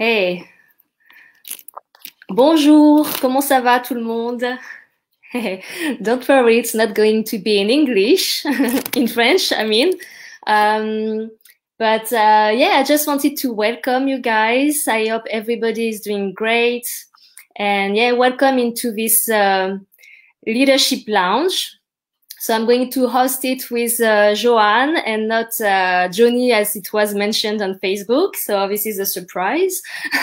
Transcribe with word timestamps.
Hey. 0.00 0.44
Bonjour, 2.28 3.04
comment 3.20 3.40
ça 3.40 3.60
va 3.60 3.80
tout 3.80 3.94
le 3.94 4.02
monde? 4.02 4.44
Don't 6.00 6.24
worry, 6.28 6.58
it's 6.58 6.72
not 6.72 6.94
going 6.94 7.24
to 7.24 7.36
be 7.36 7.60
in 7.60 7.68
English, 7.68 8.44
in 8.94 9.08
French, 9.08 9.52
I 9.52 9.64
mean. 9.64 9.90
Um, 10.46 11.32
but 11.80 12.12
uh, 12.12 12.52
yeah, 12.54 12.76
I 12.78 12.84
just 12.84 13.08
wanted 13.08 13.36
to 13.38 13.52
welcome 13.52 14.06
you 14.06 14.20
guys. 14.20 14.86
I 14.86 15.08
hope 15.08 15.24
everybody 15.32 15.88
is 15.88 16.00
doing 16.00 16.32
great. 16.32 16.86
And 17.56 17.96
yeah, 17.96 18.12
welcome 18.12 18.60
into 18.60 18.92
this 18.92 19.28
uh, 19.28 19.78
leadership 20.46 21.08
lounge. 21.08 21.76
So 22.40 22.54
I'm 22.54 22.66
going 22.66 22.90
to 22.92 23.08
host 23.08 23.44
it 23.44 23.68
with 23.68 24.00
uh, 24.00 24.34
Joanne 24.34 24.96
and 24.98 25.26
not 25.26 25.60
uh, 25.60 26.08
Johnny 26.08 26.52
as 26.52 26.76
it 26.76 26.92
was 26.92 27.12
mentioned 27.12 27.60
on 27.60 27.80
Facebook. 27.80 28.36
So 28.36 28.68
this 28.68 28.86
is 28.86 29.00
a 29.00 29.06
surprise. 29.06 29.82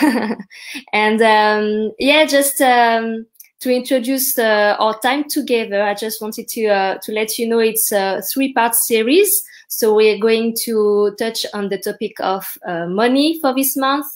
and 0.94 1.20
um, 1.20 1.92
yeah, 1.98 2.24
just 2.24 2.60
um, 2.62 3.26
to 3.60 3.70
introduce 3.70 4.38
uh, 4.38 4.76
our 4.78 4.98
time 5.00 5.24
together, 5.28 5.82
I 5.82 5.92
just 5.92 6.22
wanted 6.22 6.48
to 6.48 6.66
uh, 6.68 6.98
to 7.02 7.12
let 7.12 7.38
you 7.38 7.48
know 7.48 7.58
it's 7.58 7.92
a 7.92 8.22
three-part 8.22 8.74
series. 8.74 9.42
So 9.68 9.94
we're 9.94 10.18
going 10.18 10.56
to 10.64 11.14
touch 11.18 11.44
on 11.52 11.68
the 11.68 11.78
topic 11.78 12.12
of 12.20 12.46
uh, 12.66 12.86
money 12.86 13.38
for 13.40 13.54
this 13.54 13.76
month. 13.76 14.06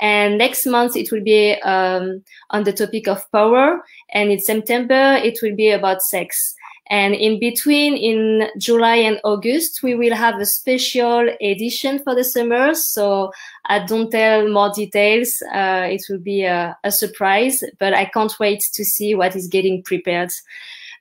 And 0.00 0.38
next 0.38 0.64
month 0.66 0.96
it 0.96 1.12
will 1.12 1.22
be 1.22 1.52
um, 1.62 2.24
on 2.50 2.64
the 2.64 2.72
topic 2.72 3.08
of 3.08 3.30
power. 3.30 3.82
And 4.14 4.30
in 4.30 4.40
September 4.40 5.18
it 5.22 5.38
will 5.42 5.54
be 5.54 5.70
about 5.70 6.02
sex. 6.02 6.54
And 6.90 7.14
in 7.14 7.38
between, 7.38 7.96
in 7.96 8.48
July 8.58 8.96
and 8.96 9.20
August, 9.24 9.82
we 9.82 9.94
will 9.94 10.14
have 10.14 10.38
a 10.40 10.46
special 10.46 11.28
edition 11.40 12.00
for 12.02 12.14
the 12.14 12.24
summer. 12.24 12.74
So 12.74 13.32
I 13.66 13.84
don't 13.86 14.10
tell 14.10 14.48
more 14.48 14.72
details. 14.74 15.42
Uh, 15.54 15.86
it 15.90 16.02
will 16.10 16.18
be 16.18 16.42
a, 16.42 16.76
a, 16.84 16.90
surprise, 16.90 17.62
but 17.78 17.94
I 17.94 18.06
can't 18.06 18.38
wait 18.38 18.64
to 18.74 18.84
see 18.84 19.14
what 19.14 19.36
is 19.36 19.46
getting 19.46 19.82
prepared. 19.84 20.32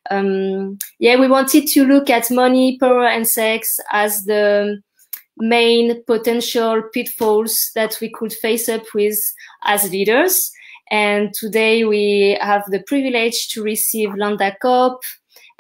Um, 0.10 0.78
yeah, 1.00 1.20
we 1.20 1.28
wanted 1.28 1.68
to 1.68 1.86
look 1.86 2.10
at 2.10 2.32
money, 2.32 2.78
power, 2.80 3.06
and 3.06 3.28
sex 3.28 3.80
as 3.92 4.24
the 4.26 4.82
main 5.38 6.04
potential 6.04 6.84
pitfalls 6.94 7.72
that 7.76 7.98
we 8.00 8.10
could 8.10 8.34
face 8.34 8.70
up 8.70 8.84
with 8.94 9.18
as 9.64 9.90
leaders. 9.92 10.52
And 10.92 11.34
today 11.34 11.86
we 11.86 12.38
have 12.42 12.64
the 12.68 12.84
privilege 12.86 13.48
to 13.50 13.64
receive 13.64 14.14
Landa 14.14 14.56
Cope, 14.62 15.02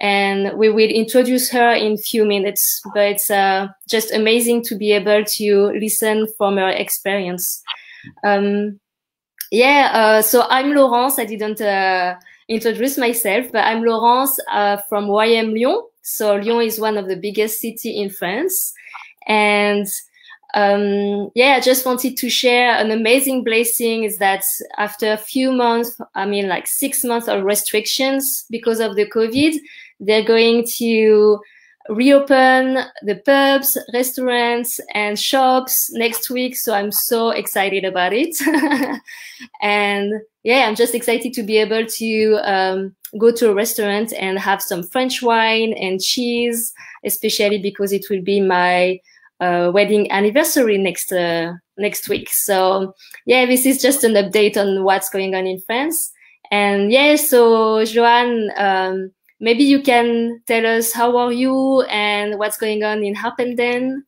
and 0.01 0.57
we 0.57 0.67
will 0.67 0.89
introduce 0.89 1.49
her 1.51 1.71
in 1.73 1.95
few 1.95 2.25
minutes. 2.25 2.81
But 2.93 3.03
it's 3.03 3.29
uh, 3.29 3.67
just 3.87 4.11
amazing 4.11 4.63
to 4.63 4.75
be 4.75 4.91
able 4.91 5.23
to 5.23 5.65
listen 5.79 6.27
from 6.37 6.57
her 6.57 6.69
experience. 6.69 7.61
Um, 8.23 8.79
yeah, 9.51 9.91
uh, 9.93 10.21
so 10.23 10.47
I'm 10.49 10.73
Laurence. 10.73 11.19
I 11.19 11.25
didn't 11.25 11.61
uh, 11.61 12.15
introduce 12.49 12.97
myself, 12.97 13.51
but 13.51 13.63
I'm 13.63 13.83
Laurence 13.83 14.37
uh, 14.51 14.77
from 14.89 15.05
YWAM 15.05 15.53
Lyon. 15.53 15.83
So 16.01 16.35
Lyon 16.35 16.65
is 16.65 16.79
one 16.79 16.97
of 16.97 17.07
the 17.07 17.15
biggest 17.15 17.59
city 17.59 18.01
in 18.01 18.09
France, 18.09 18.73
and 19.27 19.85
um, 20.53 21.29
yeah, 21.35 21.53
I 21.57 21.59
just 21.61 21.85
wanted 21.85 22.17
to 22.17 22.29
share 22.29 22.73
an 22.75 22.91
amazing 22.91 23.43
blessing 23.43 24.03
is 24.03 24.17
that 24.17 24.43
after 24.77 25.13
a 25.13 25.17
few 25.17 25.51
months, 25.51 25.99
I 26.15 26.25
mean 26.25 26.49
like 26.49 26.67
six 26.67 27.03
months 27.03 27.27
of 27.27 27.43
restrictions 27.43 28.45
because 28.49 28.79
of 28.79 28.95
the 28.95 29.05
COVID, 29.05 29.55
they're 30.01 30.25
going 30.25 30.65
to 30.77 31.39
reopen 31.89 32.79
the 33.03 33.21
pubs, 33.25 33.77
restaurants, 33.93 34.79
and 34.93 35.17
shops 35.17 35.89
next 35.93 36.29
week. 36.29 36.55
So 36.55 36.73
I'm 36.73 36.91
so 36.91 37.29
excited 37.29 37.85
about 37.85 38.13
it. 38.13 38.35
and 39.61 40.13
yeah, 40.43 40.67
I'm 40.67 40.75
just 40.75 40.95
excited 40.95 41.33
to 41.33 41.43
be 41.43 41.57
able 41.57 41.85
to 41.85 42.39
um, 42.43 42.95
go 43.17 43.31
to 43.31 43.49
a 43.49 43.53
restaurant 43.53 44.13
and 44.13 44.37
have 44.39 44.61
some 44.61 44.83
French 44.83 45.21
wine 45.21 45.73
and 45.73 46.01
cheese, 46.01 46.73
especially 47.03 47.59
because 47.59 47.93
it 47.93 48.05
will 48.09 48.21
be 48.21 48.41
my 48.41 48.99
uh, 49.39 49.71
wedding 49.73 50.11
anniversary 50.11 50.77
next 50.77 51.11
uh, 51.11 51.53
next 51.77 52.07
week. 52.09 52.29
So 52.29 52.93
yeah, 53.25 53.45
this 53.45 53.65
is 53.65 53.81
just 53.81 54.03
an 54.03 54.13
update 54.13 54.57
on 54.57 54.83
what's 54.83 55.09
going 55.09 55.35
on 55.35 55.47
in 55.47 55.59
France. 55.61 56.11
And 56.51 56.91
yeah, 56.91 57.15
so 57.15 57.83
Joanne, 57.85 58.51
um, 58.57 59.11
maybe 59.41 59.63
you 59.63 59.81
can 59.81 60.41
tell 60.47 60.65
us 60.65 60.93
how 60.93 61.17
are 61.17 61.33
you 61.33 61.81
and 61.89 62.37
what's 62.37 62.57
going 62.57 62.83
on 62.83 63.03
in 63.03 63.15
Harpenden. 63.15 64.05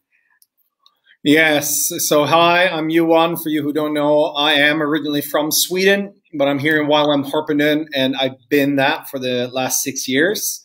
Yes. 1.23 1.91
So 1.97 2.25
hi, 2.25 2.67
I'm 2.67 2.89
Yuan. 2.89 3.37
For 3.37 3.49
you 3.49 3.63
who 3.63 3.73
don't 3.73 3.93
know, 3.93 4.25
I 4.25 4.53
am 4.53 4.81
originally 4.81 5.21
from 5.21 5.51
Sweden, 5.51 6.13
but 6.37 6.47
I'm 6.47 6.59
here 6.59 6.81
in 6.81 6.87
YWAM 6.87 7.29
Harpenden, 7.29 7.87
and 7.95 8.15
I've 8.15 8.37
been 8.49 8.75
that 8.75 9.09
for 9.09 9.19
the 9.19 9.47
last 9.47 9.81
six 9.81 10.07
years. 10.07 10.61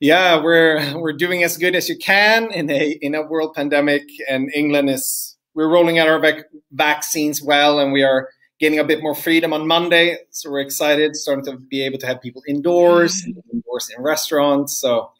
Yeah, 0.00 0.42
we're 0.42 0.98
we're 1.00 1.12
doing 1.12 1.42
as 1.42 1.56
good 1.56 1.74
as 1.74 1.88
you 1.88 1.96
can 1.96 2.52
in 2.52 2.68
a 2.70 2.98
in 3.00 3.14
a 3.14 3.22
world 3.22 3.54
pandemic, 3.54 4.02
and 4.28 4.50
England 4.54 4.90
is 4.90 5.38
we're 5.54 5.70
rolling 5.70 5.98
out 5.98 6.08
our 6.08 6.20
vac 6.20 6.44
vaccines 6.72 7.40
well, 7.40 7.78
and 7.78 7.92
we 7.92 8.02
are 8.02 8.28
getting 8.58 8.78
a 8.78 8.84
bit 8.84 9.02
more 9.02 9.14
freedom 9.14 9.52
on 9.52 9.66
Monday. 9.66 10.18
So 10.30 10.50
we're 10.50 10.60
excited, 10.60 11.14
starting 11.14 11.44
to 11.46 11.58
be 11.58 11.82
able 11.82 11.98
to 11.98 12.06
have 12.06 12.20
people 12.20 12.42
indoors, 12.48 13.24
indoors 13.52 13.90
in 13.96 14.02
restaurants. 14.02 14.80
So 14.80 15.10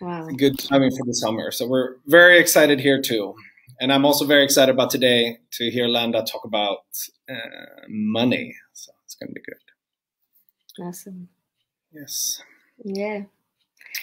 wow. 0.00 0.26
good 0.36 0.58
timing 0.58 0.90
for 0.90 1.04
the 1.06 1.14
summer. 1.14 1.50
So 1.50 1.66
we're 1.66 1.96
very 2.06 2.38
excited 2.38 2.78
here 2.80 3.00
too. 3.00 3.34
And 3.80 3.92
I'm 3.92 4.04
also 4.04 4.24
very 4.24 4.44
excited 4.44 4.72
about 4.72 4.90
today 4.90 5.38
to 5.52 5.70
hear 5.70 5.88
Landa 5.88 6.22
talk 6.22 6.44
about 6.44 6.84
uh, 7.28 7.34
money. 7.88 8.54
So 8.72 8.92
it's 9.04 9.14
going 9.14 9.30
to 9.30 9.34
be 9.34 9.40
good. 9.40 10.84
Awesome. 10.84 11.28
Yes. 11.92 12.42
Yeah. 12.84 13.22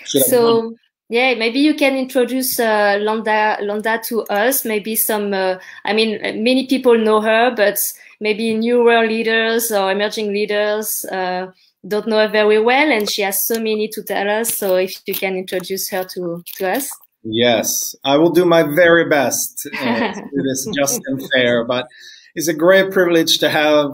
So 0.06 0.76
yeah, 1.12 1.36
maybe 1.36 1.60
you 1.60 1.74
can 1.74 1.98
introduce 1.98 2.58
uh, 2.58 2.98
Landa 3.02 3.58
Landa 3.62 4.00
to 4.06 4.22
us. 4.28 4.64
Maybe 4.64 4.96
some. 4.96 5.34
Uh, 5.34 5.58
I 5.84 5.92
mean, 5.92 6.22
many 6.42 6.68
people 6.68 6.98
know 6.98 7.20
her, 7.20 7.54
but 7.54 7.78
maybe 8.22 8.56
newer 8.56 9.06
leaders 9.06 9.74
or 9.74 9.92
emerging 9.92 10.32
leaders 10.32 11.04
uh, 11.12 11.48
don't 11.86 12.08
know 12.08 12.20
her 12.20 12.30
very 12.30 12.62
well, 12.62 12.90
and 12.90 13.10
she 13.10 13.24
has 13.24 13.46
so 13.46 13.56
many 13.56 13.90
to 13.90 14.02
tell 14.02 14.30
us. 14.30 14.58
So 14.58 14.78
if 14.78 14.94
you 15.06 15.14
can 15.14 15.36
introduce 15.36 15.90
her 15.90 16.06
to 16.14 16.46
to 16.56 16.72
us. 16.72 16.90
Yes, 17.24 17.94
I 18.06 18.16
will 18.16 18.32
do 18.32 18.46
my 18.46 18.64
very 18.64 19.10
best 19.10 19.68
uh, 19.82 20.14
to 20.14 20.22
do 20.34 20.44
this 20.44 20.66
just 20.74 21.02
and 21.08 21.22
fair. 21.34 21.66
But 21.66 21.88
it's 22.36 22.48
a 22.48 22.54
great 22.54 22.90
privilege 22.90 23.38
to 23.40 23.50
have 23.50 23.92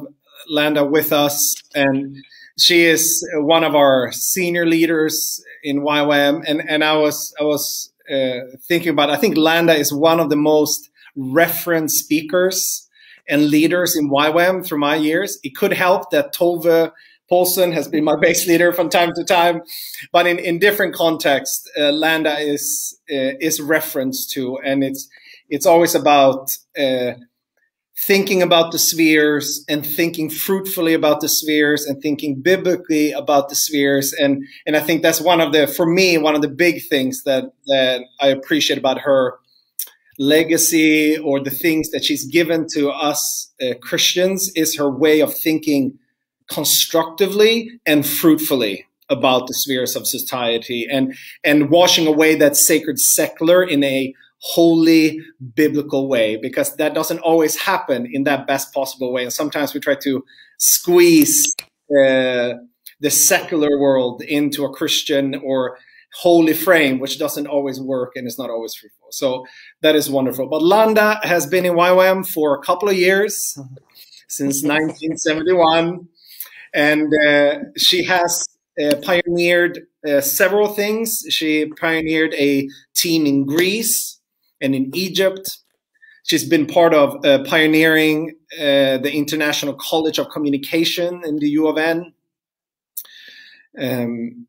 Landa 0.51 0.85
with 0.85 1.11
us, 1.11 1.55
and 1.73 2.15
she 2.57 2.85
is 2.85 3.27
one 3.35 3.63
of 3.63 3.75
our 3.75 4.11
senior 4.11 4.65
leaders 4.65 5.43
in 5.63 5.81
YWAM. 5.81 6.43
And 6.47 6.67
and 6.67 6.83
I 6.83 6.97
was 6.97 7.33
I 7.39 7.43
was 7.43 7.91
uh, 8.11 8.57
thinking 8.67 8.89
about. 8.89 9.09
I 9.09 9.17
think 9.17 9.37
Landa 9.37 9.75
is 9.75 9.93
one 9.93 10.19
of 10.19 10.29
the 10.29 10.35
most 10.35 10.89
reference 11.15 11.95
speakers 11.95 12.87
and 13.27 13.49
leaders 13.49 13.95
in 13.95 14.09
YWAM 14.09 14.65
through 14.65 14.79
my 14.79 14.95
years. 14.95 15.39
It 15.43 15.55
could 15.55 15.73
help 15.73 16.11
that 16.11 16.33
Tove 16.33 16.91
Paulsen 17.29 17.73
has 17.73 17.87
been 17.87 18.03
my 18.03 18.15
base 18.21 18.47
leader 18.47 18.71
from 18.71 18.89
time 18.89 19.11
to 19.15 19.23
time, 19.23 19.61
but 20.11 20.25
in, 20.25 20.39
in 20.39 20.59
different 20.59 20.95
contexts, 20.95 21.69
uh, 21.77 21.91
Landa 21.91 22.39
is 22.39 22.97
uh, 23.11 23.35
is 23.39 23.61
referenced 23.61 24.31
to, 24.31 24.57
and 24.63 24.83
it's 24.83 25.09
it's 25.49 25.65
always 25.65 25.95
about 25.95 26.49
uh, 26.77 27.13
thinking 28.05 28.41
about 28.41 28.71
the 28.71 28.77
spheres 28.77 29.65
and 29.67 29.85
thinking 29.85 30.29
fruitfully 30.29 30.93
about 30.93 31.19
the 31.19 31.27
spheres 31.27 31.85
and 31.85 32.01
thinking 32.01 32.39
biblically 32.41 33.11
about 33.11 33.49
the 33.49 33.55
spheres, 33.55 34.13
and 34.13 34.43
and 34.65 34.75
I 34.75 34.79
think 34.79 35.01
that's 35.01 35.21
one 35.21 35.41
of 35.41 35.51
the 35.51 35.67
for 35.67 35.85
me 35.85 36.17
one 36.17 36.35
of 36.35 36.41
the 36.41 36.49
big 36.49 36.81
things 36.89 37.23
that 37.23 37.45
that 37.67 38.01
I 38.19 38.27
appreciate 38.27 38.77
about 38.77 38.99
her 38.99 39.39
legacy 40.19 41.17
or 41.17 41.39
the 41.39 41.51
things 41.51 41.91
that 41.91 42.03
she's 42.03 42.25
given 42.25 42.67
to 42.73 42.89
us 42.89 43.53
uh, 43.61 43.73
Christians 43.81 44.51
is 44.55 44.77
her 44.77 44.89
way 44.89 45.19
of 45.19 45.33
thinking 45.33 45.97
constructively 46.49 47.69
and 47.85 48.05
fruitfully 48.05 48.85
about 49.09 49.47
the 49.47 49.53
spheres 49.53 49.95
of 49.95 50.07
society 50.07 50.87
and 50.91 51.15
and 51.43 51.69
washing 51.69 52.07
away 52.07 52.35
that 52.35 52.57
sacred 52.57 52.99
secular 52.99 53.63
in 53.63 53.83
a 53.83 54.13
holy 54.55 55.19
biblical 55.55 56.07
way 56.07 56.37
because 56.37 56.75
that 56.77 56.93
doesn't 56.93 57.19
always 57.19 57.55
happen 57.57 58.07
in 58.11 58.23
that 58.23 58.47
best 58.47 58.73
possible 58.73 59.11
way 59.11 59.23
and 59.23 59.33
sometimes 59.33 59.73
we 59.73 59.79
try 59.79 59.95
to 59.95 60.23
squeeze 60.57 61.53
uh, 61.91 62.53
the 62.99 63.09
secular 63.09 63.79
world 63.79 64.21
into 64.21 64.63
a 64.63 64.73
christian 64.73 65.35
or 65.43 65.77
holy 66.13 66.53
frame, 66.53 66.99
which 66.99 67.19
doesn't 67.19 67.47
always 67.47 67.79
work 67.79 68.13
and 68.15 68.27
is 68.27 68.37
not 68.37 68.49
always 68.49 68.73
fruitful. 68.73 69.07
So 69.11 69.45
that 69.81 69.95
is 69.95 70.09
wonderful. 70.09 70.47
But 70.47 70.63
Landa 70.63 71.19
has 71.23 71.45
been 71.45 71.65
in 71.65 71.73
YWAM 71.73 72.27
for 72.27 72.55
a 72.55 72.61
couple 72.61 72.89
of 72.89 72.95
years, 72.95 73.57
since 74.27 74.63
1971, 74.63 76.07
and 76.73 77.13
uh, 77.27 77.59
she 77.77 78.03
has 78.03 78.45
uh, 78.81 78.95
pioneered 79.03 79.87
uh, 80.07 80.21
several 80.21 80.67
things. 80.67 81.23
She 81.29 81.67
pioneered 81.79 82.33
a 82.33 82.67
team 82.95 83.25
in 83.25 83.45
Greece 83.45 84.16
and 84.61 84.75
in 84.75 84.95
Egypt. 84.95 85.59
she's 86.23 86.47
been 86.47 86.65
part 86.65 86.93
of 86.93 87.25
uh, 87.25 87.43
pioneering 87.43 88.35
uh, 88.59 88.97
the 88.97 89.11
International 89.13 89.73
College 89.73 90.19
of 90.19 90.29
Communication 90.29 91.21
in 91.25 91.37
the 91.37 91.49
U 91.49 91.67
of 91.67 91.77
N. 91.77 92.13
Um, 93.79 94.47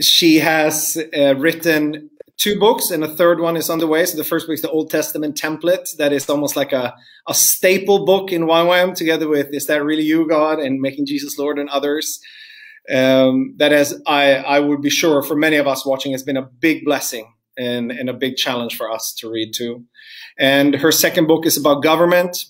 she 0.00 0.38
has 0.38 0.98
uh, 1.16 1.36
written 1.36 2.10
two 2.36 2.58
books, 2.58 2.90
and 2.90 3.04
a 3.04 3.08
third 3.08 3.40
one 3.40 3.56
is 3.56 3.70
on 3.70 3.78
the 3.78 3.86
way. 3.86 4.04
So 4.04 4.16
the 4.16 4.24
first 4.24 4.46
book 4.46 4.54
is 4.54 4.62
the 4.62 4.70
Old 4.70 4.90
Testament 4.90 5.36
template. 5.36 5.96
That 5.96 6.12
is 6.12 6.28
almost 6.28 6.56
like 6.56 6.72
a, 6.72 6.94
a 7.28 7.34
staple 7.34 8.04
book 8.04 8.32
in 8.32 8.42
YWAM, 8.42 8.94
together 8.94 9.28
with 9.28 9.54
"Is 9.54 9.66
That 9.66 9.84
Really 9.84 10.02
You, 10.02 10.28
God?" 10.28 10.58
and 10.58 10.80
"Making 10.80 11.06
Jesus 11.06 11.38
Lord" 11.38 11.58
and 11.58 11.68
others. 11.68 12.20
Um, 12.92 13.54
that 13.58 13.70
has, 13.70 14.02
I, 14.08 14.34
I 14.34 14.58
would 14.58 14.82
be 14.82 14.90
sure, 14.90 15.22
for 15.22 15.36
many 15.36 15.54
of 15.54 15.68
us 15.68 15.86
watching, 15.86 16.10
has 16.12 16.24
been 16.24 16.36
a 16.36 16.42
big 16.42 16.84
blessing 16.84 17.32
and, 17.56 17.90
and 17.90 18.08
a 18.08 18.14
big 18.14 18.36
challenge 18.36 18.76
for 18.76 18.90
us 18.90 19.14
to 19.18 19.30
read 19.30 19.52
too. 19.54 19.84
And 20.38 20.74
her 20.76 20.92
second 20.92 21.26
book 21.26 21.46
is 21.46 21.56
about 21.56 21.82
government. 21.82 22.44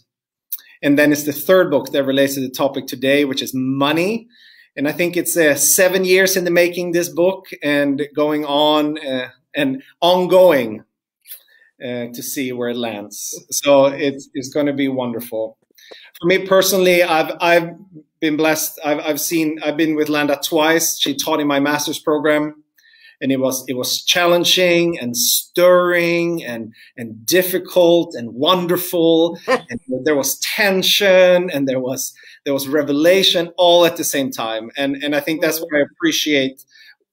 And 0.82 0.98
then 0.98 1.12
it's 1.12 1.24
the 1.24 1.32
third 1.32 1.70
book 1.70 1.92
that 1.92 2.04
relates 2.04 2.34
to 2.34 2.40
the 2.40 2.50
topic 2.50 2.86
today, 2.86 3.24
which 3.24 3.42
is 3.42 3.52
money. 3.54 4.28
And 4.76 4.88
I 4.88 4.92
think 4.92 5.16
it's 5.16 5.36
uh, 5.36 5.54
seven 5.54 6.04
years 6.04 6.36
in 6.36 6.44
the 6.44 6.50
making, 6.50 6.92
this 6.92 7.08
book, 7.08 7.46
and 7.62 8.02
going 8.16 8.44
on 8.44 8.98
uh, 8.98 9.28
and 9.54 9.82
ongoing 10.00 10.84
uh, 11.82 12.06
to 12.14 12.22
see 12.22 12.52
where 12.52 12.70
it 12.70 12.76
lands. 12.76 13.44
So 13.50 13.86
it's, 13.86 14.28
it's 14.34 14.48
going 14.48 14.66
to 14.66 14.72
be 14.72 14.88
wonderful. 14.88 15.58
For 16.20 16.26
me 16.26 16.46
personally, 16.46 17.02
I've, 17.02 17.36
I've 17.40 17.70
been 18.20 18.36
blessed. 18.36 18.80
I've, 18.84 19.00
I've 19.00 19.20
seen, 19.20 19.58
I've 19.64 19.76
been 19.76 19.94
with 19.94 20.08
Landa 20.08 20.40
twice. 20.42 20.98
She 20.98 21.14
taught 21.14 21.40
in 21.40 21.46
my 21.46 21.60
master's 21.60 21.98
program 21.98 22.61
and 23.22 23.30
it 23.30 23.38
was 23.38 23.64
it 23.68 23.74
was 23.74 24.02
challenging 24.02 24.98
and 24.98 25.16
stirring 25.16 26.44
and 26.44 26.74
and 26.96 27.24
difficult 27.24 28.14
and 28.14 28.34
wonderful. 28.34 29.38
And 29.48 29.80
there 30.04 30.16
was 30.16 30.38
tension 30.40 31.48
and 31.50 31.68
there 31.68 31.80
was 31.80 32.12
there 32.44 32.52
was 32.52 32.68
revelation 32.68 33.50
all 33.56 33.86
at 33.86 33.96
the 33.96 34.04
same 34.04 34.30
time. 34.30 34.70
And 34.76 34.96
and 35.02 35.14
I 35.14 35.20
think 35.20 35.40
that's 35.40 35.58
mm-hmm. 35.58 35.76
what 35.76 35.80
I 35.80 35.84
appreciate 35.92 36.64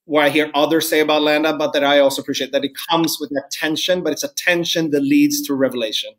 what 0.06 0.26
I 0.26 0.30
hear 0.30 0.50
others 0.56 0.90
say 0.90 1.00
about 1.00 1.22
Landa 1.22 1.56
but 1.56 1.74
that 1.74 1.84
I 1.84 2.00
also 2.00 2.22
appreciate 2.24 2.52
that 2.52 2.66
it 2.66 2.72
comes 2.90 3.18
with 3.22 3.30
that 3.30 3.52
tension 3.52 4.02
but 4.04 4.12
it's 4.12 4.24
a 4.24 4.34
tension 4.34 4.90
that 4.90 5.02
leads 5.02 5.42
to 5.44 5.54
revelation. 5.54 6.12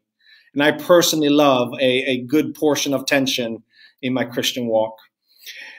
And 0.55 0.63
I 0.63 0.73
personally 0.73 1.29
love 1.31 1.75
a, 1.81 1.93
a 2.15 2.23
good 2.23 2.55
portion 2.55 2.95
of 2.95 3.07
tension 3.07 3.63
in 4.03 4.15
my 4.15 4.25
Christian 4.25 4.67
walk 4.67 4.97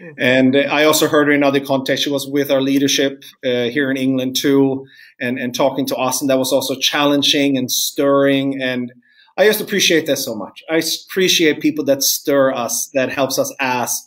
Mm-hmm. 0.01 0.13
And 0.17 0.55
I 0.57 0.85
also 0.85 1.07
heard 1.07 1.27
her 1.27 1.33
in 1.33 1.43
other 1.43 1.59
contexts. 1.59 2.05
She 2.05 2.09
was 2.09 2.27
with 2.27 2.49
our 2.49 2.61
leadership 2.61 3.23
uh, 3.45 3.69
here 3.69 3.91
in 3.91 3.97
England 3.97 4.35
too, 4.35 4.87
and, 5.19 5.37
and 5.37 5.53
talking 5.53 5.85
to 5.87 5.95
us. 5.95 6.21
And 6.21 6.29
that 6.29 6.39
was 6.39 6.51
also 6.51 6.75
challenging 6.75 7.57
and 7.57 7.69
stirring. 7.69 8.61
And 8.61 8.91
I 9.37 9.45
just 9.45 9.61
appreciate 9.61 10.07
that 10.07 10.17
so 10.17 10.35
much. 10.35 10.63
I 10.69 10.81
appreciate 11.07 11.61
people 11.61 11.85
that 11.85 12.01
stir 12.01 12.51
us, 12.53 12.89
that 12.93 13.09
helps 13.09 13.37
us 13.37 13.53
ask 13.59 14.03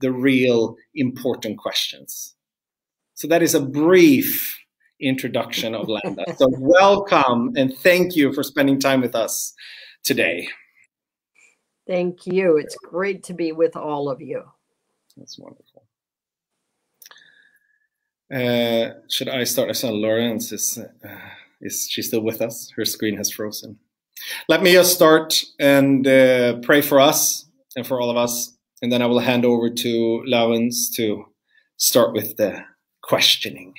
the 0.00 0.12
real 0.12 0.76
important 0.94 1.58
questions. 1.58 2.34
So 3.14 3.28
that 3.28 3.42
is 3.42 3.54
a 3.54 3.60
brief 3.60 4.58
introduction 5.00 5.74
of 5.74 5.88
Landa. 5.88 6.24
so 6.36 6.48
welcome 6.58 7.52
and 7.56 7.74
thank 7.76 8.16
you 8.16 8.32
for 8.32 8.42
spending 8.42 8.78
time 8.78 9.00
with 9.00 9.14
us 9.14 9.54
today. 10.04 10.48
Thank 11.86 12.26
you. 12.26 12.56
It's 12.56 12.76
great 12.76 13.22
to 13.24 13.34
be 13.34 13.52
with 13.52 13.76
all 13.76 14.10
of 14.10 14.20
you. 14.20 14.42
That's 15.16 15.38
wonderful. 15.38 15.82
Uh, 18.32 19.00
should 19.08 19.28
I 19.28 19.44
start? 19.44 19.70
I 19.70 19.72
saw 19.72 19.90
Laurence 19.90 20.52
is 20.52 20.78
uh, 20.78 21.08
is 21.60 21.88
she 21.88 22.02
still 22.02 22.22
with 22.22 22.42
us? 22.42 22.70
Her 22.76 22.84
screen 22.84 23.16
has 23.16 23.30
frozen. 23.30 23.78
Let 24.48 24.62
me 24.62 24.72
just 24.72 24.94
start 24.94 25.34
and 25.60 26.06
uh, 26.06 26.58
pray 26.62 26.80
for 26.80 27.00
us 27.00 27.46
and 27.76 27.86
for 27.86 28.00
all 28.00 28.10
of 28.10 28.16
us, 28.16 28.56
and 28.82 28.92
then 28.92 29.02
I 29.02 29.06
will 29.06 29.20
hand 29.20 29.44
over 29.44 29.70
to 29.70 30.22
Laurence 30.26 30.90
to 30.96 31.26
start 31.76 32.12
with 32.12 32.36
the 32.36 32.64
questioning. 33.02 33.74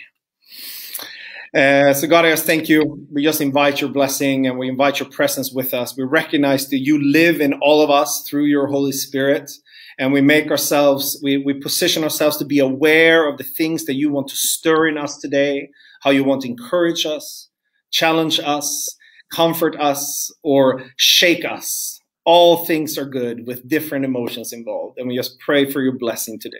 Uh, 1.53 1.93
so 1.93 2.07
God, 2.07 2.25
I 2.25 2.31
just 2.31 2.45
thank 2.45 2.69
you. 2.69 3.07
We 3.11 3.23
just 3.23 3.41
invite 3.41 3.81
your 3.81 3.89
blessing 3.89 4.47
and 4.47 4.57
we 4.57 4.69
invite 4.69 4.99
your 4.99 5.09
presence 5.09 5.51
with 5.51 5.73
us. 5.73 5.97
We 5.97 6.03
recognize 6.03 6.69
that 6.69 6.79
you 6.79 7.01
live 7.01 7.41
in 7.41 7.53
all 7.55 7.81
of 7.81 7.89
us 7.89 8.27
through 8.27 8.45
your 8.45 8.67
Holy 8.67 8.91
Spirit 8.91 9.51
and 9.97 10.13
we 10.13 10.21
make 10.21 10.51
ourselves, 10.51 11.19
we, 11.23 11.37
we 11.37 11.53
position 11.53 12.03
ourselves 12.03 12.37
to 12.37 12.45
be 12.45 12.59
aware 12.59 13.27
of 13.27 13.37
the 13.37 13.43
things 13.43 13.85
that 13.85 13.95
you 13.95 14.11
want 14.11 14.27
to 14.27 14.35
stir 14.35 14.87
in 14.87 14.97
us 14.97 15.17
today, 15.17 15.69
how 16.01 16.11
you 16.11 16.23
want 16.23 16.41
to 16.41 16.47
encourage 16.47 17.05
us, 17.05 17.49
challenge 17.89 18.39
us, 18.39 18.95
comfort 19.31 19.75
us, 19.79 20.31
or 20.43 20.83
shake 20.97 21.43
us. 21.43 21.99
All 22.25 22.65
things 22.65 22.97
are 22.97 23.05
good 23.05 23.47
with 23.47 23.67
different 23.67 24.05
emotions 24.05 24.53
involved. 24.53 24.99
And 24.99 25.07
we 25.07 25.15
just 25.15 25.39
pray 25.39 25.69
for 25.69 25.81
your 25.81 25.97
blessing 25.97 26.39
today. 26.39 26.57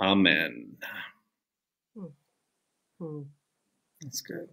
Amen. 0.00 0.76
That's 4.02 4.22
good. 4.22 4.48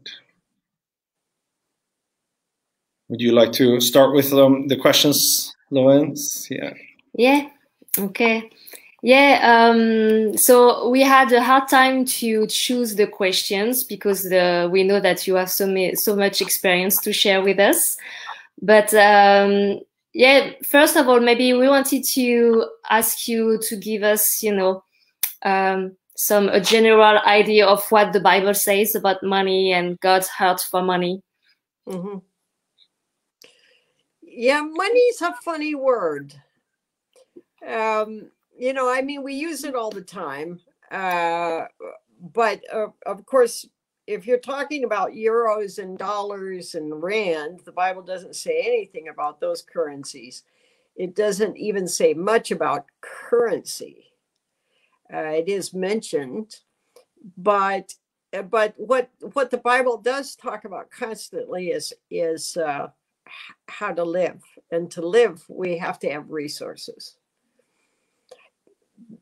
Would 3.07 3.21
you 3.21 3.31
like 3.31 3.53
to 3.53 3.79
start 3.79 4.13
with 4.13 4.33
um, 4.33 4.67
the 4.67 4.75
questions, 4.75 5.55
Laurence? 5.71 6.47
Yeah. 6.51 6.73
Yeah. 7.17 7.49
Okay. 7.97 8.49
Yeah. 9.01 9.39
Um, 9.43 10.37
so 10.37 10.89
we 10.89 11.01
had 11.01 11.31
a 11.31 11.43
hard 11.43 11.67
time 11.67 12.05
to 12.05 12.47
choose 12.47 12.95
the 12.95 13.07
questions 13.07 13.83
because 13.83 14.23
the, 14.23 14.69
we 14.71 14.83
know 14.83 14.99
that 14.99 15.27
you 15.27 15.35
have 15.35 15.49
so 15.49 15.67
so 15.95 16.15
much 16.15 16.41
experience 16.41 16.99
to 17.01 17.11
share 17.11 17.41
with 17.41 17.59
us. 17.59 17.97
But 18.61 18.93
um, 18.93 19.79
yeah, 20.13 20.51
first 20.63 20.95
of 20.95 21.07
all, 21.07 21.19
maybe 21.19 21.53
we 21.53 21.67
wanted 21.67 22.03
to 22.13 22.69
ask 22.89 23.27
you 23.27 23.59
to 23.63 23.75
give 23.75 24.03
us, 24.03 24.41
you 24.41 24.53
know, 24.53 24.83
um, 25.43 25.95
some 26.15 26.49
a 26.49 26.59
general 26.59 27.19
idea 27.19 27.65
of 27.67 27.83
what 27.91 28.13
the 28.13 28.19
Bible 28.19 28.53
says 28.53 28.95
about 28.95 29.21
money 29.21 29.73
and 29.73 29.99
God's 29.99 30.27
heart 30.27 30.61
for 30.61 30.81
money. 30.81 31.21
Mm 31.87 32.01
-hmm. 32.01 32.21
Yeah, 34.21 34.61
money's 34.61 35.21
a 35.21 35.33
funny 35.43 35.75
word. 35.75 36.33
Um, 37.67 38.31
you 38.57 38.73
know, 38.73 38.89
I 38.89 39.01
mean, 39.01 39.23
we 39.23 39.33
use 39.33 39.63
it 39.63 39.75
all 39.75 39.91
the 39.91 40.01
time. 40.01 40.61
Uh, 40.91 41.65
but 42.33 42.61
uh, 42.73 42.87
of 43.05 43.25
course, 43.25 43.67
if 44.07 44.25
you're 44.25 44.39
talking 44.39 44.85
about 44.85 45.11
euros 45.11 45.79
and 45.79 45.97
dollars 45.97 46.75
and 46.75 47.03
rand, 47.03 47.61
the 47.65 47.71
Bible 47.73 48.01
doesn't 48.01 48.35
say 48.35 48.61
anything 48.65 49.09
about 49.09 49.39
those 49.39 49.61
currencies. 49.61 50.43
It 50.95 51.15
doesn't 51.15 51.57
even 51.57 51.87
say 51.87 52.13
much 52.13 52.51
about 52.51 52.85
currency. 53.01 54.05
Uh, 55.13 55.19
it 55.19 55.49
is 55.49 55.73
mentioned, 55.73 56.57
but 57.37 57.93
uh, 58.33 58.41
but 58.41 58.73
what 58.77 59.09
what 59.33 59.51
the 59.51 59.57
Bible 59.57 59.97
does 59.97 60.35
talk 60.35 60.65
about 60.65 60.89
constantly 60.91 61.69
is 61.69 61.93
is 62.09 62.57
uh, 62.57 62.87
how 63.67 63.93
to 63.93 64.03
live, 64.03 64.41
and 64.71 64.89
to 64.91 65.05
live 65.05 65.45
we 65.49 65.77
have 65.77 65.99
to 65.99 66.09
have 66.09 66.29
resources 66.29 67.17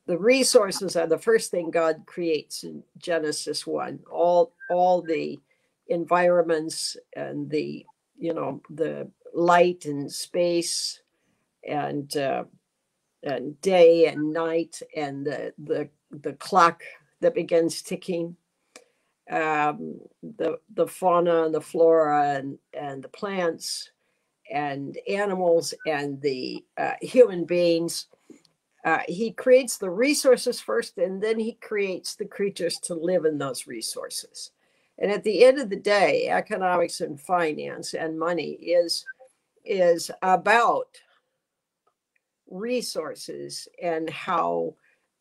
the 0.07 0.17
resources 0.17 0.95
are 0.95 1.07
the 1.07 1.17
first 1.17 1.51
thing 1.51 1.71
God 1.71 2.03
creates 2.05 2.63
in 2.63 2.83
Genesis 2.97 3.65
1. 3.65 3.99
All 4.11 4.53
all 4.69 5.01
the 5.01 5.39
environments 5.87 6.97
and 7.15 7.49
the 7.49 7.85
you 8.17 8.33
know 8.33 8.61
the 8.69 9.09
light 9.33 9.85
and 9.85 10.11
space 10.11 11.01
and 11.67 12.15
uh, 12.17 12.43
and 13.23 13.59
day 13.61 14.07
and 14.07 14.31
night 14.31 14.81
and 14.95 15.25
the 15.25 15.53
the 15.57 15.89
the 16.11 16.33
clock 16.33 16.83
that 17.21 17.33
begins 17.33 17.81
ticking 17.81 18.35
um, 19.31 19.99
the 20.21 20.59
the 20.75 20.87
fauna 20.87 21.45
and 21.45 21.55
the 21.55 21.61
flora 21.61 22.35
and 22.35 22.59
and 22.73 23.03
the 23.03 23.09
plants 23.09 23.89
and 24.51 24.99
animals 25.09 25.73
and 25.87 26.21
the 26.21 26.63
uh, 26.77 26.93
human 27.01 27.45
beings 27.45 28.05
uh, 28.85 28.99
he 29.07 29.31
creates 29.31 29.77
the 29.77 29.89
resources 29.89 30.61
first 30.61 30.99
and 30.99 31.21
then 31.21 31.39
he 31.39 31.53
creates 31.53 32.15
the 32.15 32.25
creatures 32.25 32.77
to 32.77 32.93
live 32.93 33.25
in 33.25 33.39
those 33.39 33.65
resources. 33.65 34.51
And 34.99 35.11
at 35.11 35.23
the 35.23 35.43
end 35.43 35.59
of 35.59 35.71
the 35.71 35.75
day 35.75 36.29
economics 36.29 37.01
and 37.01 37.19
finance 37.19 37.95
and 37.95 38.17
money 38.17 38.51
is 38.51 39.03
is 39.65 40.11
about 40.21 41.01
resources 42.47 43.67
and 43.81 44.07
how 44.07 44.75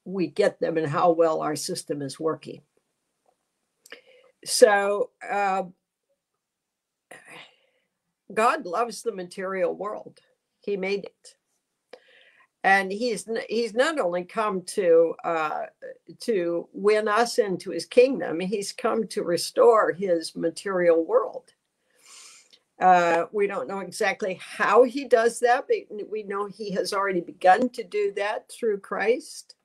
we 0.04 0.26
get 0.26 0.61
them 0.61 0.76
and 0.76 0.87
how 0.87 1.12
well 1.12 1.40
our 1.40 1.56
system 1.56 2.02
is 2.02 2.21
working. 2.21 2.61
So 4.44 5.09
uh, 5.28 5.62
god 8.35 8.66
loves 8.66 9.00
the 9.00 9.12
material 9.12 9.75
world. 9.75 10.21
He 10.61 10.76
made 10.76 11.04
it 11.04 11.35
and 12.64 12.92
he's 12.92 13.28
he's 13.49 13.75
not 13.75 14.00
only 14.00 14.25
come 14.25 14.62
to 14.62 15.14
uh, 15.25 15.66
to 16.21 16.68
win 16.75 17.09
us 17.09 17.38
into 17.38 17.71
his 17.73 17.87
kingdom 17.87 18.40
he's 18.40 18.73
come 18.73 19.06
to 19.09 19.23
restore 19.25 19.92
his 19.92 20.37
material 20.37 21.04
world 21.06 21.44
Uh, 22.80 23.26
we 23.33 23.49
don't 23.49 23.68
know 23.68 23.80
exactly 23.80 24.38
how 24.42 24.85
he 24.85 25.06
does 25.09 25.40
that, 25.40 25.66
but 25.68 26.11
we 26.11 26.25
know 26.25 26.47
he 26.47 26.73
has 26.73 26.92
already 26.92 27.23
begun 27.23 27.71
to 27.71 27.85
do 27.85 28.12
that 28.16 28.50
through 28.52 28.80
Christ 28.80 29.56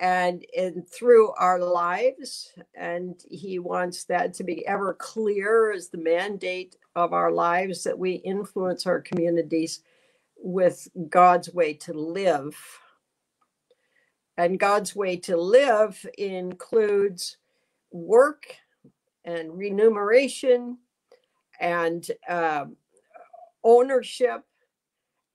and 0.00 0.44
in 0.54 0.82
through 0.84 1.32
our 1.32 1.60
lives. 1.60 2.52
And 2.74 3.20
he 3.30 3.58
wants 3.58 4.04
that 4.06 4.34
to 4.34 4.44
be 4.44 4.66
ever 4.66 4.94
clear 4.94 5.72
as 5.72 5.88
the 5.88 5.98
mandate 5.98 6.76
of 6.96 7.12
our 7.12 7.32
lives 7.32 7.84
that 7.84 7.98
we 7.98 8.14
influence 8.14 8.86
our 8.86 9.00
communities 9.00 9.82
with 10.42 10.88
God's 11.08 11.52
way 11.52 11.74
to 11.74 11.92
live. 11.92 12.56
And 14.36 14.58
God's 14.58 14.96
way 14.96 15.16
to 15.18 15.36
live 15.36 16.04
includes 16.16 17.36
work 17.92 18.56
and 19.24 19.56
remuneration 19.56 20.78
and 21.60 22.06
um, 22.28 22.76
ownership 23.62 24.44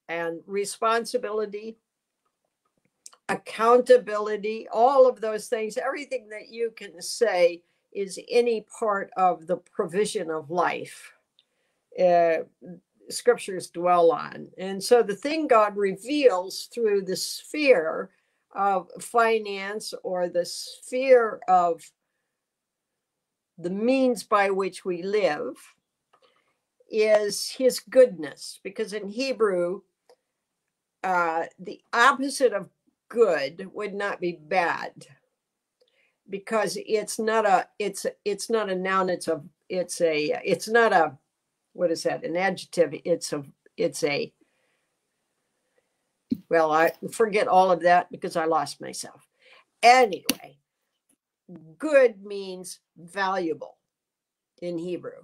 and 0.08 0.42
responsibility, 0.48 1.78
accountability, 3.30 4.68
all 4.72 5.08
of 5.08 5.22
those 5.22 5.48
things, 5.48 5.78
everything 5.78 6.30
that 6.30 6.50
you 6.50 6.72
can 6.76 7.02
say 7.02 7.62
is 7.92 8.20
any 8.30 8.66
part 8.80 9.10
of 9.18 9.48
the 9.48 9.58
provision 9.58 10.30
of 10.30 10.52
life. 10.52 11.14
Uh, 12.00 12.40
scriptures 13.10 13.70
dwell 13.70 14.12
on. 14.12 14.48
And 14.58 14.84
so 14.84 15.04
the 15.04 15.16
thing 15.16 15.48
God 15.48 15.76
reveals 15.78 16.70
through 16.74 17.04
the 17.04 17.16
sphere 17.16 18.10
of 18.56 18.90
finance 19.00 19.94
or 20.04 20.30
the 20.30 20.46
sphere 20.46 21.40
of 21.48 21.84
the 23.58 23.70
means 23.70 24.24
by 24.24 24.50
which 24.50 24.86
we 24.86 25.02
live 25.02 25.56
is 26.90 27.50
his 27.50 27.80
goodness, 27.80 28.60
because 28.64 28.94
in 28.94 29.08
Hebrew, 29.08 29.82
uh, 31.04 31.46
the 31.60 31.82
opposite 31.94 32.54
of 32.54 32.70
good 33.10 33.70
would 33.74 33.94
not 33.94 34.20
be 34.20 34.40
bad 34.48 34.92
because 36.30 36.78
it's 36.86 37.20
not 37.20 37.46
a 37.46 37.68
it's 37.78 38.06
it's 38.24 38.50
not 38.50 38.70
a 38.70 38.76
noun 38.76 39.10
it's 39.10 39.28
a 39.28 39.42
it's 39.70 40.02
a 40.02 40.40
it's 40.44 40.68
not 40.68 40.92
a 40.92 41.16
what 41.76 41.92
is 41.92 42.04
that 42.04 42.24
an 42.24 42.38
adjective? 42.38 42.94
It's 43.04 43.34
a 43.34 43.44
it's 43.78 44.04
a 44.04 44.32
well 46.50 46.72
i 46.72 46.92
forget 47.12 47.48
all 47.48 47.72
of 47.72 47.82
that 47.82 48.10
because 48.12 48.36
i 48.38 48.46
lost 48.46 48.80
myself. 48.82 49.28
Anyway 49.84 50.58
good 51.78 52.24
means 52.24 52.80
valuable 52.98 53.78
in 54.62 54.78
hebrew. 54.78 55.22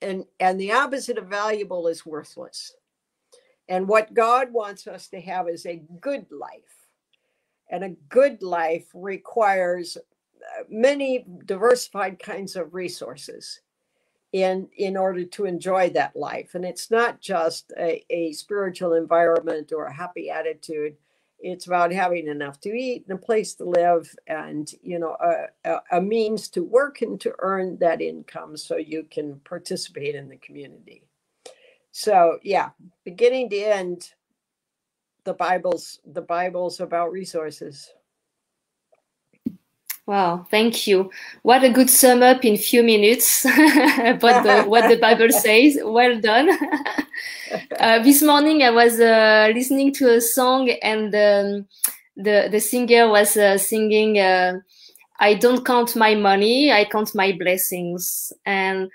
And 0.00 0.24
and 0.40 0.58
the 0.60 0.72
opposite 0.72 1.18
of 1.18 1.26
valuable 1.26 1.88
is 1.88 2.06
worthless. 2.06 2.74
And 3.68 3.88
what 3.88 4.14
god 4.14 4.52
wants 4.52 4.86
us 4.86 5.08
to 5.08 5.20
have 5.20 5.48
is 5.48 5.66
a 5.66 5.82
good 6.00 6.26
life. 6.30 6.88
And 7.70 7.82
a 7.82 7.96
good 8.08 8.42
life 8.42 8.86
requires 8.94 9.96
uh, 9.96 10.64
many 10.68 11.24
diversified 11.46 12.18
kinds 12.18 12.56
of 12.56 12.74
resources 12.74 13.60
in 14.34 14.68
in 14.76 14.96
order 14.96 15.24
to 15.24 15.44
enjoy 15.44 15.88
that 15.90 16.16
life. 16.16 16.56
And 16.56 16.64
it's 16.64 16.90
not 16.90 17.20
just 17.20 17.72
a, 17.78 18.04
a 18.10 18.32
spiritual 18.32 18.92
environment 18.92 19.72
or 19.72 19.84
a 19.84 19.94
happy 19.94 20.28
attitude. 20.28 20.96
It's 21.38 21.68
about 21.68 21.92
having 21.92 22.26
enough 22.26 22.58
to 22.62 22.70
eat 22.70 23.04
and 23.08 23.16
a 23.16 23.22
place 23.22 23.54
to 23.54 23.64
live 23.64 24.12
and 24.26 24.68
you 24.82 24.98
know 24.98 25.16
a, 25.20 25.70
a, 25.70 25.98
a 25.98 26.00
means 26.00 26.48
to 26.48 26.64
work 26.64 27.00
and 27.00 27.20
to 27.20 27.32
earn 27.38 27.78
that 27.78 28.00
income 28.00 28.56
so 28.56 28.76
you 28.76 29.06
can 29.08 29.40
participate 29.44 30.16
in 30.16 30.28
the 30.28 30.36
community. 30.38 31.04
So 31.92 32.40
yeah 32.42 32.70
beginning 33.04 33.50
to 33.50 33.58
end 33.58 34.14
the 35.22 35.34
bible's 35.34 36.00
the 36.04 36.22
bible's 36.22 36.80
about 36.80 37.12
resources 37.12 37.88
Wow, 40.06 40.46
thank 40.50 40.86
you. 40.86 41.10
What 41.42 41.64
a 41.64 41.70
good 41.70 41.88
sum 41.88 42.22
up 42.22 42.44
in 42.44 42.58
few 42.58 42.82
minutes 42.82 43.44
about 43.98 44.44
the, 44.44 44.64
what 44.64 44.88
the 44.88 44.98
Bible 44.98 45.30
says. 45.30 45.78
Well 45.82 46.20
done. 46.20 46.50
uh, 47.80 48.02
this 48.02 48.22
morning 48.22 48.62
I 48.62 48.70
was 48.70 49.00
uh, 49.00 49.50
listening 49.54 49.94
to 49.94 50.14
a 50.16 50.20
song 50.20 50.68
and 50.82 51.06
um, 51.14 51.66
the 52.16 52.48
the 52.50 52.60
singer 52.60 53.08
was 53.08 53.36
uh, 53.36 53.56
singing 53.56 54.18
uh, 54.18 54.60
I 55.20 55.34
don't 55.34 55.64
count 55.64 55.96
my 55.96 56.14
money, 56.14 56.72
I 56.72 56.84
count 56.84 57.14
my 57.14 57.32
blessings. 57.32 58.32
And 58.44 58.90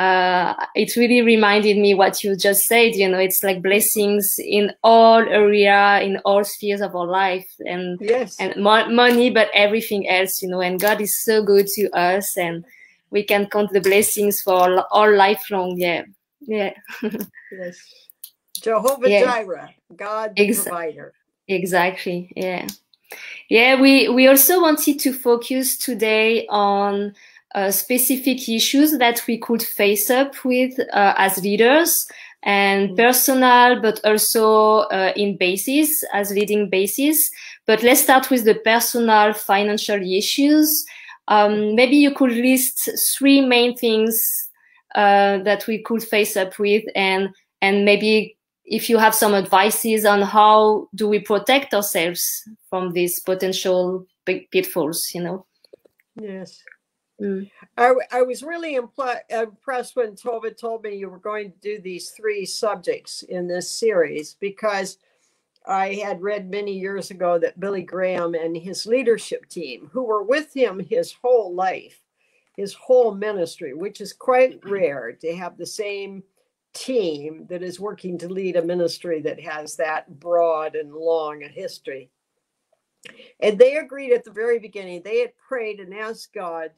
uh, 0.00 0.54
it 0.74 0.96
really 0.96 1.20
reminded 1.20 1.76
me 1.76 1.92
what 1.92 2.24
you 2.24 2.34
just 2.34 2.64
said. 2.64 2.94
You 2.94 3.06
know, 3.06 3.18
it's 3.18 3.42
like 3.42 3.60
blessings 3.60 4.40
in 4.42 4.72
all 4.82 5.18
area, 5.18 6.00
in 6.00 6.16
all 6.24 6.42
spheres 6.42 6.80
of 6.80 6.96
our 6.96 7.06
life, 7.06 7.46
and 7.66 8.00
yes. 8.00 8.36
and 8.40 8.56
mo- 8.56 8.88
money, 8.88 9.28
but 9.28 9.50
everything 9.52 10.08
else. 10.08 10.42
You 10.42 10.48
know, 10.48 10.62
and 10.62 10.80
God 10.80 11.02
is 11.02 11.22
so 11.22 11.42
good 11.42 11.66
to 11.74 11.90
us, 11.90 12.38
and 12.38 12.64
we 13.10 13.22
can 13.22 13.46
count 13.46 13.72
the 13.74 13.80
blessings 13.82 14.40
for 14.40 14.86
all, 14.90 15.14
lifelong. 15.14 15.76
Yeah, 15.76 16.04
yeah. 16.40 16.72
yes. 17.52 17.78
Jehovah 18.62 19.10
yeah. 19.10 19.24
Jireh, 19.24 19.74
God 19.94 20.34
the 20.34 20.48
Ex- 20.48 20.62
provider. 20.62 21.12
Exactly. 21.46 22.32
Yeah. 22.34 22.66
Yeah, 23.50 23.80
we, 23.80 24.08
we 24.08 24.28
also 24.28 24.62
wanted 24.62 25.00
to 25.00 25.12
focus 25.12 25.76
today 25.76 26.46
on 26.46 27.12
uh, 27.54 27.70
specific 27.70 28.48
issues 28.48 28.98
that 28.98 29.26
we 29.26 29.38
could 29.38 29.62
face 29.62 30.10
up 30.10 30.44
with 30.44 30.78
uh, 30.92 31.14
as 31.16 31.42
leaders 31.42 32.06
and 32.42 32.90
mm. 32.90 32.96
personal, 32.96 33.80
but 33.80 34.00
also 34.04 34.80
uh, 34.90 35.12
in 35.16 35.36
basis 35.36 36.04
as 36.12 36.30
leading 36.30 36.68
basis. 36.68 37.30
But 37.66 37.82
let's 37.82 38.02
start 38.02 38.30
with 38.30 38.44
the 38.44 38.54
personal 38.54 39.32
financial 39.32 40.00
issues. 40.00 40.84
Um, 41.28 41.74
maybe 41.74 41.96
you 41.96 42.12
could 42.14 42.32
list 42.32 42.88
three 43.16 43.40
main 43.40 43.76
things 43.76 44.48
uh, 44.94 45.38
that 45.38 45.66
we 45.66 45.82
could 45.82 46.02
face 46.02 46.36
up 46.36 46.58
with, 46.58 46.84
and 46.94 47.28
and 47.62 47.84
maybe 47.84 48.36
if 48.64 48.88
you 48.88 48.98
have 48.98 49.14
some 49.14 49.34
advices 49.34 50.04
on 50.04 50.22
how 50.22 50.88
do 50.94 51.08
we 51.08 51.18
protect 51.18 51.74
ourselves 51.74 52.48
from 52.68 52.92
these 52.92 53.20
potential 53.20 54.06
pitfalls, 54.24 55.10
you 55.14 55.22
know. 55.22 55.46
Yes. 56.16 56.62
Mm. 57.20 57.50
I, 57.76 57.92
I 58.12 58.22
was 58.22 58.42
really 58.42 58.78
impl- 58.78 59.20
impressed 59.28 59.94
when 59.94 60.16
Tova 60.16 60.56
told 60.56 60.82
me 60.82 60.96
you 60.96 61.10
were 61.10 61.18
going 61.18 61.52
to 61.52 61.58
do 61.58 61.80
these 61.80 62.10
three 62.10 62.46
subjects 62.46 63.22
in 63.22 63.46
this 63.46 63.70
series 63.70 64.36
because 64.40 64.98
I 65.66 65.94
had 65.94 66.22
read 66.22 66.50
many 66.50 66.78
years 66.78 67.10
ago 67.10 67.38
that 67.38 67.60
Billy 67.60 67.82
Graham 67.82 68.34
and 68.34 68.56
his 68.56 68.86
leadership 68.86 69.48
team, 69.48 69.90
who 69.92 70.02
were 70.02 70.22
with 70.22 70.54
him 70.54 70.80
his 70.80 71.12
whole 71.12 71.54
life, 71.54 72.00
his 72.56 72.72
whole 72.72 73.14
ministry, 73.14 73.74
which 73.74 74.00
is 74.00 74.12
quite 74.14 74.60
rare 74.64 75.12
to 75.12 75.36
have 75.36 75.58
the 75.58 75.66
same 75.66 76.22
team 76.72 77.46
that 77.50 77.62
is 77.62 77.78
working 77.80 78.16
to 78.16 78.28
lead 78.28 78.56
a 78.56 78.64
ministry 78.64 79.20
that 79.20 79.40
has 79.40 79.76
that 79.76 80.18
broad 80.18 80.74
and 80.74 80.94
long 80.94 81.42
a 81.42 81.48
history. 81.48 82.10
And 83.40 83.58
they 83.58 83.76
agreed 83.76 84.12
at 84.12 84.24
the 84.24 84.30
very 84.30 84.58
beginning, 84.58 85.02
they 85.02 85.20
had 85.20 85.32
prayed 85.36 85.80
and 85.80 85.94
asked 85.94 86.32
God 86.32 86.70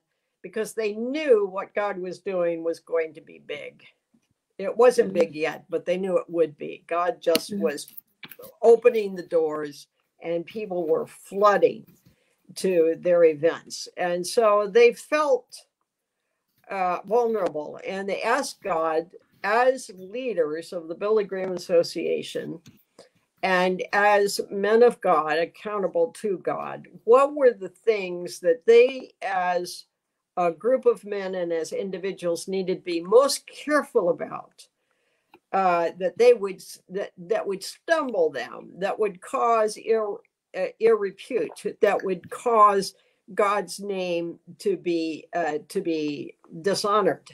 because 0.42 0.74
they 0.74 0.92
knew 0.92 1.46
what 1.46 1.74
God 1.74 1.98
was 1.98 2.18
doing 2.18 2.62
was 2.64 2.80
going 2.80 3.14
to 3.14 3.20
be 3.20 3.42
big. 3.44 3.84
It 4.58 4.76
wasn't 4.76 5.08
mm-hmm. 5.08 5.18
big 5.18 5.34
yet, 5.34 5.64
but 5.70 5.84
they 5.84 5.96
knew 5.96 6.18
it 6.18 6.28
would 6.28 6.58
be. 6.58 6.84
God 6.86 7.20
just 7.20 7.56
was 7.56 7.86
opening 8.60 9.14
the 9.14 9.22
doors 9.22 9.86
and 10.22 10.46
people 10.46 10.86
were 10.86 11.06
flooding 11.06 11.84
to 12.56 12.96
their 13.00 13.24
events. 13.24 13.88
And 13.96 14.26
so 14.26 14.68
they 14.70 14.92
felt 14.92 15.46
uh, 16.70 16.98
vulnerable 17.04 17.80
and 17.86 18.08
they 18.08 18.22
asked 18.22 18.62
God, 18.62 19.10
as 19.44 19.90
leaders 19.96 20.72
of 20.72 20.86
the 20.86 20.94
Billy 20.94 21.24
Graham 21.24 21.52
Association 21.52 22.60
and 23.42 23.82
as 23.92 24.40
men 24.50 24.84
of 24.84 25.00
God, 25.00 25.38
accountable 25.38 26.12
to 26.20 26.38
God, 26.38 26.86
what 27.04 27.34
were 27.34 27.52
the 27.52 27.70
things 27.70 28.38
that 28.40 28.64
they, 28.66 29.10
as 29.20 29.86
a 30.36 30.50
group 30.50 30.86
of 30.86 31.04
men 31.04 31.34
and 31.34 31.52
as 31.52 31.72
individuals 31.72 32.48
needed 32.48 32.76
to 32.76 32.82
be 32.82 33.02
most 33.02 33.46
careful 33.46 34.10
about 34.10 34.66
uh, 35.52 35.90
that 35.98 36.16
they 36.16 36.32
would 36.32 36.62
that 36.88 37.12
that 37.18 37.46
would 37.46 37.62
stumble 37.62 38.30
them 38.30 38.70
that 38.78 38.98
would 38.98 39.20
cause 39.20 39.78
ill, 39.84 40.20
uh, 40.56 40.66
ill 40.80 40.96
repute 40.96 41.50
that 41.80 42.02
would 42.04 42.30
cause 42.30 42.94
God's 43.34 43.78
name 43.78 44.38
to 44.58 44.76
be 44.76 45.26
uh, 45.34 45.58
to 45.68 45.80
be 45.80 46.36
dishonored. 46.62 47.28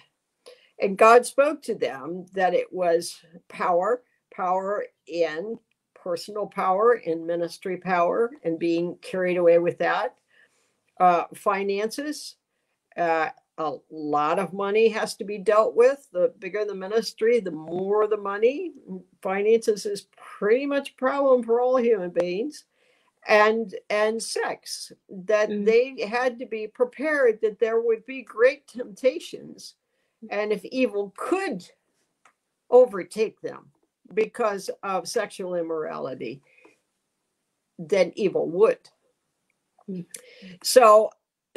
And 0.80 0.98
God 0.98 1.26
spoke 1.26 1.62
to 1.62 1.74
them 1.74 2.26
that 2.34 2.54
it 2.54 2.72
was 2.72 3.20
power 3.48 4.02
power 4.34 4.84
in 5.06 5.58
personal 5.94 6.46
power 6.46 6.94
in 6.94 7.26
ministry 7.26 7.76
power 7.76 8.30
and 8.44 8.58
being 8.58 8.96
carried 9.02 9.36
away 9.36 9.58
with 9.58 9.78
that 9.78 10.14
uh, 11.00 11.24
finances 11.34 12.36
uh, 12.98 13.30
a 13.58 13.76
lot 13.90 14.38
of 14.38 14.52
money 14.52 14.88
has 14.88 15.14
to 15.16 15.24
be 15.24 15.38
dealt 15.38 15.74
with. 15.74 16.08
The 16.12 16.32
bigger 16.38 16.64
the 16.64 16.74
ministry, 16.74 17.40
the 17.40 17.50
more 17.50 18.06
the 18.06 18.16
money. 18.16 18.72
Finances 19.22 19.84
is 19.84 20.06
pretty 20.16 20.66
much 20.66 20.90
a 20.90 20.94
problem 20.94 21.42
for 21.42 21.60
all 21.60 21.76
human 21.76 22.10
beings. 22.10 22.64
And 23.26 23.74
and 23.90 24.22
sex 24.22 24.92
that 25.10 25.50
mm. 25.50 25.64
they 25.64 26.06
had 26.06 26.38
to 26.38 26.46
be 26.46 26.66
prepared 26.68 27.40
that 27.42 27.58
there 27.58 27.80
would 27.80 28.06
be 28.06 28.22
great 28.22 28.66
temptations, 28.68 29.74
and 30.30 30.52
if 30.52 30.64
evil 30.64 31.12
could 31.16 31.68
overtake 32.70 33.40
them 33.40 33.66
because 34.14 34.70
of 34.82 35.08
sexual 35.08 35.56
immorality, 35.56 36.40
then 37.78 38.12
evil 38.14 38.48
would. 38.48 38.88
Mm. 39.90 40.06
So 40.62 41.10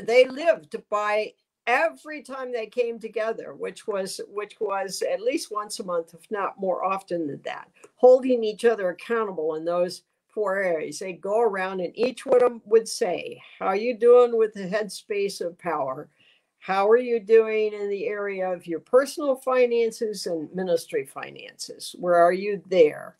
they 0.08 0.25
lived 0.25 0.75
by 0.89 1.31
every 1.67 2.24
time 2.24 2.51
they 2.51 2.65
came 2.65 3.00
together 3.00 3.53
which 3.53 3.88
was 3.88 4.20
which 4.27 4.55
was 4.60 5.03
at 5.03 5.22
least 5.22 5.51
once 5.51 5.79
a 5.79 5.84
month 5.84 6.13
if 6.13 6.29
not 6.31 6.60
more 6.60 6.84
often 6.84 7.27
than 7.27 7.41
that 7.43 7.70
holding 7.96 8.43
each 8.43 8.65
other 8.65 8.89
accountable 8.89 9.55
in 9.55 9.63
those 9.63 10.01
four 10.34 10.58
areas. 10.58 11.00
They 11.00 11.13
go 11.13 11.41
around 11.41 11.81
and 11.81 11.98
each 11.98 12.25
one 12.25 12.41
of 12.43 12.50
them 12.50 12.62
would 12.65 12.88
say 12.88 13.41
how 13.60 13.67
are 13.67 13.75
you 13.75 13.98
doing 13.98 14.38
with 14.38 14.53
the 14.53 14.67
headspace 14.67 15.41
of 15.41 15.58
power? 15.58 16.10
How 16.60 16.88
are 16.89 16.98
you 16.98 17.20
doing 17.20 17.74
in 17.74 17.89
the 17.89 18.05
area 18.05 18.51
of 18.51 18.67
your 18.67 18.79
personal 18.79 19.36
finances 19.36 20.27
and 20.27 20.53
ministry 20.53 21.05
finances? 21.05 21.96
Where 21.98 22.15
are 22.15 22.34
you 22.34 22.62
there? 22.67 23.17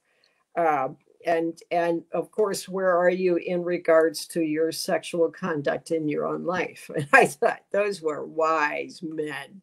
Uh, 0.56 0.90
and 1.26 1.60
and 1.72 2.04
of 2.14 2.32
course 2.32 2.68
where 2.68 2.98
are 2.98 3.10
you 3.10 3.38
in 3.38 3.64
regards 3.64 4.26
to 4.28 4.42
your 4.42 4.72
sexual 4.72 5.30
conduct 5.30 5.92
in 5.92 6.08
your 6.08 6.26
own 6.26 6.46
life? 6.46 6.90
And 6.96 7.08
i 7.14 7.26
thought 7.26 7.62
those 7.72 8.02
were 8.02 8.26
wise 8.26 9.02
men. 9.04 9.62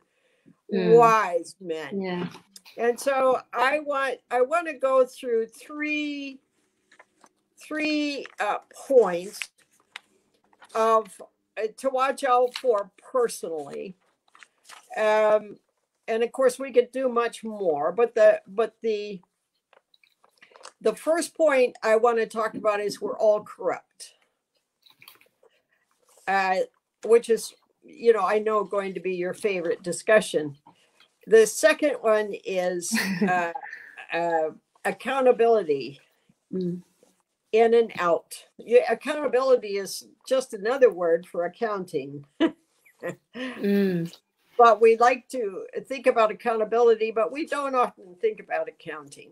Mm. 0.73 0.99
wise 0.99 1.57
men. 1.61 2.01
Yeah. 2.01 2.29
And 2.77 2.99
so 2.99 3.41
i 3.53 3.81
want 3.81 4.19
i 4.31 4.41
want 4.41 4.67
to 4.67 4.75
go 4.75 5.05
through 5.05 5.47
three 5.47 6.41
three 7.61 8.25
uh, 8.39 8.59
points 8.87 9.51
of 10.75 11.21
uh, 11.57 11.67
to 11.77 11.91
watch 11.91 12.23
out 12.23 12.55
for 12.57 12.91
personally. 13.13 13.97
Um 14.97 15.57
and 16.09 16.23
of 16.23 16.33
course 16.33 16.59
we 16.59 16.73
could 16.73 16.91
do 16.91 17.09
much 17.09 17.45
more 17.45 17.93
but 17.93 18.15
the 18.15 18.41
but 18.47 18.75
the 18.83 19.21
the 20.81 20.95
first 20.95 21.37
point 21.37 21.77
I 21.83 21.97
want 21.97 22.19
to 22.19 22.27
talk 22.27 22.55
about 22.55 22.81
is 22.81 23.01
we're 23.01 23.19
all 23.19 23.43
corrupt, 23.43 24.15
uh, 26.27 26.59
which 27.05 27.29
is, 27.31 27.55
you 27.83 28.13
know, 28.13 28.25
I 28.25 28.39
know 28.39 28.65
going 28.65 28.95
to 28.95 29.01
be 29.01 29.15
your 29.15 29.35
favorite 29.35 29.83
discussion. 29.83 30.57
The 31.27 31.47
second 31.47 31.95
one 32.01 32.33
is 32.45 32.97
uh, 33.29 33.53
uh, 34.13 34.51
accountability. 34.85 36.01
Mm. 36.53 36.83
In 37.51 37.73
and 37.73 37.91
out. 37.99 38.45
Yeah, 38.59 38.93
accountability 38.93 39.79
is 39.79 40.07
just 40.29 40.53
another 40.53 40.93
word 40.93 41.27
for 41.27 41.47
accounting. 41.47 42.27
mm. 43.35 44.19
But 44.59 44.83
we 44.83 44.99
like 44.99 45.29
to 45.31 45.65
think 45.87 46.07
about 46.07 46.31
accountability, 46.31 47.11
but 47.11 47.33
we 47.33 47.47
don't 47.47 47.75
often 47.75 48.17
think 48.21 48.41
about 48.41 48.69
accounting. 48.69 49.31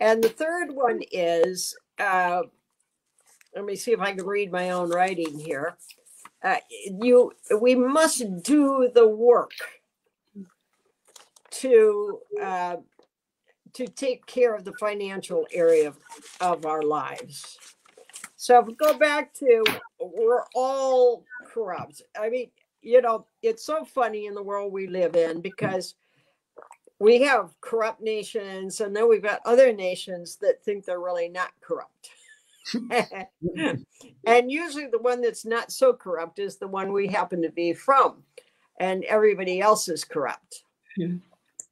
And 0.00 0.22
the 0.22 0.28
third 0.28 0.72
one 0.72 1.00
is 1.10 1.74
uh, 1.98 2.42
let 3.56 3.64
me 3.64 3.74
see 3.74 3.92
if 3.92 4.00
I 4.00 4.12
can 4.12 4.26
read 4.26 4.52
my 4.52 4.70
own 4.70 4.90
writing 4.90 5.38
here. 5.38 5.78
Uh, 6.42 6.56
you, 7.00 7.32
we 7.58 7.74
must 7.74 8.42
do 8.42 8.90
the 8.94 9.08
work 9.08 9.52
to 11.50 12.20
uh, 12.40 12.76
to 13.72 13.86
take 13.88 14.26
care 14.26 14.54
of 14.54 14.64
the 14.64 14.74
financial 14.74 15.46
area 15.52 15.88
of, 15.88 15.96
of 16.40 16.66
our 16.66 16.82
lives. 16.82 17.58
So 18.36 18.58
if 18.60 18.66
we 18.66 18.74
go 18.74 18.96
back 18.98 19.32
to 19.34 19.64
we're 19.98 20.44
all 20.54 21.24
corrupt. 21.46 22.02
I 22.18 22.28
mean, 22.28 22.50
you 22.82 23.00
know, 23.00 23.26
it's 23.42 23.64
so 23.64 23.84
funny 23.84 24.26
in 24.26 24.34
the 24.34 24.42
world 24.42 24.72
we 24.72 24.86
live 24.86 25.16
in 25.16 25.40
because 25.40 25.94
we 26.98 27.20
have 27.22 27.50
corrupt 27.60 28.00
nations 28.00 28.80
and 28.80 28.94
then 28.94 29.08
we've 29.08 29.22
got 29.22 29.40
other 29.44 29.72
nations 29.72 30.36
that 30.36 30.62
think 30.62 30.84
they're 30.84 31.00
really 31.00 31.28
not 31.28 31.50
corrupt 31.60 32.10
and 34.26 34.50
usually 34.50 34.86
the 34.86 34.98
one 34.98 35.20
that's 35.20 35.44
not 35.44 35.70
so 35.70 35.92
corrupt 35.92 36.38
is 36.38 36.56
the 36.56 36.66
one 36.66 36.92
we 36.92 37.06
happen 37.06 37.40
to 37.42 37.50
be 37.50 37.72
from 37.72 38.22
and 38.80 39.04
everybody 39.04 39.60
else 39.60 39.88
is 39.88 40.04
corrupt 40.04 40.64
yeah. 40.96 41.14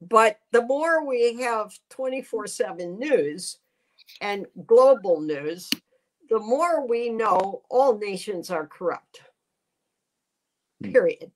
but 0.00 0.38
the 0.52 0.62
more 0.62 1.06
we 1.06 1.40
have 1.40 1.76
24-7 1.90 2.98
news 2.98 3.58
and 4.20 4.46
global 4.66 5.20
news 5.20 5.70
the 6.30 6.38
more 6.38 6.86
we 6.86 7.08
know 7.08 7.62
all 7.70 7.98
nations 7.98 8.50
are 8.50 8.66
corrupt 8.66 9.22
hmm. 10.82 10.92
period 10.92 11.30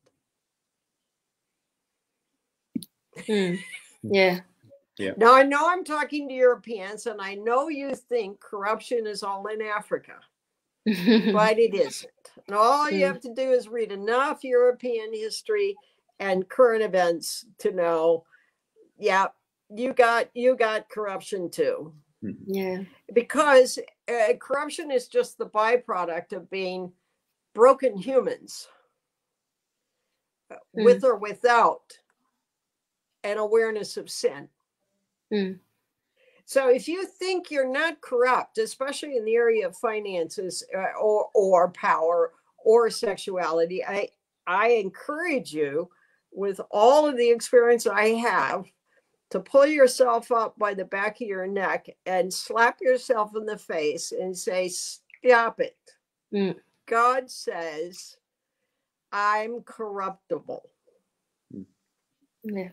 Mm. 3.26 3.58
Yeah. 4.02 4.40
Yeah. 4.98 5.12
Now 5.16 5.34
I 5.34 5.44
know 5.44 5.68
I'm 5.68 5.84
talking 5.84 6.28
to 6.28 6.34
Europeans, 6.34 7.06
and 7.06 7.20
I 7.20 7.34
know 7.34 7.68
you 7.68 7.94
think 7.94 8.40
corruption 8.40 9.06
is 9.06 9.22
all 9.22 9.46
in 9.46 9.62
Africa, 9.62 10.14
but 10.84 11.58
it 11.58 11.74
isn't. 11.74 12.12
And 12.46 12.56
all 12.56 12.90
you 12.90 13.06
hmm. 13.06 13.12
have 13.12 13.20
to 13.20 13.34
do 13.34 13.52
is 13.52 13.68
read 13.68 13.92
enough 13.92 14.42
European 14.42 15.12
history 15.12 15.76
and 16.18 16.48
current 16.48 16.82
events 16.82 17.46
to 17.58 17.70
know, 17.70 18.24
yeah, 18.98 19.26
you 19.70 19.92
got 19.92 20.30
you 20.34 20.56
got 20.56 20.88
corruption 20.88 21.50
too. 21.50 21.92
Mm-hmm. 22.24 22.52
Yeah. 22.52 22.82
Because 23.14 23.78
uh, 24.08 24.34
corruption 24.40 24.90
is 24.90 25.06
just 25.06 25.38
the 25.38 25.46
byproduct 25.46 26.32
of 26.32 26.50
being 26.50 26.92
broken 27.54 27.96
humans, 27.96 28.66
mm. 30.50 30.84
with 30.84 31.04
or 31.04 31.16
without 31.16 31.98
and 33.24 33.38
awareness 33.38 33.96
of 33.96 34.10
sin. 34.10 34.48
Mm. 35.32 35.58
So 36.44 36.70
if 36.70 36.88
you 36.88 37.04
think 37.04 37.50
you're 37.50 37.70
not 37.70 38.00
corrupt, 38.00 38.56
especially 38.58 39.16
in 39.16 39.24
the 39.24 39.34
area 39.34 39.66
of 39.66 39.76
finances 39.76 40.64
uh, 40.74 40.98
or 40.98 41.28
or 41.34 41.70
power 41.72 42.32
or 42.64 42.88
sexuality, 42.88 43.84
I 43.84 44.08
I 44.46 44.68
encourage 44.70 45.52
you 45.52 45.90
with 46.32 46.60
all 46.70 47.06
of 47.06 47.16
the 47.16 47.30
experience 47.30 47.86
I 47.86 48.10
have 48.14 48.64
to 49.30 49.40
pull 49.40 49.66
yourself 49.66 50.32
up 50.32 50.58
by 50.58 50.72
the 50.72 50.86
back 50.86 51.20
of 51.20 51.28
your 51.28 51.46
neck 51.46 51.86
and 52.06 52.32
slap 52.32 52.78
yourself 52.80 53.32
in 53.36 53.44
the 53.44 53.58
face 53.58 54.12
and 54.12 54.36
say 54.36 54.68
stop 54.68 55.60
it. 55.60 55.76
Mm. 56.32 56.56
God 56.86 57.30
says 57.30 58.16
I'm 59.12 59.60
corruptible. 59.62 60.62
Yeah 62.42 62.70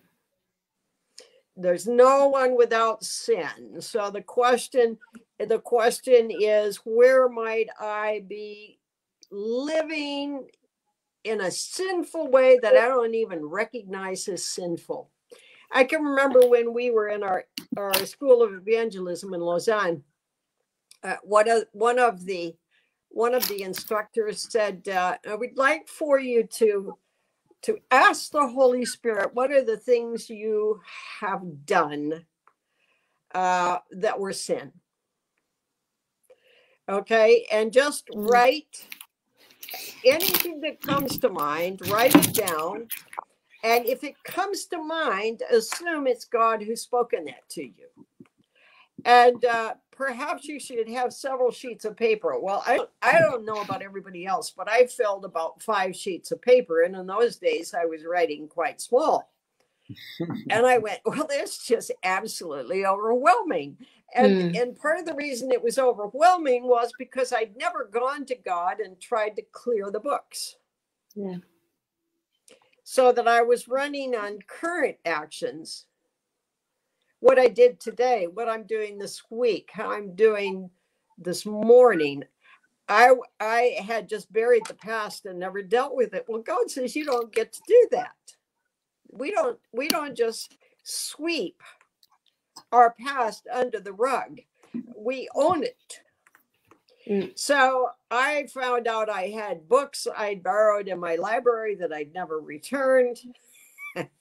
there's 1.55 1.87
no 1.87 2.27
one 2.27 2.55
without 2.57 3.03
sin. 3.03 3.79
So 3.79 4.09
the 4.09 4.21
question 4.21 4.97
the 5.39 5.59
question 5.59 6.31
is 6.31 6.77
where 6.85 7.27
might 7.27 7.67
i 7.79 8.23
be 8.27 8.79
living 9.31 10.47
in 11.25 11.41
a 11.41 11.51
sinful 11.51 12.29
way 12.29 12.57
that 12.61 12.77
i 12.77 12.87
don't 12.87 13.15
even 13.15 13.45
recognize 13.45 14.27
as 14.27 14.45
sinful? 14.45 15.09
I 15.71 15.83
can 15.83 16.03
remember 16.03 16.47
when 16.47 16.73
we 16.73 16.91
were 16.91 17.09
in 17.09 17.23
our 17.23 17.45
our 17.77 17.93
school 18.05 18.41
of 18.41 18.53
evangelism 18.53 19.33
in 19.33 19.41
lausanne 19.41 20.03
uh, 21.03 21.17
one 21.23 21.49
of 21.49 21.65
one 21.71 21.99
of 21.99 22.25
the 22.25 22.55
one 23.09 23.33
of 23.33 23.47
the 23.47 23.63
instructors 23.63 24.47
said 24.51 24.87
uh, 24.87 25.17
i 25.27 25.35
would 25.35 25.57
like 25.57 25.87
for 25.87 26.19
you 26.19 26.43
to 26.43 26.97
to 27.65 27.79
ask 27.89 28.31
the 28.31 28.47
Holy 28.47 28.85
Spirit, 28.85 29.33
what 29.33 29.51
are 29.51 29.63
the 29.63 29.77
things 29.77 30.29
you 30.29 30.79
have 31.19 31.65
done 31.65 32.23
uh, 33.33 33.79
that 33.91 34.19
were 34.19 34.33
sin? 34.33 34.71
Okay, 36.87 37.47
and 37.51 37.73
just 37.73 38.07
mm. 38.09 38.29
write 38.29 38.87
anything 40.05 40.61
that 40.61 40.79
comes 40.79 41.17
to 41.17 41.29
mind, 41.29 41.81
write 41.89 42.15
it 42.15 42.33
down. 42.35 42.87
And 43.63 43.87
if 43.87 44.03
it 44.03 44.23
comes 44.23 44.65
to 44.67 44.77
mind, 44.77 45.41
assume 45.51 46.05
it's 46.05 46.25
God 46.25 46.61
who's 46.61 46.81
spoken 46.81 47.25
that 47.25 47.49
to 47.49 47.63
you. 47.63 48.05
And 49.05 49.43
uh, 49.43 49.73
perhaps 49.95 50.45
you 50.45 50.59
should 50.59 50.89
have 50.89 51.13
several 51.13 51.51
sheets 51.51 51.85
of 51.85 51.95
paper. 51.95 52.37
Well, 52.39 52.63
I 52.65 52.79
I 53.01 53.19
don't 53.19 53.45
know 53.45 53.61
about 53.61 53.81
everybody 53.81 54.25
else, 54.25 54.51
but 54.51 54.69
I 54.69 54.87
filled 54.87 55.25
about 55.25 55.61
five 55.61 55.95
sheets 55.95 56.31
of 56.31 56.41
paper, 56.41 56.83
and 56.83 56.95
in 56.95 57.07
those 57.07 57.37
days 57.37 57.73
I 57.73 57.85
was 57.85 58.05
writing 58.05 58.47
quite 58.47 58.81
small. 58.81 59.31
and 60.49 60.65
I 60.65 60.79
went, 60.79 60.99
well, 61.05 61.27
that's 61.29 61.65
just 61.65 61.91
absolutely 62.03 62.85
overwhelming. 62.85 63.77
And 64.13 64.53
mm. 64.53 64.61
and 64.61 64.75
part 64.75 64.99
of 64.99 65.05
the 65.05 65.13
reason 65.13 65.51
it 65.51 65.63
was 65.63 65.77
overwhelming 65.77 66.67
was 66.67 66.91
because 66.97 67.33
I'd 67.33 67.57
never 67.57 67.85
gone 67.85 68.25
to 68.25 68.35
God 68.35 68.79
and 68.79 68.99
tried 68.99 69.35
to 69.35 69.43
clear 69.51 69.91
the 69.91 69.99
books. 69.99 70.57
Yeah. 71.15 71.37
so 72.83 73.13
that 73.13 73.27
I 73.27 73.41
was 73.41 73.69
running 73.69 74.15
on 74.15 74.39
current 74.47 74.97
actions. 75.05 75.85
What 77.25 77.39
I 77.39 77.47
did 77.47 77.79
today, 77.79 78.27
what 78.31 78.47
I'm 78.47 78.67
doing 78.67 78.99
this 78.99 79.23
week, 79.31 79.71
how 79.73 79.91
I'm 79.91 80.13
doing 80.13 80.69
this 81.17 81.43
morning. 81.43 82.23
I 82.87 83.15
I 83.39 83.77
had 83.83 84.07
just 84.07 84.31
buried 84.31 84.61
the 84.67 84.75
past 84.75 85.25
and 85.25 85.39
never 85.39 85.63
dealt 85.63 85.95
with 85.95 86.13
it. 86.13 86.25
Well, 86.27 86.43
God 86.43 86.69
says 86.69 86.95
you 86.95 87.03
don't 87.03 87.33
get 87.33 87.51
to 87.53 87.61
do 87.67 87.87
that. 87.93 88.13
We 89.11 89.31
don't 89.31 89.57
we 89.73 89.87
don't 89.87 90.15
just 90.15 90.55
sweep 90.83 91.63
our 92.71 92.93
past 92.93 93.47
under 93.51 93.79
the 93.79 93.93
rug. 93.93 94.41
We 94.95 95.27
own 95.33 95.63
it. 95.63 96.01
Mm. 97.09 97.31
So 97.35 97.89
I 98.11 98.45
found 98.53 98.85
out 98.87 99.09
I 99.09 99.29
had 99.29 99.67
books 99.67 100.05
I'd 100.15 100.43
borrowed 100.43 100.87
in 100.87 100.99
my 100.99 101.15
library 101.15 101.73
that 101.77 101.91
I'd 101.91 102.13
never 102.13 102.39
returned. 102.39 103.17
there 103.95 104.11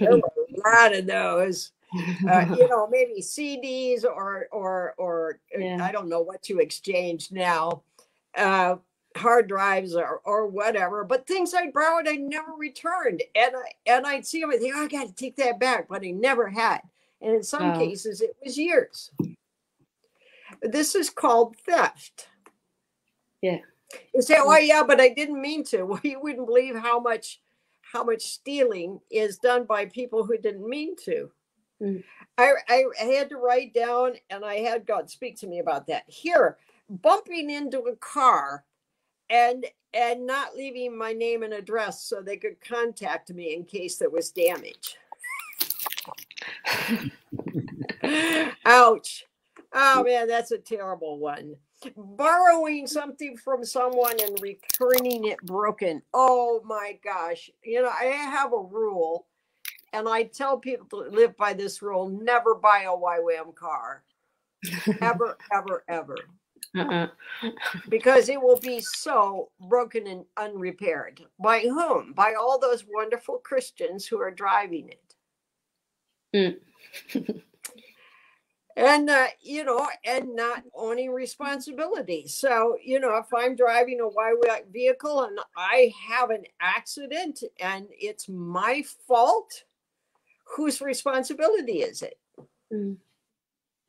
were 0.00 0.32
a 0.48 0.70
lot 0.70 0.94
of 0.94 1.06
those. 1.06 1.72
Uh, 2.28 2.46
you 2.58 2.68
know, 2.68 2.86
maybe 2.88 3.20
CDs 3.20 4.04
or 4.04 4.46
or 4.52 4.94
or 4.98 5.40
uh, 5.54 5.60
yeah. 5.60 5.84
I 5.84 5.92
don't 5.92 6.08
know 6.08 6.20
what 6.20 6.48
you 6.48 6.60
exchange 6.60 7.30
now, 7.32 7.82
uh, 8.36 8.76
hard 9.16 9.48
drives 9.48 9.94
or 9.94 10.20
or 10.24 10.46
whatever. 10.46 11.04
But 11.04 11.26
things 11.26 11.54
I 11.54 11.70
borrowed, 11.70 12.08
I 12.08 12.16
never 12.16 12.52
returned, 12.52 13.22
and 13.34 13.52
I 13.56 13.72
and 13.86 14.06
I'd 14.06 14.26
see 14.26 14.40
them 14.40 14.50
and 14.50 14.60
think, 14.60 14.74
oh, 14.76 14.84
I 14.84 14.88
got 14.88 15.08
to 15.08 15.14
take 15.14 15.36
that 15.36 15.60
back, 15.60 15.88
but 15.88 16.04
I 16.04 16.10
never 16.10 16.48
had. 16.48 16.80
And 17.20 17.34
in 17.34 17.42
some 17.42 17.74
cases, 17.74 18.22
it 18.22 18.34
was 18.42 18.56
years. 18.56 19.10
This 20.62 20.94
is 20.94 21.10
called 21.10 21.56
theft. 21.66 22.28
Yeah. 23.42 23.58
You 24.14 24.22
say, 24.22 24.36
"Oh 24.38 24.56
yeah, 24.56 24.82
but 24.86 25.00
I 25.00 25.08
didn't 25.08 25.40
mean 25.40 25.64
to." 25.64 25.84
Well, 25.86 26.00
you 26.02 26.20
wouldn't 26.20 26.46
believe 26.46 26.76
how 26.76 27.00
much 27.00 27.40
how 27.92 28.04
much 28.04 28.22
stealing 28.22 29.00
is 29.10 29.38
done 29.38 29.64
by 29.64 29.86
people 29.86 30.24
who 30.24 30.38
didn't 30.38 30.68
mean 30.68 30.94
to. 31.04 31.30
Mm. 31.80 32.04
I, 32.38 32.52
I 32.68 33.04
had 33.04 33.28
to 33.30 33.36
write 33.36 33.74
down, 33.74 34.12
and 34.30 34.44
I 34.44 34.56
had 34.56 34.86
God 34.86 35.10
speak 35.10 35.38
to 35.40 35.46
me 35.46 35.58
about 35.58 35.86
that. 35.88 36.04
Here, 36.06 36.58
bumping 36.88 37.50
into 37.50 37.80
a 37.80 37.96
car, 37.96 38.64
and 39.28 39.66
and 39.92 40.26
not 40.26 40.54
leaving 40.54 40.96
my 40.96 41.12
name 41.12 41.42
and 41.42 41.52
address 41.52 42.04
so 42.04 42.20
they 42.20 42.36
could 42.36 42.60
contact 42.60 43.30
me 43.30 43.54
in 43.54 43.64
case 43.64 43.96
there 43.96 44.10
was 44.10 44.30
damage. 44.30 44.96
Ouch. 48.64 49.24
Oh 49.72 50.04
man, 50.04 50.28
that's 50.28 50.52
a 50.52 50.58
terrible 50.58 51.18
one. 51.18 51.56
Borrowing 51.96 52.86
something 52.86 53.36
from 53.36 53.64
someone 53.64 54.16
and 54.22 54.38
returning 54.40 55.24
it 55.26 55.40
broken. 55.42 56.02
Oh 56.12 56.60
my 56.64 56.98
gosh. 57.02 57.50
You 57.64 57.82
know, 57.82 57.88
I 57.88 58.04
have 58.04 58.52
a 58.52 58.60
rule, 58.60 59.26
and 59.92 60.08
I 60.08 60.24
tell 60.24 60.58
people 60.58 60.86
to 60.90 61.10
live 61.10 61.36
by 61.36 61.52
this 61.52 61.82
rule 61.82 62.08
never 62.08 62.54
buy 62.54 62.82
a 62.82 62.96
YWAM 62.96 63.54
car. 63.54 64.04
ever, 65.00 65.38
ever, 65.52 65.84
ever. 65.88 66.16
Uh-uh. 66.76 67.08
because 67.88 68.28
it 68.28 68.40
will 68.40 68.58
be 68.60 68.80
so 68.80 69.50
broken 69.68 70.06
and 70.06 70.24
unrepaired. 70.36 71.20
By 71.42 71.60
whom? 71.60 72.12
By 72.12 72.34
all 72.34 72.60
those 72.60 72.84
wonderful 72.88 73.38
Christians 73.38 74.06
who 74.06 74.20
are 74.20 74.30
driving 74.30 74.88
it. 74.90 76.60
Mm. 77.14 77.40
and 78.76 79.10
uh, 79.10 79.26
you 79.42 79.64
know, 79.64 79.88
and 80.04 80.36
not 80.36 80.62
owning 80.74 81.10
responsibility. 81.10 82.28
So 82.28 82.76
you 82.84 83.00
know, 83.00 83.16
if 83.16 83.34
I'm 83.34 83.56
driving 83.56 84.00
a 84.00 84.04
a 84.04 84.08
Y 84.08 84.60
vehicle 84.72 85.22
and 85.24 85.38
I 85.56 85.92
have 86.08 86.30
an 86.30 86.44
accident 86.60 87.42
and 87.58 87.86
it's 87.90 88.28
my 88.28 88.84
fault, 89.08 89.64
whose 90.56 90.80
responsibility 90.80 91.80
is 91.80 92.02
it? 92.02 92.18
Mm. 92.72 92.96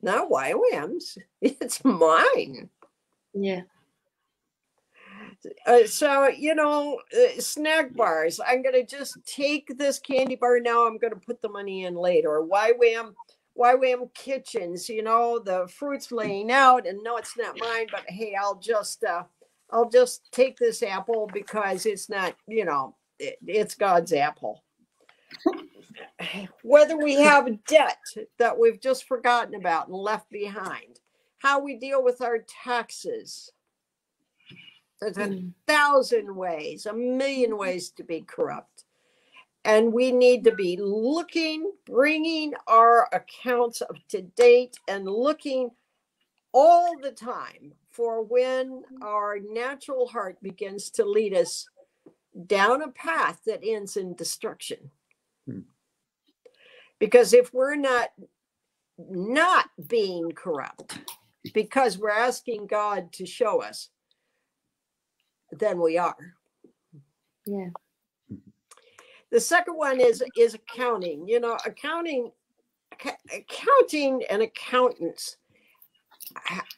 Not 0.00 0.30
YWAM's. 0.30 1.18
It's 1.40 1.84
mine. 1.84 2.70
Yeah. 3.34 3.62
Uh, 5.66 5.86
so 5.86 6.28
you 6.28 6.54
know 6.54 7.00
uh, 7.16 7.40
snack 7.40 7.92
bars 7.94 8.38
i'm 8.46 8.62
going 8.62 8.74
to 8.74 8.84
just 8.84 9.18
take 9.26 9.76
this 9.76 9.98
candy 9.98 10.36
bar 10.36 10.60
now 10.60 10.86
i'm 10.86 10.98
going 10.98 11.12
to 11.12 11.18
put 11.18 11.40
the 11.40 11.48
money 11.48 11.84
in 11.84 11.96
later 11.96 12.42
YWAM 12.42 13.12
YWAM 13.58 14.12
kitchens, 14.14 14.88
you 14.88 15.02
know, 15.02 15.38
the 15.38 15.68
fruit's 15.68 16.10
laying 16.10 16.50
out 16.50 16.86
and 16.86 17.02
no, 17.02 17.16
it's 17.16 17.36
not 17.36 17.58
mine, 17.58 17.86
but 17.90 18.04
hey, 18.08 18.34
I'll 18.40 18.58
just, 18.58 19.04
uh, 19.04 19.24
I'll 19.70 19.88
just 19.88 20.30
take 20.32 20.58
this 20.58 20.82
apple 20.82 21.28
because 21.32 21.86
it's 21.86 22.08
not, 22.08 22.34
you 22.46 22.64
know, 22.64 22.96
it, 23.18 23.38
it's 23.46 23.74
God's 23.74 24.12
apple. 24.12 24.62
Whether 26.62 26.96
we 26.96 27.14
have 27.14 27.64
debt 27.64 27.98
that 28.38 28.58
we've 28.58 28.80
just 28.80 29.04
forgotten 29.04 29.54
about 29.54 29.88
and 29.88 29.96
left 29.96 30.30
behind, 30.30 31.00
how 31.38 31.60
we 31.60 31.76
deal 31.76 32.02
with 32.02 32.20
our 32.20 32.38
taxes. 32.64 33.50
There's 35.00 35.16
a 35.16 35.26
mm. 35.26 35.52
thousand 35.66 36.34
ways, 36.34 36.86
a 36.86 36.92
million 36.92 37.56
ways 37.56 37.90
to 37.92 38.04
be 38.04 38.20
corrupt 38.20 38.84
and 39.64 39.92
we 39.92 40.10
need 40.10 40.44
to 40.44 40.54
be 40.54 40.76
looking, 40.80 41.70
bringing 41.86 42.52
our 42.66 43.08
accounts 43.12 43.80
up 43.80 43.96
to 44.08 44.22
date 44.22 44.76
and 44.88 45.06
looking 45.06 45.70
all 46.52 46.98
the 47.00 47.12
time 47.12 47.72
for 47.90 48.22
when 48.22 48.82
our 49.02 49.38
natural 49.38 50.06
heart 50.08 50.36
begins 50.42 50.90
to 50.90 51.04
lead 51.04 51.34
us 51.34 51.66
down 52.46 52.82
a 52.82 52.88
path 52.88 53.40
that 53.46 53.60
ends 53.62 53.96
in 53.96 54.14
destruction. 54.14 54.90
Hmm. 55.46 55.60
Because 57.02 57.32
if 57.34 57.52
we're 57.52 57.74
not 57.74 58.10
not 58.96 59.70
being 59.88 60.30
corrupt 60.30 61.00
because 61.52 61.98
we're 61.98 62.10
asking 62.10 62.68
God 62.68 63.12
to 63.14 63.26
show 63.26 63.60
us, 63.60 63.88
then 65.50 65.80
we 65.80 65.98
are. 65.98 66.36
Yeah. 67.44 67.70
The 69.32 69.40
second 69.40 69.74
one 69.74 70.00
is 70.00 70.22
is 70.38 70.54
accounting. 70.54 71.26
You 71.26 71.40
know, 71.40 71.58
accounting, 71.66 72.30
accounting, 73.34 74.22
and 74.30 74.40
accountants. 74.40 75.38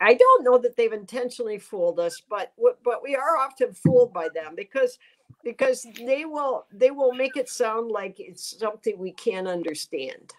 I 0.01 0.15
don't 0.15 0.43
know 0.43 0.57
that 0.57 0.75
they've 0.75 0.91
intentionally 0.91 1.59
fooled 1.59 2.01
us, 2.01 2.23
but 2.31 2.55
but 2.83 3.03
we 3.03 3.15
are 3.15 3.37
often 3.37 3.75
fooled 3.75 4.15
by 4.15 4.31
them 4.35 4.55
because 4.57 4.99
because 5.43 5.87
they 6.07 6.25
will 6.25 6.67
they 6.73 6.91
will 6.91 7.13
make 7.13 7.37
it 7.37 7.49
sound 7.49 7.91
like 7.91 8.21
it's 8.21 8.59
something 8.59 8.99
we 8.99 9.13
can't 9.13 9.49
understand. 9.49 10.33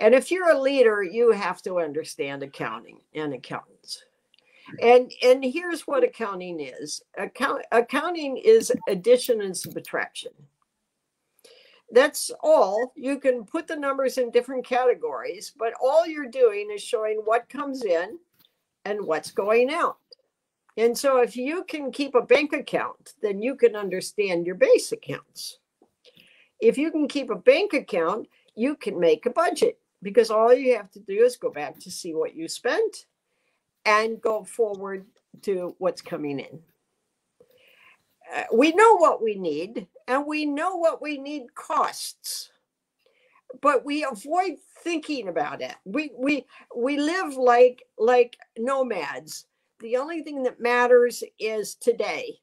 And 0.00 0.14
if 0.14 0.30
you're 0.30 0.50
a 0.50 0.60
leader, 0.60 1.02
you 1.02 1.32
have 1.32 1.60
to 1.62 1.80
understand 1.80 2.42
accounting 2.42 3.00
and 3.14 3.34
accountants. 3.34 4.04
And 4.82 5.10
and 5.22 5.42
here's 5.44 5.86
what 5.86 6.04
accounting 6.04 6.60
is. 6.60 7.02
Account, 7.16 7.62
accounting 7.72 8.36
is 8.36 8.72
addition 8.88 9.40
and 9.40 9.56
subtraction. 9.56 10.32
That's 11.90 12.30
all. 12.40 12.92
You 12.96 13.18
can 13.18 13.44
put 13.44 13.66
the 13.66 13.76
numbers 13.76 14.18
in 14.18 14.30
different 14.30 14.66
categories, 14.66 15.52
but 15.58 15.72
all 15.80 16.06
you're 16.06 16.28
doing 16.28 16.70
is 16.70 16.82
showing 16.82 17.22
what 17.24 17.48
comes 17.48 17.82
in 17.84 18.18
and 18.84 19.06
what's 19.06 19.30
going 19.30 19.72
out. 19.72 19.96
And 20.78 20.96
so 20.96 21.20
if 21.20 21.36
you 21.36 21.64
can 21.64 21.90
keep 21.90 22.14
a 22.14 22.22
bank 22.22 22.52
account, 22.52 23.14
then 23.20 23.42
you 23.42 23.56
can 23.56 23.74
understand 23.74 24.46
your 24.46 24.54
base 24.54 24.92
accounts. 24.92 25.58
If 26.60 26.78
you 26.78 26.92
can 26.92 27.08
keep 27.08 27.30
a 27.30 27.34
bank 27.36 27.72
account, 27.72 28.28
you 28.54 28.76
can 28.76 28.98
make 28.98 29.26
a 29.26 29.30
budget 29.30 29.80
because 30.02 30.30
all 30.30 30.54
you 30.54 30.76
have 30.76 30.88
to 30.92 31.00
do 31.00 31.24
is 31.24 31.36
go 31.36 31.50
back 31.50 31.80
to 31.80 31.90
see 31.90 32.14
what 32.14 32.36
you 32.36 32.46
spent 32.46 33.06
and 33.84 34.20
go 34.20 34.44
forward 34.44 35.04
to 35.42 35.74
what's 35.78 36.00
coming 36.00 36.38
in. 36.38 36.60
Uh, 38.32 38.44
we 38.54 38.70
know 38.72 38.96
what 38.98 39.20
we 39.20 39.34
need 39.34 39.88
and 40.06 40.26
we 40.26 40.46
know 40.46 40.76
what 40.76 41.02
we 41.02 41.18
need 41.18 41.52
costs 41.56 42.50
but 43.62 43.84
we 43.84 44.04
avoid 44.04 44.52
thinking 44.84 45.28
about 45.28 45.62
it 45.62 45.74
we 45.86 46.10
we 46.14 46.44
we 46.76 46.98
live 46.98 47.34
like 47.36 47.82
like 47.96 48.36
nomads 48.58 49.46
the 49.80 49.96
only 49.96 50.22
thing 50.22 50.42
that 50.44 50.60
matters 50.60 51.22
is 51.38 51.74
today 51.74 52.38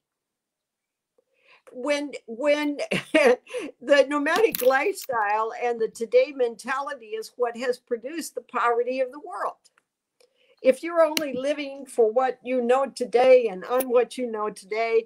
when 1.72 2.12
when 2.26 2.78
the 3.82 4.06
nomadic 4.08 4.62
lifestyle 4.62 5.52
and 5.62 5.80
the 5.80 5.88
today 5.88 6.32
mentality 6.34 7.06
is 7.06 7.32
what 7.36 7.56
has 7.56 7.78
produced 7.78 8.34
the 8.34 8.40
poverty 8.42 9.00
of 9.00 9.10
the 9.10 9.20
world 9.20 9.56
if 10.62 10.82
you're 10.82 11.02
only 11.02 11.34
living 11.34 11.84
for 11.84 12.10
what 12.10 12.38
you 12.42 12.62
know 12.62 12.86
today 12.86 13.48
and 13.50 13.64
on 13.64 13.88
what 13.90 14.16
you 14.16 14.30
know 14.30 14.48
today 14.48 15.04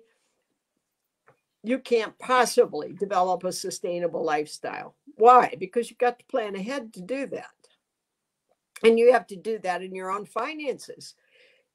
you 1.62 1.78
can't 1.78 2.18
possibly 2.18 2.92
develop 2.92 3.44
a 3.44 3.52
sustainable 3.52 4.24
lifestyle. 4.24 4.94
Why? 5.16 5.54
Because 5.58 5.90
you've 5.90 5.98
got 5.98 6.18
to 6.18 6.24
plan 6.26 6.56
ahead 6.56 6.94
to 6.94 7.02
do 7.02 7.26
that. 7.26 7.50
And 8.82 8.98
you 8.98 9.12
have 9.12 9.26
to 9.26 9.36
do 9.36 9.58
that 9.58 9.82
in 9.82 9.94
your 9.94 10.10
own 10.10 10.24
finances. 10.24 11.14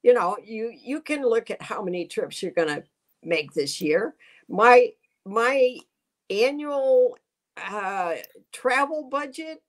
You 0.06 0.14
know, 0.14 0.36
you 0.40 0.72
you 0.72 1.00
can 1.00 1.22
look 1.22 1.50
at 1.50 1.60
how 1.60 1.82
many 1.82 2.06
trips 2.06 2.40
you're 2.40 2.52
going 2.52 2.68
to 2.68 2.84
make 3.24 3.52
this 3.52 3.80
year. 3.80 4.14
My 4.48 4.92
my 5.24 5.78
annual 6.30 7.18
uh, 7.56 8.14
travel 8.52 9.08
budget. 9.10 9.64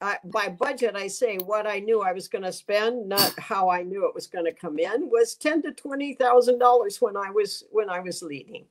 Uh, 0.00 0.14
by 0.24 0.48
budget, 0.48 0.96
I 0.96 1.06
say 1.08 1.36
what 1.36 1.66
I 1.66 1.80
knew 1.80 2.00
I 2.00 2.12
was 2.12 2.28
going 2.28 2.44
to 2.44 2.52
spend, 2.52 3.10
not 3.10 3.38
how 3.38 3.68
I 3.68 3.82
knew 3.82 4.08
it 4.08 4.14
was 4.14 4.26
going 4.26 4.46
to 4.46 4.54
come 4.54 4.78
in. 4.78 5.10
Was 5.10 5.34
ten 5.34 5.60
to 5.64 5.72
twenty 5.72 6.14
thousand 6.14 6.60
dollars 6.60 7.02
when 7.02 7.18
I 7.18 7.30
was 7.30 7.64
when 7.70 7.90
I 7.90 8.00
was 8.00 8.22
leading, 8.22 8.64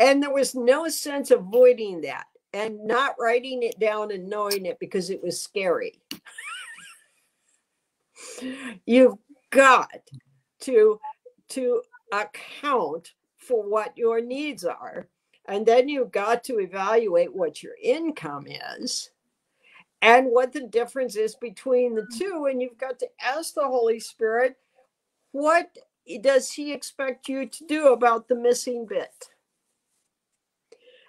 and 0.00 0.20
there 0.20 0.34
was 0.34 0.56
no 0.56 0.88
sense 0.88 1.30
avoiding 1.30 2.00
that 2.00 2.26
and 2.52 2.84
not 2.84 3.14
writing 3.16 3.62
it 3.62 3.78
down 3.78 4.10
and 4.10 4.28
knowing 4.28 4.66
it 4.66 4.80
because 4.80 5.08
it 5.08 5.22
was 5.22 5.40
scary. 5.40 6.00
You've 8.86 9.16
got 9.50 10.00
to 10.60 11.00
to 11.50 11.82
account 12.12 13.12
for 13.36 13.68
what 13.68 13.96
your 13.96 14.20
needs 14.20 14.64
are. 14.64 15.08
And 15.46 15.66
then 15.66 15.88
you've 15.88 16.12
got 16.12 16.44
to 16.44 16.60
evaluate 16.60 17.34
what 17.34 17.62
your 17.62 17.72
income 17.82 18.46
is 18.78 19.10
and 20.00 20.26
what 20.26 20.52
the 20.52 20.66
difference 20.66 21.16
is 21.16 21.34
between 21.34 21.94
the 21.94 22.02
mm-hmm. 22.02 22.18
two. 22.18 22.46
And 22.48 22.62
you've 22.62 22.78
got 22.78 22.98
to 23.00 23.08
ask 23.20 23.54
the 23.54 23.66
Holy 23.66 23.98
Spirit, 23.98 24.56
what 25.32 25.76
does 26.20 26.52
He 26.52 26.72
expect 26.72 27.28
you 27.28 27.46
to 27.46 27.66
do 27.66 27.92
about 27.92 28.28
the 28.28 28.36
missing 28.36 28.86
bit? 28.86 29.26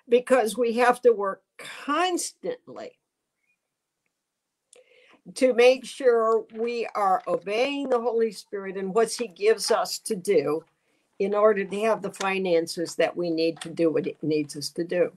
Because 0.10 0.58
we 0.58 0.74
have 0.74 1.02
to 1.02 1.12
work 1.12 1.44
constantly 1.58 2.98
to 5.36 5.54
make 5.54 5.86
sure 5.86 6.46
we 6.56 6.88
are 6.96 7.22
obeying 7.28 7.90
the 7.90 8.00
Holy 8.00 8.32
Spirit 8.32 8.78
and 8.78 8.94
what 8.94 9.12
He 9.12 9.28
gives 9.28 9.72
us 9.72 10.00
to 10.00 10.16
do 10.16 10.64
in 11.20 11.36
order 11.36 11.64
to 11.64 11.80
have 11.82 12.02
the 12.02 12.14
finances 12.14 12.96
that 12.96 13.16
we 13.16 13.30
need 13.30 13.62
to 13.62 13.70
do 13.70 13.92
what 13.92 14.08
it 14.08 14.18
needs 14.24 14.58
us 14.58 14.70
to 14.70 14.84
do. 14.84 15.12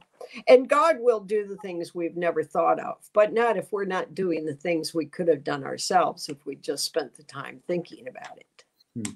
And 0.49 0.69
God 0.69 0.97
will 1.01 1.21
do 1.21 1.47
the 1.47 1.57
things 1.57 1.95
we've 1.95 2.17
never 2.17 2.43
thought 2.43 2.79
of, 2.79 2.97
but 3.15 3.33
not 3.33 3.57
if 3.57 3.73
we're 3.73 3.87
not 3.87 4.15
doing 4.15 4.45
the 4.45 4.55
things 4.55 4.93
we 4.93 5.07
could 5.07 5.29
have 5.29 5.45
done 5.45 5.65
ourselves 5.65 6.29
if 6.29 6.45
we 6.45 6.57
just 6.57 6.85
spent 6.85 7.15
the 7.15 7.23
time 7.23 7.63
thinking 7.67 8.07
about 8.07 8.37
it. 8.39 8.65
Hmm. 8.95 9.13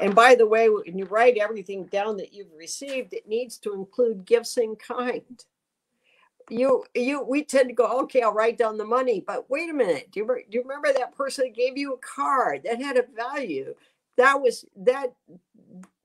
And 0.00 0.14
by 0.16 0.34
the 0.34 0.46
way, 0.46 0.68
when 0.68 0.98
you 0.98 1.04
write 1.04 1.36
everything 1.36 1.84
down 1.86 2.16
that 2.16 2.34
you've 2.34 2.52
received, 2.56 3.12
it 3.12 3.28
needs 3.28 3.58
to 3.58 3.74
include 3.74 4.26
gifts 4.26 4.56
in 4.56 4.74
kind. 4.76 5.44
You, 6.48 6.84
you, 6.94 7.22
we 7.22 7.42
tend 7.42 7.68
to 7.68 7.74
go, 7.74 8.02
okay, 8.02 8.22
I'll 8.22 8.32
write 8.32 8.56
down 8.56 8.78
the 8.78 8.84
money, 8.84 9.22
but 9.26 9.50
wait 9.50 9.68
a 9.68 9.74
minute. 9.74 10.12
Do 10.12 10.20
you, 10.20 10.26
do 10.26 10.58
you 10.58 10.62
remember 10.62 10.92
that 10.92 11.16
person 11.16 11.44
that 11.44 11.56
gave 11.56 11.76
you 11.76 11.94
a 11.94 11.98
card 11.98 12.62
that 12.64 12.80
had 12.80 12.96
a 12.96 13.04
value? 13.16 13.74
That 14.16 14.40
was 14.40 14.64
that 14.76 15.12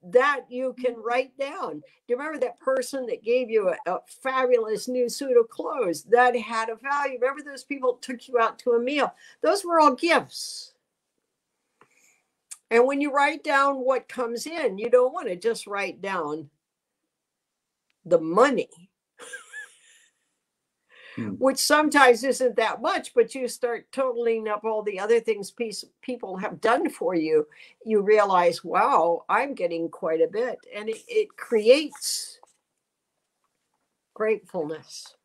that 0.04 0.46
you 0.50 0.76
can 0.80 0.94
mm-hmm. 0.94 1.02
write 1.04 1.38
down. 1.38 1.80
Do 1.80 1.84
you 2.08 2.18
remember 2.18 2.40
that 2.40 2.60
person 2.60 3.06
that 3.06 3.24
gave 3.24 3.50
you 3.50 3.70
a, 3.70 3.92
a, 3.92 4.00
fabulous 4.24 4.88
new 4.88 5.08
suit 5.08 5.38
of 5.38 5.50
clothes 5.50 6.04
that 6.04 6.36
had 6.36 6.70
a 6.70 6.76
value? 6.76 7.20
Remember 7.20 7.44
those 7.44 7.64
people 7.64 8.00
took 8.02 8.28
you 8.28 8.40
out 8.40 8.58
to 8.60 8.72
a 8.72 8.80
meal? 8.80 9.14
Those 9.42 9.64
were 9.64 9.80
all 9.80 9.94
gifts. 9.94 10.74
And 12.72 12.88
when 12.88 13.02
you 13.02 13.12
write 13.12 13.44
down 13.44 13.76
what 13.78 14.08
comes 14.08 14.48
in, 14.48 14.78
you 14.78 14.90
don't 14.90 15.14
want 15.14 15.28
to 15.28 15.36
just 15.36 15.68
write 15.68 16.02
down 16.02 16.50
the 18.06 18.20
money 18.20 18.70
mm. 21.22 21.40
which 21.40 21.58
sometimes 21.58 22.24
isn't 22.24 22.56
that 22.56 22.82
much, 22.82 23.14
but 23.14 23.36
you 23.36 23.48
start 23.48 23.92
totaling 23.92 24.48
up 24.48 24.64
all 24.64 24.84
the 24.84 25.00
other 25.00 25.20
things 25.20 25.52
piece, 25.52 25.84
people 26.02 26.38
have 26.38 26.62
done 26.62 26.90
for 26.90 27.16
you, 27.16 27.48
you 27.86 28.02
realize, 28.02 28.64
wow, 28.64 29.24
I'm 29.30 29.54
getting 29.54 29.90
quite 29.90 30.22
a 30.22 30.28
bit. 30.28 30.60
And 30.76 30.90
it, 30.90 31.02
it 31.08 31.38
creates 31.38 32.40
gratefulness. 34.14 35.16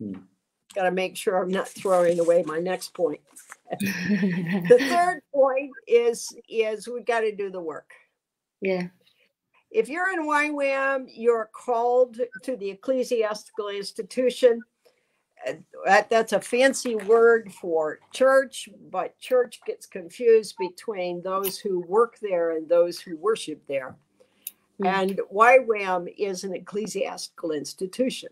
Mm. 0.00 0.22
Got 0.74 0.84
to 0.84 0.90
make 0.90 1.16
sure 1.16 1.36
I'm 1.40 1.50
not 1.50 1.68
throwing 1.68 2.18
away 2.18 2.42
my 2.44 2.58
next 2.58 2.94
point. 2.94 3.20
the 3.80 4.76
third 4.78 5.22
point 5.32 5.70
is 5.86 6.36
is 6.48 6.88
we 6.88 7.02
got 7.02 7.20
to 7.20 7.34
do 7.34 7.50
the 7.50 7.60
work. 7.60 7.92
Yeah 8.60 8.88
if 9.74 9.88
you're 9.88 10.12
in 10.12 10.24
YWAM, 10.24 11.08
you're 11.12 11.50
called 11.52 12.20
to 12.44 12.56
the 12.56 12.70
ecclesiastical 12.70 13.68
institution 13.68 14.62
that, 15.84 16.08
that's 16.10 16.32
a 16.32 16.40
fancy 16.40 16.96
word 16.96 17.52
for 17.52 17.98
church, 18.12 18.68
but 18.90 19.18
church 19.18 19.60
gets 19.66 19.86
confused 19.86 20.54
between 20.58 21.22
those 21.22 21.58
who 21.58 21.80
work 21.80 22.18
there 22.20 22.56
and 22.56 22.68
those 22.68 23.00
who 23.00 23.16
worship 23.16 23.62
there. 23.66 23.96
Mm-hmm. 24.82 24.86
And 24.86 25.20
YWAM 25.32 26.12
is 26.16 26.44
an 26.44 26.54
ecclesiastical 26.54 27.52
institution. 27.52 28.30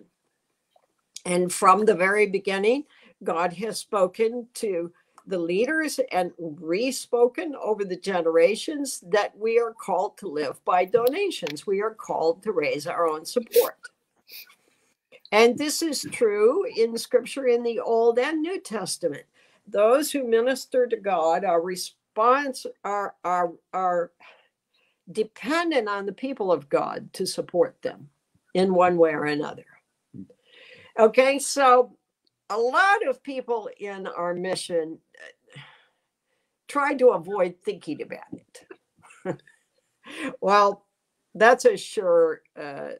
And 1.24 1.52
from 1.52 1.84
the 1.84 1.94
very 1.94 2.26
beginning, 2.26 2.84
God 3.22 3.52
has 3.54 3.78
spoken 3.78 4.48
to 4.54 4.92
the 5.26 5.38
leaders 5.38 6.00
and 6.10 6.32
re-spoken 6.38 7.54
over 7.62 7.84
the 7.84 7.96
generations 7.96 9.04
that 9.06 9.36
we 9.38 9.56
are 9.58 9.72
called 9.72 10.18
to 10.18 10.26
live 10.26 10.60
by 10.64 10.84
donations. 10.84 11.64
We 11.64 11.80
are 11.80 11.94
called 11.94 12.42
to 12.42 12.50
raise 12.50 12.88
our 12.88 13.06
own 13.08 13.24
support. 13.24 13.76
And 15.32 15.56
this 15.56 15.82
is 15.82 16.06
true 16.12 16.64
in 16.76 16.96
scripture 16.98 17.46
in 17.46 17.62
the 17.62 17.80
Old 17.80 18.18
and 18.18 18.42
New 18.42 18.60
Testament. 18.60 19.24
Those 19.66 20.12
who 20.12 20.28
minister 20.28 20.86
to 20.86 20.96
God 20.96 21.44
are 21.44 21.62
response 21.62 22.66
are 22.84 23.14
are 23.24 23.52
are 23.72 24.12
dependent 25.10 25.88
on 25.88 26.06
the 26.06 26.12
people 26.12 26.52
of 26.52 26.68
God 26.68 27.12
to 27.14 27.26
support 27.26 27.80
them 27.82 28.10
in 28.54 28.74
one 28.74 28.96
way 28.98 29.12
or 29.12 29.24
another. 29.24 29.64
Okay, 30.98 31.38
so 31.38 31.96
a 32.50 32.58
lot 32.58 33.06
of 33.08 33.22
people 33.22 33.70
in 33.80 34.06
our 34.06 34.34
mission 34.34 34.98
uh, 35.18 35.60
try 36.68 36.94
to 36.94 37.08
avoid 37.08 37.56
thinking 37.64 38.02
about 38.02 38.20
it. 39.24 39.40
well, 40.40 40.84
that's 41.34 41.64
a 41.64 41.76
sure 41.78 42.42
uh, 42.60 42.90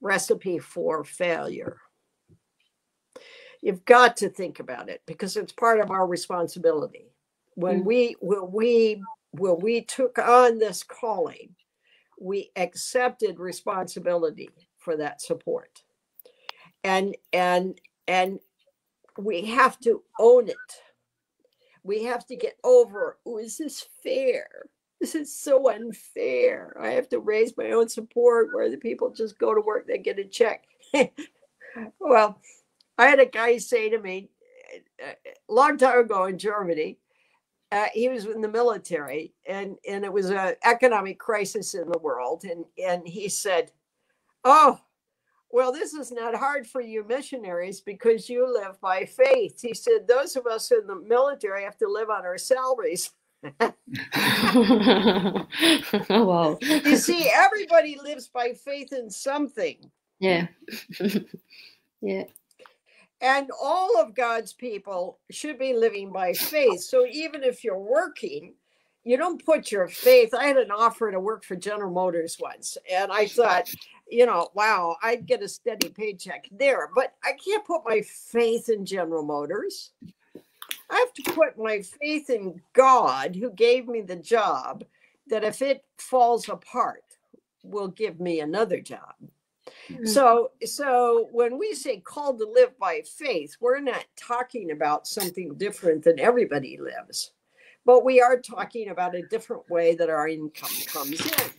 recipe 0.00 0.58
for 0.58 1.04
failure. 1.04 1.76
You've 3.62 3.84
got 3.84 4.16
to 4.18 4.28
think 4.28 4.60
about 4.60 4.88
it 4.88 5.02
because 5.06 5.36
it's 5.36 5.52
part 5.52 5.80
of 5.80 5.90
our 5.90 6.06
responsibility. 6.06 7.12
When 7.54 7.82
mm. 7.82 7.84
we 7.84 8.16
when 8.20 8.50
we 8.52 9.02
when 9.32 9.58
we 9.60 9.82
took 9.82 10.18
on 10.18 10.58
this 10.58 10.82
calling, 10.82 11.54
we 12.18 12.50
accepted 12.56 13.38
responsibility 13.38 14.50
for 14.78 14.96
that 14.96 15.20
support. 15.20 15.82
And 16.84 17.16
and 17.32 17.78
and 18.08 18.40
we 19.18 19.42
have 19.46 19.78
to 19.80 20.02
own 20.18 20.48
it. 20.48 20.56
We 21.82 22.04
have 22.04 22.26
to 22.26 22.36
get 22.36 22.56
over, 22.64 23.18
oh, 23.26 23.38
is 23.38 23.58
this 23.58 23.86
fair? 24.02 24.48
This 25.00 25.14
is 25.14 25.34
so 25.36 25.70
unfair. 25.70 26.76
I 26.80 26.90
have 26.90 27.08
to 27.08 27.20
raise 27.20 27.56
my 27.56 27.70
own 27.70 27.88
support 27.88 28.50
where 28.52 28.70
the 28.70 28.76
people 28.76 29.10
just 29.10 29.38
go 29.38 29.54
to 29.54 29.60
work, 29.60 29.86
they 29.86 29.98
get 29.98 30.18
a 30.18 30.24
check. 30.24 30.64
well, 31.98 32.38
I 32.98 33.06
had 33.06 33.18
a 33.18 33.26
guy 33.26 33.56
say 33.56 33.88
to 33.88 33.98
me 33.98 34.28
a 35.00 35.10
uh, 35.10 35.14
long 35.48 35.78
time 35.78 36.00
ago 36.00 36.26
in 36.26 36.38
Germany, 36.38 36.98
uh, 37.72 37.86
he 37.94 38.08
was 38.08 38.26
in 38.26 38.40
the 38.40 38.48
military 38.48 39.32
and, 39.48 39.76
and 39.88 40.04
it 40.04 40.12
was 40.12 40.30
an 40.30 40.54
economic 40.64 41.18
crisis 41.18 41.74
in 41.74 41.88
the 41.88 41.98
world. 41.98 42.44
And, 42.44 42.64
and 42.84 43.06
he 43.06 43.28
said, 43.28 43.72
Oh, 44.44 44.80
well, 45.50 45.72
this 45.72 45.94
is 45.94 46.12
not 46.12 46.34
hard 46.34 46.66
for 46.66 46.80
you 46.80 47.04
missionaries 47.04 47.80
because 47.80 48.28
you 48.28 48.52
live 48.52 48.80
by 48.80 49.04
faith. 49.04 49.60
He 49.60 49.74
said, 49.74 50.06
Those 50.06 50.36
of 50.36 50.46
us 50.46 50.70
in 50.70 50.86
the 50.86 50.96
military 50.96 51.64
have 51.64 51.78
to 51.78 51.88
live 51.88 52.10
on 52.10 52.24
our 52.24 52.38
salaries. 52.38 53.10
wow. 56.10 56.58
You 56.60 56.96
see, 56.96 57.30
everybody 57.32 57.98
lives 58.02 58.28
by 58.28 58.52
faith 58.52 58.92
in 58.92 59.10
something. 59.10 59.90
Yeah. 60.18 60.48
yeah. 62.00 62.24
And 63.22 63.50
all 63.60 64.00
of 64.00 64.14
God's 64.14 64.52
people 64.52 65.18
should 65.30 65.58
be 65.58 65.74
living 65.74 66.12
by 66.12 66.32
faith. 66.32 66.80
So 66.80 67.06
even 67.06 67.42
if 67.42 67.64
you're 67.64 67.78
working, 67.78 68.54
you 69.04 69.16
don't 69.16 69.44
put 69.44 69.72
your 69.72 69.88
faith. 69.88 70.34
I 70.34 70.46
had 70.46 70.56
an 70.56 70.70
offer 70.70 71.10
to 71.10 71.20
work 71.20 71.44
for 71.44 71.56
General 71.56 71.90
Motors 71.90 72.36
once, 72.38 72.76
and 72.90 73.10
I 73.10 73.26
thought, 73.26 73.72
you 74.08 74.26
know, 74.26 74.48
wow, 74.54 74.96
I'd 75.02 75.26
get 75.26 75.42
a 75.42 75.48
steady 75.48 75.88
paycheck 75.88 76.48
there, 76.52 76.90
but 76.94 77.14
I 77.24 77.32
can't 77.32 77.64
put 77.64 77.82
my 77.84 78.02
faith 78.02 78.68
in 78.68 78.84
General 78.84 79.24
Motors. 79.24 79.92
I 80.90 80.96
have 80.96 81.12
to 81.14 81.32
put 81.32 81.58
my 81.58 81.82
faith 81.82 82.30
in 82.30 82.60
God 82.72 83.36
who 83.36 83.50
gave 83.50 83.86
me 83.86 84.00
the 84.00 84.16
job 84.16 84.84
that 85.28 85.44
if 85.44 85.62
it 85.62 85.84
falls 85.98 86.48
apart, 86.48 87.04
will 87.62 87.88
give 87.88 88.20
me 88.20 88.40
another 88.40 88.80
job. 88.80 89.14
Mm-hmm. 89.90 90.06
So 90.06 90.50
so 90.64 91.28
when 91.32 91.58
we 91.58 91.74
say 91.74 91.98
called 92.00 92.38
to 92.38 92.46
live 92.46 92.78
by 92.78 93.02
faith, 93.06 93.56
we're 93.60 93.80
not 93.80 94.04
talking 94.16 94.70
about 94.70 95.06
something 95.06 95.54
different 95.54 96.04
than 96.04 96.18
everybody 96.18 96.78
lives. 96.78 97.32
But 97.84 98.04
we 98.04 98.20
are 98.20 98.38
talking 98.38 98.88
about 98.88 99.14
a 99.14 99.22
different 99.22 99.68
way 99.70 99.94
that 99.94 100.10
our 100.10 100.28
income 100.28 100.70
comes 100.86 101.20
in. 101.20 101.50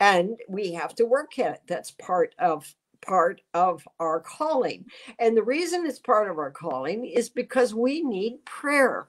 and 0.00 0.36
we 0.48 0.72
have 0.72 0.94
to 0.96 1.06
work 1.06 1.38
at 1.38 1.54
it 1.54 1.60
that's 1.66 1.92
part 1.92 2.34
of 2.38 2.74
part 3.00 3.40
of 3.54 3.86
our 4.00 4.20
calling. 4.20 4.86
And 5.18 5.36
the 5.36 5.42
reason 5.42 5.86
it's 5.86 5.98
part 5.98 6.30
of 6.30 6.38
our 6.38 6.50
calling 6.50 7.04
is 7.04 7.28
because 7.28 7.74
we 7.74 8.02
need 8.02 8.44
prayer. 8.44 9.08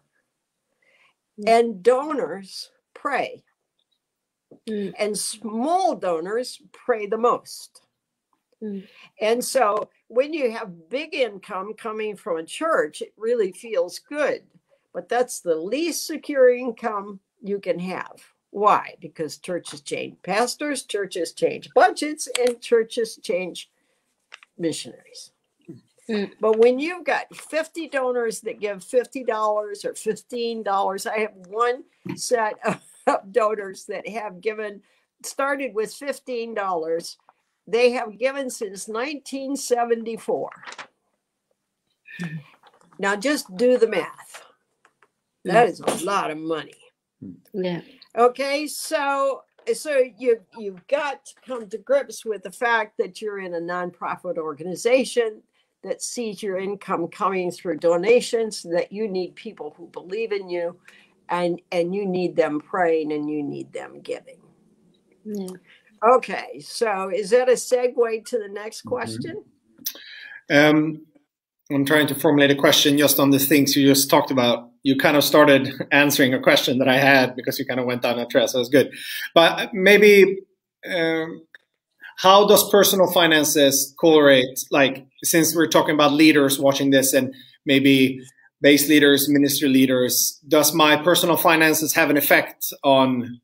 And 1.45 1.83
donors 1.83 2.71
pray. 2.93 3.43
Mm. 4.67 4.93
and 4.97 5.17
small 5.17 5.95
donors 5.95 6.61
pray 6.71 7.05
the 7.05 7.17
most. 7.17 7.81
Mm. 8.63 8.87
and 9.21 9.45
so 9.45 9.87
when 10.07 10.33
you 10.33 10.51
have 10.51 10.89
big 10.89 11.13
income 11.13 11.75
coming 11.75 12.15
from 12.15 12.37
a 12.37 12.43
church 12.43 13.01
it 13.01 13.13
really 13.17 13.51
feels 13.51 13.99
good. 13.99 14.43
But 14.93 15.09
that's 15.09 15.41
the 15.41 15.55
least 15.55 16.07
secure 16.07 16.49
income 16.49 17.19
you 17.43 17.59
can 17.59 17.77
have. 17.77 18.19
Why? 18.49 18.95
Because 18.99 19.37
churches 19.37 19.81
change 19.81 20.17
pastors 20.23 20.83
churches 20.83 21.33
change 21.33 21.69
budgets 21.75 22.27
and 22.39 22.59
churches 22.59 23.19
change 23.21 23.69
missionaries. 24.57 25.31
Mm. 26.09 26.31
but 26.39 26.57
when 26.57 26.79
you've 26.79 27.03
got 27.03 27.35
50 27.35 27.89
donors 27.89 28.39
that 28.41 28.61
give 28.61 28.77
$50 28.79 29.27
or 29.29 29.73
$15 29.73 31.07
i 31.11 31.17
have 31.19 31.33
one 31.49 31.83
set 32.15 32.53
of 33.07 33.33
donors 33.33 33.83
that 33.85 34.07
have 34.07 34.39
given 34.39 34.81
started 35.23 35.73
with 35.75 35.89
$15 35.89 37.17
they 37.67 37.91
have 37.91 38.17
given 38.17 38.49
since 38.49 38.87
1974 38.87 40.49
now 42.99 43.15
just 43.15 43.55
do 43.57 43.77
the 43.77 43.87
math. 43.87 44.43
That 45.45 45.69
is 45.69 45.79
a 45.79 46.03
lot 46.03 46.31
of 46.31 46.37
money. 46.37 46.75
Yeah. 47.53 47.81
Okay, 48.17 48.67
so 48.67 49.43
so 49.73 50.03
you 50.17 50.39
you've 50.57 50.85
got 50.87 51.25
to 51.25 51.33
come 51.45 51.67
to 51.67 51.77
grips 51.77 52.25
with 52.25 52.43
the 52.43 52.51
fact 52.51 52.97
that 52.97 53.21
you're 53.21 53.39
in 53.39 53.55
a 53.55 53.59
nonprofit 53.59 54.37
organization 54.37 55.41
that 55.83 56.01
sees 56.01 56.41
your 56.41 56.57
income 56.57 57.07
coming 57.07 57.51
through 57.51 57.77
donations, 57.77 58.63
that 58.63 58.91
you 58.91 59.07
need 59.07 59.35
people 59.35 59.73
who 59.77 59.87
believe 59.87 60.31
in 60.31 60.49
you 60.49 60.77
and 61.29 61.61
and 61.71 61.93
you 61.93 62.05
need 62.05 62.35
them 62.35 62.59
praying 62.59 63.11
and 63.11 63.29
you 63.29 63.43
need 63.43 63.71
them 63.73 64.01
giving. 64.01 64.39
Yeah. 65.23 65.47
Okay, 66.03 66.59
so 66.59 67.09
is 67.09 67.31
that 67.31 67.49
a 67.49 67.53
segue 67.53 68.25
to 68.25 68.37
the 68.37 68.47
next 68.47 68.81
question? 68.81 69.43
Um, 70.49 71.05
I'm 71.71 71.85
trying 71.85 72.07
to 72.07 72.15
formulate 72.15 72.51
a 72.51 72.55
question 72.55 72.97
just 72.97 73.19
on 73.19 73.31
the 73.31 73.39
things 73.39 73.75
you 73.75 73.87
just 73.87 74.09
talked 74.09 74.31
about. 74.31 74.69
You 74.83 74.95
kind 74.95 75.17
of 75.17 75.23
started 75.23 75.69
answering 75.91 76.33
a 76.33 76.39
question 76.39 76.77
that 76.79 76.87
I 76.87 76.97
had 76.97 77.35
because 77.35 77.59
you 77.59 77.65
kind 77.65 77.79
of 77.79 77.85
went 77.85 78.01
down 78.01 78.19
a 78.19 78.25
trail, 78.25 78.47
so 78.47 78.59
it's 78.59 78.69
good. 78.69 78.91
But 79.33 79.73
maybe, 79.73 80.39
um, 80.89 81.45
how 82.17 82.47
does 82.47 82.69
personal 82.69 83.11
finances 83.11 83.93
correlate? 83.99 84.65
Like, 84.71 85.05
since 85.23 85.55
we're 85.55 85.67
talking 85.67 85.93
about 85.93 86.13
leaders 86.13 86.57
watching 86.57 86.89
this, 86.89 87.13
and 87.13 87.33
maybe 87.65 88.21
base 88.61 88.87
leaders, 88.87 89.27
ministry 89.29 89.69
leaders, 89.69 90.39
does 90.47 90.73
my 90.73 90.95
personal 90.95 91.37
finances 91.37 91.93
have 91.93 92.09
an 92.09 92.17
effect 92.17 92.73
on 92.83 93.39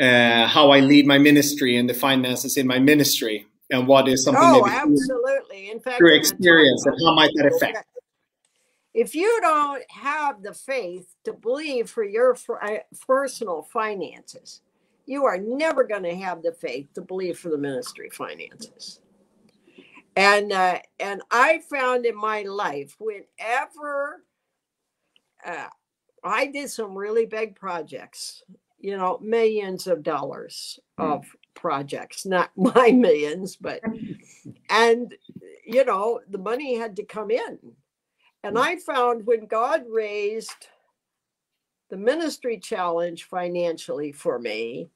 uh, 0.00 0.46
how 0.46 0.70
I 0.70 0.80
lead 0.80 1.06
my 1.06 1.18
ministry 1.18 1.76
and 1.76 1.88
the 1.88 1.94
finances 1.94 2.56
in 2.56 2.66
my 2.66 2.78
ministry? 2.78 3.46
And 3.70 3.86
what 3.86 4.08
is 4.08 4.24
something 4.24 4.42
Oh, 4.42 4.66
absolutely. 4.66 5.70
In 5.70 5.80
fact, 5.80 5.98
through 5.98 6.14
I'm 6.14 6.22
gonna 6.22 6.22
talk 6.22 6.32
experience 6.32 6.86
and 6.86 6.96
how 7.04 7.14
might 7.14 7.30
that 7.34 7.46
affect? 7.46 7.88
If 8.94 9.14
you 9.14 9.38
don't 9.42 9.82
have 9.90 10.42
the 10.42 10.54
faith 10.54 11.14
to 11.24 11.34
believe 11.34 11.90
for 11.90 12.04
your 12.04 12.36
personal 13.06 13.62
finances, 13.62 14.62
you 15.04 15.24
are 15.24 15.38
never 15.38 15.84
going 15.84 16.02
to 16.04 16.16
have 16.16 16.42
the 16.42 16.52
faith 16.52 16.88
to 16.94 17.00
believe 17.00 17.38
for 17.38 17.48
the 17.48 17.58
ministry 17.58 18.08
finances. 18.10 19.00
And 20.16 20.50
uh, 20.50 20.80
and 20.98 21.20
I 21.30 21.60
found 21.70 22.06
in 22.06 22.16
my 22.16 22.42
life, 22.42 22.96
whenever 22.98 24.22
uh, 25.44 25.68
I 26.24 26.46
did 26.46 26.70
some 26.70 26.96
really 26.96 27.26
big 27.26 27.54
projects, 27.54 28.42
you 28.78 28.96
know, 28.96 29.18
millions 29.20 29.86
of 29.86 30.02
dollars 30.02 30.80
of 30.96 31.26
projects, 31.56 32.24
not 32.24 32.50
my 32.56 32.92
millions, 32.92 33.56
but 33.56 33.80
and 34.70 35.12
you 35.66 35.84
know, 35.84 36.20
the 36.28 36.38
money 36.38 36.78
had 36.78 36.94
to 36.96 37.04
come 37.04 37.30
in. 37.32 37.58
And 38.44 38.56
mm. 38.56 38.60
I 38.60 38.76
found 38.76 39.26
when 39.26 39.46
God 39.46 39.82
raised 39.90 40.68
the 41.90 41.96
ministry 41.96 42.58
challenge 42.58 43.24
financially 43.24 44.12
for 44.12 44.38
me, 44.38 44.88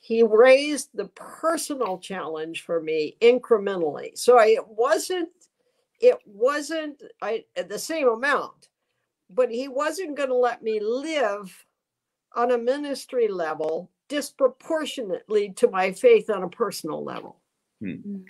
he 0.00 0.24
raised 0.24 0.90
the 0.94 1.06
personal 1.14 1.98
challenge 1.98 2.64
for 2.64 2.80
me 2.80 3.16
incrementally. 3.20 4.18
So 4.18 4.38
I, 4.38 4.46
it 4.46 4.66
wasn't 4.66 5.28
it 6.00 6.18
wasn't 6.26 7.00
I, 7.22 7.44
the 7.68 7.78
same 7.78 8.08
amount, 8.08 8.68
but 9.30 9.52
he 9.52 9.68
wasn't 9.68 10.16
going 10.16 10.30
to 10.30 10.34
let 10.34 10.60
me 10.60 10.80
live 10.80 11.64
on 12.34 12.50
a 12.50 12.58
ministry 12.58 13.28
level 13.28 13.91
disproportionately 14.12 15.54
to 15.56 15.70
my 15.70 15.90
faith 15.90 16.28
on 16.28 16.42
a 16.42 16.48
personal 16.48 17.02
level. 17.02 17.40
Mm. 17.82 18.24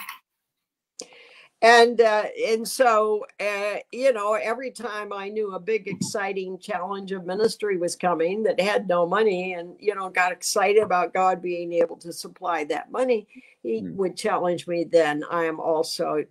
And 1.60 2.00
uh, 2.00 2.26
and 2.48 2.66
so 2.66 3.24
uh, 3.40 3.76
you 3.90 4.12
know, 4.12 4.34
every 4.34 4.70
time 4.70 5.12
I 5.12 5.28
knew 5.28 5.54
a 5.54 5.60
big 5.60 5.88
exciting 5.88 6.58
challenge 6.60 7.10
of 7.10 7.26
ministry 7.26 7.78
was 7.78 7.96
coming 7.96 8.44
that 8.44 8.60
had 8.60 8.88
no 8.88 9.06
money, 9.06 9.54
and 9.54 9.74
you 9.80 9.94
know, 9.96 10.08
got 10.08 10.30
excited 10.32 10.82
about 10.84 11.14
God 11.14 11.42
being 11.42 11.72
able 11.72 11.96
to 11.98 12.12
supply 12.12 12.64
that 12.64 12.92
money, 12.92 13.26
He 13.64 13.82
Mm. 13.82 13.94
would 13.96 14.16
challenge 14.16 14.68
me. 14.68 14.84
Then 14.84 15.24
I 15.30 15.44
am 15.44 15.58
also 15.58 16.24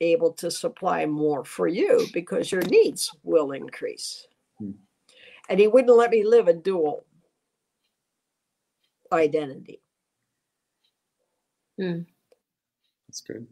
able 0.00 0.32
to 0.34 0.50
supply 0.50 1.06
more 1.06 1.44
for 1.44 1.68
you 1.68 2.06
because 2.14 2.50
your 2.50 2.62
needs 2.62 3.10
will 3.22 3.52
increase. 3.52 4.26
Mm. 4.62 4.74
And 5.50 5.60
He 5.60 5.68
wouldn't 5.68 5.96
let 5.96 6.10
me 6.10 6.24
live 6.24 6.48
a 6.48 6.54
dual 6.54 7.04
identity. 9.14 9.80
Mm. 11.80 12.06
That's 13.08 13.20
good. 13.20 13.46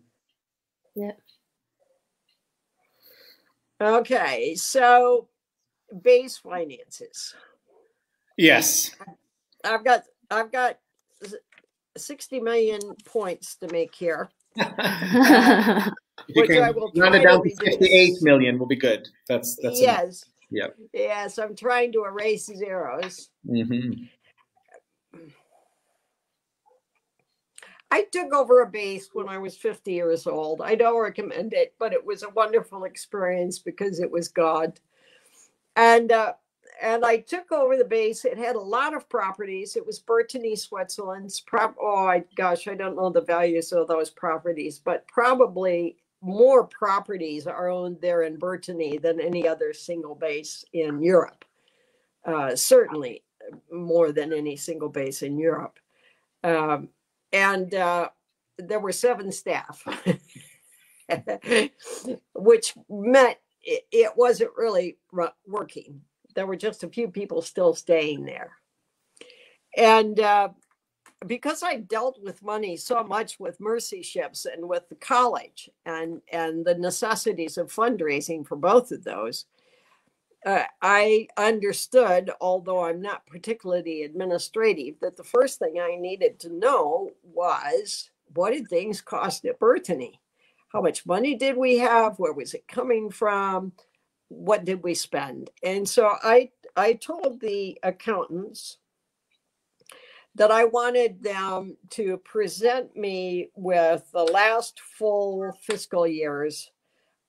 Yeah. 0.95 1.13
Okay, 3.81 4.55
so 4.55 5.29
base 6.03 6.39
finances. 6.39 7.35
Yes. 8.37 8.91
I've 9.65 9.85
got 9.85 10.05
I've 10.31 10.53
got 10.53 10.79
60 11.97 12.41
million 12.41 12.81
points 13.05 13.57
to 13.57 13.69
make 13.73 13.95
here. 13.95 14.31
you 14.57 14.65
Which 16.35 16.51
I 16.51 16.71
will 16.71 16.93
round 16.95 16.97
try 16.97 17.09
it 17.09 17.19
to 17.19 17.25
down 17.25 17.37
to 17.39 17.43
reduce. 17.43 17.59
58 17.59 18.23
million 18.23 18.59
will 18.59 18.67
be 18.67 18.77
good. 18.77 19.09
That's 19.29 19.57
that's 19.63 19.81
enough. 19.81 20.01
yes. 20.01 20.25
Yep. 20.51 20.77
Yes, 20.93 21.39
I'm 21.39 21.57
trying 21.57 21.93
to 21.93 22.05
erase 22.05 22.47
zeros. 22.47 23.31
Mhm. 23.49 24.09
I 27.93 28.05
took 28.11 28.33
over 28.33 28.63
a 28.63 28.67
base 28.67 29.11
when 29.13 29.29
I 29.29 29.37
was 29.37 29.55
50 29.55 29.93
years 29.93 30.27
old. 30.27 30.63
I 30.63 30.77
don't 30.77 30.99
recommend 30.99 31.53
it, 31.53 31.75
but 31.79 31.93
it 31.93 32.03
was 32.03 32.23
a 32.23 32.31
wonderful 32.31 32.85
experience 32.85 33.59
because 33.59 34.01
it 34.01 34.11
was 34.11 34.29
God. 34.29 34.81
And 35.77 36.11
uh, 36.11 36.33
and 36.81 37.05
I 37.05 37.19
took 37.19 37.53
over 37.53 37.77
the 37.77 37.85
base. 37.85 38.25
It 38.25 38.39
had 38.39 38.57
a 38.57 38.61
lot 38.61 38.95
of 38.95 39.11
properties. 39.11 39.77
It 39.77 39.85
was 39.85 40.01
Burtigny, 40.01 40.59
Switzerland's 40.59 41.41
prop. 41.41 41.77
Oh, 41.79 42.07
I, 42.07 42.25
gosh, 42.35 42.67
I 42.67 42.75
don't 42.75 42.97
know 42.97 43.11
the 43.11 43.21
values 43.21 43.73
of 43.73 43.89
those 43.89 44.09
properties, 44.09 44.79
but 44.79 45.07
probably 45.07 45.99
more 46.23 46.65
properties 46.65 47.47
are 47.47 47.69
owned 47.69 47.99
there 48.01 48.23
in 48.23 48.39
Burtigny 48.39 49.03
than 49.03 49.21
any 49.21 49.47
other 49.47 49.75
single 49.75 50.15
base 50.15 50.65
in 50.73 51.03
Europe. 51.03 51.45
Uh, 52.25 52.57
certainly 52.57 53.23
more 53.71 54.13
than 54.13 54.33
any 54.33 54.57
single 54.57 54.89
base 54.89 55.21
in 55.21 55.37
Europe. 55.39 55.79
Um, 56.43 56.89
and 57.33 57.75
uh, 57.75 58.09
there 58.59 58.81
were 58.81 58.93
seven 58.93 59.33
staff, 59.33 59.85
which 62.35 62.75
meant 62.89 63.39
it, 63.63 63.87
it 63.91 64.13
wasn't 64.17 64.51
really 64.57 64.99
working. 65.47 66.01
There 66.35 66.47
were 66.47 66.57
just 66.57 66.85
a 66.85 66.89
few 66.89 67.09
people 67.09 67.43
still 67.43 67.75
staying 67.75 68.25
there. 68.25 68.53
And 69.77 70.21
uh, 70.21 70.51
because 71.27 71.63
I 71.63 71.77
dealt 71.77 72.19
with 72.23 72.43
money 72.43 72.77
so 72.77 73.03
much 73.03 73.39
with 73.39 73.61
mercy 73.61 74.03
ships 74.03 74.47
and 74.47 74.69
with 74.69 74.89
the 74.89 74.97
college 74.97 75.71
and, 75.87 76.21
and 76.33 76.65
the 76.65 76.75
necessities 76.75 77.57
of 77.59 77.73
fundraising 77.73 78.47
for 78.47 78.57
both 78.57 78.91
of 78.93 79.05
those, 79.05 79.47
uh, 80.45 80.65
I 80.81 81.29
understood, 81.37 82.31
although 82.41 82.85
I'm 82.85 83.01
not 83.01 83.27
particularly 83.27 84.03
administrative, 84.03 84.97
that 85.01 85.17
the 85.17 85.25
first 85.25 85.59
thing 85.59 85.79
I 85.81 85.97
needed 85.97 86.41
to 86.41 86.53
know 86.53 87.11
was 87.23 88.11
what 88.35 88.53
did 88.53 88.69
things 88.69 89.01
cost 89.01 89.45
at 89.45 89.61
Burtigny? 89.61 90.15
How 90.73 90.81
much 90.81 91.07
money 91.07 91.35
did 91.35 91.57
we 91.57 91.79
have? 91.79 92.19
Where 92.19 92.33
was 92.33 92.55
it 92.55 92.67
coming 92.67 93.11
from? 93.11 93.73
What 94.29 94.65
did 94.65 94.83
we 94.83 94.95
spend? 94.95 95.51
And 95.63 95.89
so 95.89 96.17
I 96.23 96.51
I 96.77 96.95
told 96.95 97.41
the 97.41 97.79
accountants 97.83 98.79
that 100.35 100.51
I 100.51 100.65
wanted 100.65 101.23
them 101.23 101.77
to 101.91 102.17
present 102.19 102.97
me 102.97 103.51
with 103.55 104.11
the 104.13 104.25
last 104.25 104.81
full 104.81 105.53
fiscal 105.61 106.07
year's 106.07 106.71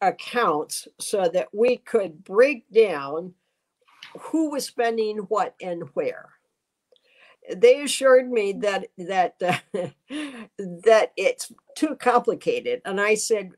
accounts 0.08 0.88
so 1.00 1.30
that 1.30 1.48
we 1.54 1.78
could 1.78 2.24
break 2.24 2.70
down 2.72 3.34
who 4.20 4.52
was 4.52 4.66
spending 4.66 5.18
what 5.20 5.56
and 5.62 5.84
where. 5.94 6.30
They 7.54 7.82
assured 7.82 8.32
me 8.32 8.54
that 8.54 8.88
that 8.98 9.36
uh, 9.42 9.58
that 10.58 11.12
it's 11.18 11.52
too 11.76 11.96
complicated, 11.96 12.82
and 12.86 13.02
I 13.02 13.16
said, 13.16 13.52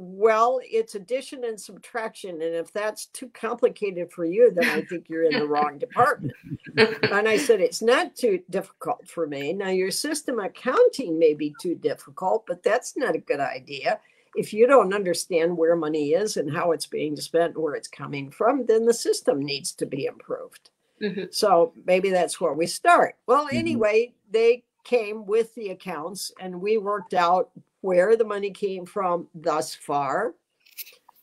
well, 0.00 0.60
it's 0.62 0.94
addition 0.94 1.42
and 1.42 1.60
subtraction. 1.60 2.40
And 2.40 2.54
if 2.54 2.72
that's 2.72 3.06
too 3.06 3.28
complicated 3.30 4.12
for 4.12 4.24
you, 4.24 4.52
then 4.54 4.68
I 4.68 4.82
think 4.82 5.08
you're 5.08 5.24
in 5.24 5.36
the 5.36 5.46
wrong 5.46 5.76
department. 5.80 6.34
And 6.76 7.28
I 7.28 7.36
said, 7.36 7.60
it's 7.60 7.82
not 7.82 8.14
too 8.14 8.40
difficult 8.48 9.08
for 9.08 9.26
me. 9.26 9.52
Now, 9.52 9.70
your 9.70 9.90
system 9.90 10.38
accounting 10.38 11.18
may 11.18 11.34
be 11.34 11.52
too 11.60 11.74
difficult, 11.74 12.46
but 12.46 12.62
that's 12.62 12.96
not 12.96 13.16
a 13.16 13.18
good 13.18 13.40
idea. 13.40 13.98
If 14.34 14.52
you 14.52 14.66
don't 14.66 14.94
understand 14.94 15.56
where 15.56 15.76
money 15.76 16.10
is 16.10 16.36
and 16.36 16.52
how 16.52 16.72
it's 16.72 16.86
being 16.86 17.16
spent, 17.16 17.58
where 17.58 17.74
it's 17.74 17.88
coming 17.88 18.30
from, 18.30 18.66
then 18.66 18.84
the 18.84 18.94
system 18.94 19.40
needs 19.40 19.72
to 19.72 19.86
be 19.86 20.06
improved. 20.06 20.70
Mm-hmm. 21.02 21.24
So 21.30 21.72
maybe 21.86 22.10
that's 22.10 22.40
where 22.40 22.52
we 22.52 22.66
start. 22.66 23.16
Well, 23.26 23.46
mm-hmm. 23.46 23.56
anyway, 23.56 24.14
they 24.30 24.64
came 24.84 25.26
with 25.26 25.54
the 25.54 25.70
accounts 25.70 26.32
and 26.40 26.60
we 26.60 26.78
worked 26.78 27.14
out 27.14 27.50
where 27.80 28.16
the 28.16 28.24
money 28.24 28.50
came 28.50 28.86
from 28.86 29.28
thus 29.34 29.74
far, 29.74 30.34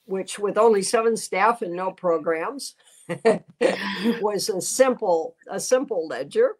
which 0.06 0.40
with 0.40 0.58
only 0.58 0.82
seven 0.82 1.18
staff 1.18 1.62
and 1.62 1.74
no 1.74 1.92
programs 1.92 2.76
was 4.22 4.50
a 4.50 4.62
simple 4.62 5.36
a 5.50 5.60
simple 5.60 6.08
ledger 6.08 6.56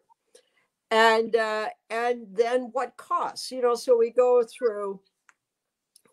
and 0.90 1.34
uh, 1.34 1.66
and 1.90 2.26
then 2.32 2.68
what 2.72 2.96
costs 2.96 3.50
you 3.50 3.60
know 3.60 3.74
so 3.74 3.96
we 3.96 4.10
go 4.10 4.42
through 4.44 5.00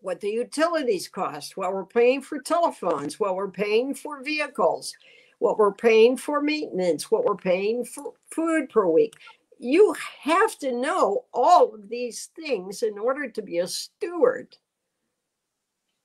what 0.03 0.19
the 0.21 0.29
utilities 0.29 1.07
cost 1.07 1.57
what 1.57 1.73
we're 1.73 1.85
paying 1.85 2.21
for 2.21 2.39
telephones 2.39 3.19
what 3.19 3.35
we're 3.35 3.49
paying 3.49 3.93
for 3.93 4.21
vehicles 4.23 4.93
what 5.39 5.57
we're 5.57 5.73
paying 5.73 6.15
for 6.15 6.41
maintenance 6.41 7.09
what 7.09 7.25
we're 7.25 7.35
paying 7.35 7.83
for 7.83 8.13
food 8.29 8.69
per 8.69 8.85
week 8.85 9.15
you 9.59 9.95
have 10.21 10.57
to 10.59 10.73
know 10.73 11.25
all 11.33 11.73
of 11.73 11.87
these 11.87 12.29
things 12.35 12.83
in 12.83 12.97
order 12.97 13.29
to 13.29 13.41
be 13.41 13.59
a 13.59 13.67
steward 13.67 14.57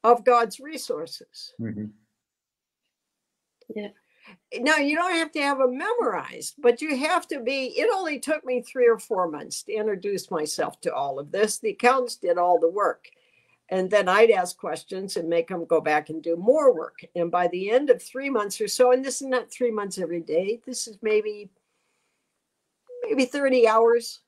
of 0.04 0.24
God's 0.24 0.60
resources. 0.60 1.54
Mm-hmm. 1.60 1.86
Yeah. 3.74 3.88
Now, 4.60 4.76
you 4.76 4.94
don't 4.94 5.14
have 5.14 5.32
to 5.32 5.40
have 5.40 5.58
them 5.58 5.78
memorized, 5.78 6.54
but 6.58 6.82
you 6.82 6.96
have 6.96 7.26
to 7.28 7.40
be. 7.40 7.78
It 7.78 7.88
only 7.92 8.20
took 8.20 8.44
me 8.44 8.62
three 8.62 8.86
or 8.86 8.98
four 8.98 9.28
months 9.28 9.62
to 9.64 9.72
introduce 9.72 10.30
myself 10.30 10.80
to 10.82 10.94
all 10.94 11.18
of 11.18 11.32
this. 11.32 11.58
The 11.58 11.70
accountants 11.70 12.16
did 12.16 12.38
all 12.38 12.60
the 12.60 12.68
work. 12.68 13.08
And 13.70 13.90
then 13.90 14.08
I'd 14.08 14.30
ask 14.30 14.56
questions 14.56 15.16
and 15.16 15.28
make 15.28 15.48
them 15.48 15.66
go 15.66 15.80
back 15.80 16.08
and 16.08 16.22
do 16.22 16.36
more 16.36 16.74
work. 16.74 17.00
And 17.14 17.30
by 17.30 17.48
the 17.48 17.70
end 17.70 17.90
of 17.90 18.02
three 18.02 18.30
months 18.30 18.60
or 18.60 18.68
so, 18.68 18.92
and 18.92 19.04
this 19.04 19.20
is 19.20 19.28
not 19.28 19.52
three 19.52 19.70
months 19.70 19.98
every 19.98 20.20
day, 20.20 20.60
this 20.64 20.88
is 20.88 20.98
maybe 21.02 21.50
maybe 23.02 23.26
30 23.26 23.68
hours 23.68 24.20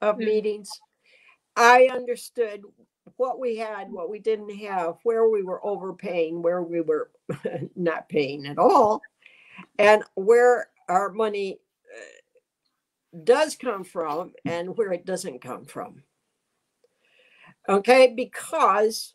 of 0.00 0.16
mm. 0.16 0.26
meetings. 0.26 0.70
I 1.56 1.88
understood 1.92 2.62
what 3.16 3.38
we 3.38 3.56
had, 3.56 3.90
what 3.90 4.10
we 4.10 4.18
didn't 4.18 4.54
have, 4.58 4.96
where 5.02 5.28
we 5.28 5.42
were 5.42 5.64
overpaying, 5.64 6.42
where 6.42 6.62
we 6.62 6.80
were 6.80 7.10
not 7.76 8.08
paying 8.08 8.46
at 8.46 8.58
all, 8.58 9.00
and 9.78 10.02
where 10.14 10.68
our 10.88 11.10
money 11.10 11.58
uh, 11.94 13.20
does 13.24 13.56
come 13.56 13.84
from 13.84 14.32
and 14.44 14.76
where 14.76 14.92
it 14.92 15.06
doesn't 15.06 15.40
come 15.40 15.64
from. 15.64 16.02
Okay, 17.68 18.12
because 18.14 19.14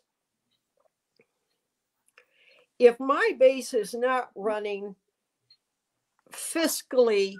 if 2.78 2.98
my 3.00 3.32
base 3.38 3.72
is 3.72 3.94
not 3.94 4.30
running 4.34 4.94
fiscally 6.32 7.36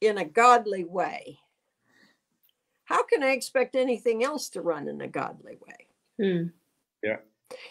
in 0.00 0.18
a 0.18 0.24
godly 0.24 0.84
way, 0.84 1.38
how 2.84 3.04
can 3.04 3.22
I 3.22 3.32
expect 3.32 3.76
anything 3.76 4.24
else 4.24 4.48
to 4.50 4.62
run 4.62 4.88
in 4.88 5.00
a 5.02 5.08
godly 5.08 5.58
way? 5.60 5.86
Mm. 6.20 6.52
Yeah. 7.02 7.16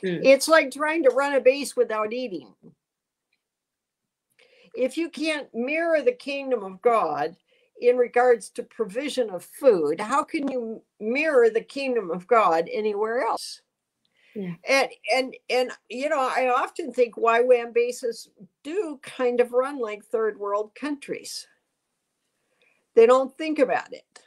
Mm. 0.04 0.22
It's 0.24 0.48
like 0.48 0.72
trying 0.72 1.04
to 1.04 1.10
run 1.10 1.34
a 1.34 1.42
base 1.42 1.76
without 1.76 2.14
eating. 2.14 2.54
If 4.76 4.96
you 4.96 5.10
can't 5.10 5.48
mirror 5.56 6.04
the 6.04 6.12
kingdom 6.12 6.64
of 6.64 6.82
God 6.84 7.36
in 7.82 7.98
regards 7.98 8.50
to 8.52 8.64
provision 8.64 9.30
of 9.30 9.44
food, 9.44 10.00
how 10.00 10.24
can 10.24 10.48
you 10.50 10.82
mirror 11.00 11.50
the 11.50 11.62
kingdom 11.62 12.12
of 12.12 12.28
God 12.28 12.70
anywhere 12.72 13.22
else? 13.22 13.62
Yeah. 14.36 14.54
And 14.70 14.90
and 15.16 15.36
and 15.50 15.72
you 15.90 16.10
know, 16.10 16.20
I 16.20 16.50
often 16.56 16.94
think 16.94 17.16
YWAM 17.16 17.74
bases 17.74 18.30
do 18.64 19.00
kind 19.02 19.42
of 19.42 19.52
run 19.52 19.80
like 19.80 20.06
third 20.06 20.38
world 20.38 20.72
countries. 20.76 21.48
They 22.94 23.06
don't 23.06 23.36
think 23.38 23.60
about 23.60 23.94
it. 23.94 24.22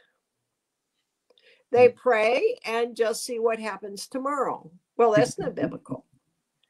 They 1.71 1.87
hmm. 1.87 1.97
pray 1.97 2.59
and 2.65 2.95
just 2.95 3.25
see 3.25 3.39
what 3.39 3.59
happens 3.59 4.07
tomorrow. 4.07 4.69
Well, 4.97 5.13
that's 5.13 5.39
not 5.39 5.55
biblical. 5.55 6.05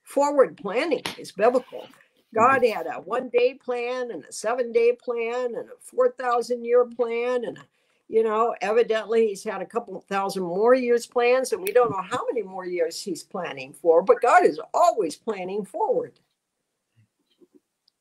Forward 0.04 0.58
planning 0.58 1.04
is 1.18 1.32
biblical. 1.32 1.88
God 2.34 2.64
had 2.66 2.88
a 2.88 3.02
one 3.02 3.30
day 3.30 3.54
plan 3.54 4.12
and 4.12 4.24
a 4.24 4.32
seven 4.32 4.72
day 4.72 4.94
plan 4.94 5.56
and 5.56 5.70
a 5.70 5.82
4,000 5.82 6.64
year 6.64 6.86
plan. 6.86 7.44
And, 7.46 7.60
you 8.08 8.24
know, 8.24 8.56
evidently 8.62 9.28
he's 9.28 9.44
had 9.44 9.62
a 9.62 9.66
couple 9.66 10.00
thousand 10.02 10.44
more 10.44 10.74
years 10.74 11.06
plans, 11.06 11.52
and 11.52 11.62
we 11.62 11.72
don't 11.72 11.92
know 11.92 12.02
how 12.02 12.26
many 12.32 12.44
more 12.44 12.66
years 12.66 13.02
he's 13.02 13.24
planning 13.24 13.74
for, 13.74 14.02
but 14.02 14.22
God 14.22 14.46
is 14.46 14.60
always 14.74 15.16
planning 15.16 15.66
forward. 15.66 16.20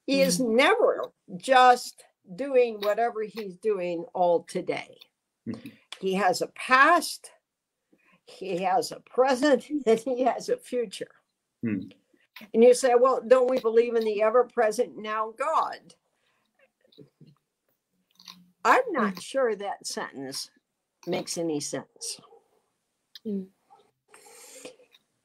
He 0.06 0.22
is 0.22 0.38
hmm. 0.38 0.56
never 0.56 1.12
just 1.36 2.04
doing 2.34 2.80
whatever 2.80 3.22
he's 3.22 3.56
doing 3.56 4.04
all 4.14 4.44
today. 4.44 4.96
Mm-hmm. 5.48 5.70
He 6.00 6.14
has 6.14 6.42
a 6.42 6.46
past, 6.48 7.30
he 8.24 8.58
has 8.62 8.92
a 8.92 9.00
present, 9.00 9.68
and 9.86 9.98
he 9.98 10.22
has 10.22 10.48
a 10.48 10.56
future. 10.56 11.10
Mm. 11.64 11.92
And 12.52 12.62
you 12.62 12.74
say, 12.74 12.94
well, 12.98 13.22
don't 13.26 13.50
we 13.50 13.58
believe 13.58 13.94
in 13.94 14.04
the 14.04 14.22
ever 14.22 14.44
present 14.44 14.96
now 14.96 15.32
God? 15.38 15.94
I'm 18.64 18.82
not 18.90 19.14
mm. 19.14 19.22
sure 19.22 19.54
that 19.56 19.86
sentence 19.86 20.50
makes 21.06 21.38
any 21.38 21.60
sense. 21.60 22.20
Mm. 23.26 23.46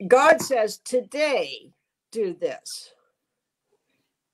God 0.07 0.41
says, 0.41 0.77
today, 0.77 1.71
do 2.11 2.33
this. 2.33 2.91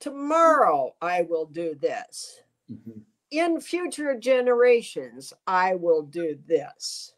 Tomorrow, 0.00 0.94
I 1.00 1.22
will 1.22 1.46
do 1.46 1.76
this. 1.80 2.40
Mm-hmm. 2.70 3.00
In 3.30 3.60
future 3.60 4.18
generations, 4.18 5.32
I 5.46 5.76
will 5.76 6.02
do 6.02 6.38
this. 6.46 7.14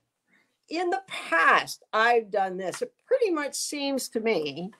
In 0.69 0.91
the 0.91 1.03
past, 1.07 1.83
I've 1.93 2.31
done 2.31 2.57
this. 2.57 2.83
It 2.83 2.93
pretty 3.07 3.31
much 3.31 3.55
seems 3.55 4.09
to 4.11 4.21
me 4.21 4.71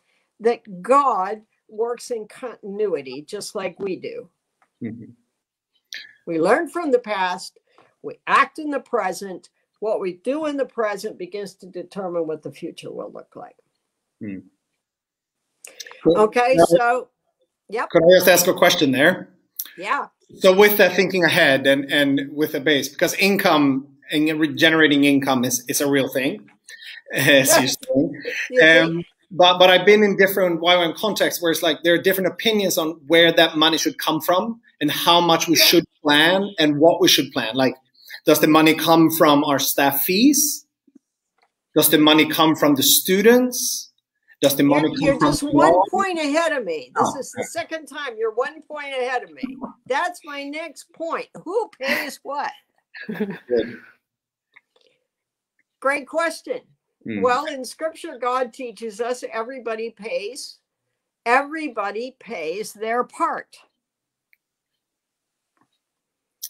that 0.45 0.83
God 0.83 1.43
works 1.69 2.11
in 2.11 2.29
continuity, 2.29 3.23
just 3.23 3.55
like 3.55 3.79
we 3.79 3.97
do. 3.97 4.29
Mm-hmm. 4.83 5.11
We 6.27 6.41
learn 6.41 6.69
from 6.69 6.91
the 6.91 6.99
past, 6.99 7.59
we 8.03 8.19
act 8.27 8.59
in 8.59 8.71
the 8.71 8.81
present. 8.81 9.51
What 9.81 10.01
we 10.01 10.15
do 10.25 10.47
in 10.47 10.57
the 10.57 10.65
present 10.65 11.19
begins 11.19 11.55
to 11.57 11.67
determine 11.67 12.27
what 12.27 12.43
the 12.43 12.53
future 12.53 12.91
will 12.91 13.13
look 13.13 13.35
like. 13.37 13.57
Mm. 14.23 14.43
Okay, 16.07 16.57
so, 16.69 17.09
yep. 17.69 17.91
Could 17.91 18.03
I 18.05 18.19
just 18.19 18.29
ask 18.29 18.47
a 18.47 18.55
question 18.55 18.93
there? 18.93 19.31
Yeah. 19.77 20.07
So 20.39 20.55
with 20.55 20.77
that 20.79 20.95
thinking 20.95 21.25
ahead 21.25 21.67
and 21.67 21.91
and 21.93 22.31
with 22.33 22.55
a 22.55 22.61
base, 22.61 22.89
because 22.89 23.15
income 23.15 23.89
and 24.11 24.59
generating 24.59 25.05
income 25.05 25.45
is 25.45 25.65
is 25.69 25.81
a 25.81 25.89
real 25.89 26.09
thing, 26.09 26.49
as 27.13 27.57
you 27.61 27.69
say. 28.59 28.79
Um, 28.81 29.05
but 29.37 29.59
but 29.59 29.69
I've 29.69 29.85
been 29.85 30.03
in 30.03 30.17
different 30.17 30.61
YWAM 30.61 30.95
contexts 30.95 31.43
where 31.43 31.51
it's 31.51 31.63
like 31.63 31.79
there 31.83 31.95
are 31.95 31.99
different 31.99 32.29
opinions 32.29 32.79
on 32.79 33.01
where 33.07 33.33
that 33.33 33.57
money 33.57 33.79
should 33.79 33.99
come 33.99 34.21
from 34.21 34.61
and 34.81 34.91
how 34.91 35.21
much 35.21 35.49
we 35.49 35.57
should 35.57 35.85
plan 36.03 36.55
and 36.59 36.79
what 36.79 37.01
we 37.01 37.09
should 37.09 37.33
plan. 37.33 37.55
Like, 37.55 37.75
does 38.25 38.41
the 38.41 38.47
money 38.47 38.75
come 38.75 39.11
from 39.11 39.45
our 39.45 39.59
staff 39.59 40.03
fees? 40.03 40.67
Does 41.75 41.91
the 41.91 41.99
money 41.99 42.29
come 42.29 42.55
from 42.55 42.77
the 42.77 42.83
students? 42.83 43.93
Does 44.41 44.57
the 44.57 44.63
money 44.63 44.89
you're, 44.99 45.15
you're 45.15 45.21
just 45.21 45.43
one 45.43 45.75
point 45.91 46.19
ahead 46.19 46.53
of 46.53 46.65
me. 46.65 46.93
This 46.95 47.13
oh, 47.15 47.19
is 47.19 47.33
the 47.37 47.45
second 47.45 47.87
time 47.87 48.13
you're 48.19 48.35
one 48.35 48.63
point 48.63 48.89
ahead 48.89 49.23
of 49.23 49.33
me. 49.33 49.43
That's 49.87 50.21
my 50.25 50.45
next 50.45 50.93
point. 50.93 51.29
Who 51.45 51.71
pays 51.81 52.21
what? 52.23 52.53
Good. 53.07 53.79
Great 55.81 56.07
question. 56.07 56.61
Mm. 57.07 57.23
Well, 57.23 57.47
in 57.47 57.65
scripture, 57.65 58.19
God 58.19 58.53
teaches 58.53 59.01
us 59.01 59.25
everybody 59.31 59.91
pays. 59.91 60.59
Everybody 61.27 62.17
pays 62.19 62.73
their 62.73 63.05
part. 63.05 63.57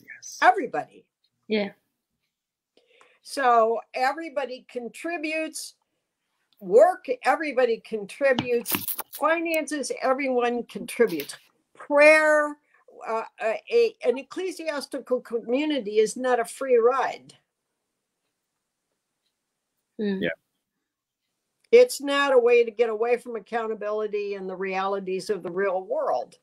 Yes. 0.00 0.38
Everybody. 0.42 1.04
Yeah. 1.48 1.70
So 3.22 3.80
everybody 3.94 4.66
contributes, 4.68 5.74
work, 6.60 7.06
everybody 7.24 7.82
contributes, 7.86 8.72
finances, 9.12 9.90
everyone 10.02 10.64
contributes. 10.64 11.36
Prayer, 11.74 12.56
uh, 13.06 13.22
a, 13.42 13.94
an 14.04 14.18
ecclesiastical 14.18 15.20
community 15.20 15.98
is 15.98 16.16
not 16.16 16.38
a 16.38 16.44
free 16.44 16.76
ride. 16.76 17.34
Mm. 20.00 20.22
Yeah. 20.22 20.43
It's 21.74 22.00
not 22.00 22.32
a 22.32 22.38
way 22.38 22.64
to 22.64 22.70
get 22.70 22.88
away 22.88 23.16
from 23.16 23.34
accountability 23.34 24.34
and 24.34 24.48
the 24.48 24.54
realities 24.54 25.28
of 25.28 25.42
the 25.42 25.50
real 25.50 25.82
world. 25.82 26.36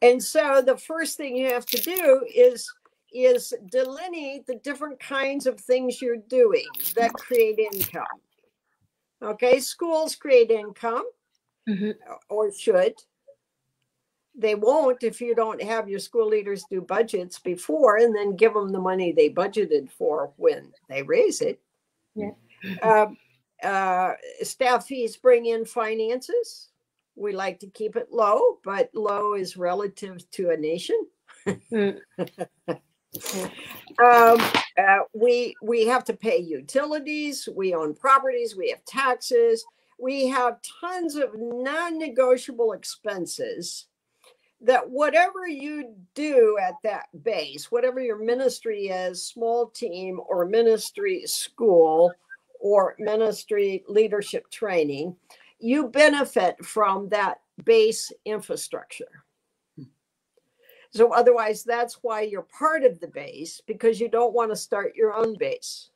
And 0.00 0.22
so 0.22 0.62
the 0.64 0.76
first 0.76 1.16
thing 1.16 1.36
you 1.36 1.48
have 1.52 1.66
to 1.66 1.82
do 1.82 2.24
is 2.32 2.72
is 3.12 3.52
delineate 3.70 4.46
the 4.46 4.54
different 4.54 5.00
kinds 5.00 5.46
of 5.46 5.60
things 5.60 6.00
you're 6.00 6.16
doing 6.28 6.64
that 6.94 7.12
create 7.12 7.58
income. 7.58 8.06
Okay, 9.20 9.58
schools 9.58 10.14
create 10.14 10.50
income 10.52 11.04
Mhm. 11.68 11.96
or 12.30 12.52
should. 12.52 12.94
They 14.36 14.54
won't 14.54 15.02
if 15.02 15.20
you 15.20 15.34
don't 15.34 15.60
have 15.60 15.88
your 15.88 15.98
school 15.98 16.28
leaders 16.28 16.64
do 16.70 16.80
budgets 16.80 17.40
before 17.40 17.96
and 17.96 18.14
then 18.14 18.36
give 18.36 18.54
them 18.54 18.68
the 18.70 18.80
money 18.80 19.10
they 19.10 19.28
budgeted 19.28 19.90
for 19.90 20.32
when 20.36 20.72
they 20.88 21.02
raise 21.02 21.40
it. 21.42 21.60
Yeah. 22.14 22.30
Um, 22.82 23.18
uh, 23.62 24.12
staff 24.42 24.86
fees 24.86 25.16
bring 25.16 25.46
in 25.46 25.64
finances. 25.64 26.68
We 27.14 27.32
like 27.32 27.58
to 27.60 27.66
keep 27.66 27.96
it 27.96 28.08
low, 28.10 28.58
but 28.64 28.90
low 28.94 29.34
is 29.34 29.56
relative 29.56 30.28
to 30.32 30.50
a 30.50 30.56
nation. 30.56 31.06
Mm. 31.46 31.98
Um, 34.02 34.40
uh, 34.78 35.00
we 35.14 35.54
we 35.62 35.86
have 35.86 36.04
to 36.04 36.14
pay 36.14 36.38
utilities. 36.38 37.48
We 37.54 37.74
own 37.74 37.94
properties. 37.94 38.56
We 38.56 38.70
have 38.70 38.84
taxes. 38.86 39.64
We 39.98 40.28
have 40.28 40.60
tons 40.80 41.16
of 41.16 41.30
non-negotiable 41.34 42.72
expenses 42.72 43.86
that 44.62 44.88
whatever 44.88 45.46
you 45.46 45.94
do 46.14 46.56
at 46.60 46.74
that 46.84 47.06
base, 47.22 47.70
whatever 47.70 48.00
your 48.00 48.18
ministry 48.18 48.86
is, 48.86 49.26
small 49.26 49.68
team 49.68 50.20
or 50.26 50.46
ministry 50.46 51.26
school 51.26 52.12
or 52.62 52.94
ministry 52.98 53.84
leadership 53.88 54.50
training, 54.50 55.16
you 55.58 55.88
benefit 55.88 56.64
from 56.64 57.08
that 57.10 57.40
base 57.64 58.12
infrastructure. 58.24 59.24
So 60.92 61.12
otherwise, 61.12 61.64
that's 61.64 61.98
why 62.02 62.22
you're 62.22 62.42
part 62.58 62.84
of 62.84 63.00
the 63.00 63.08
base 63.08 63.60
because 63.66 64.00
you 64.00 64.08
don't 64.08 64.34
want 64.34 64.50
to 64.52 64.56
start 64.56 64.94
your 64.94 65.14
own 65.14 65.36
base. 65.38 65.90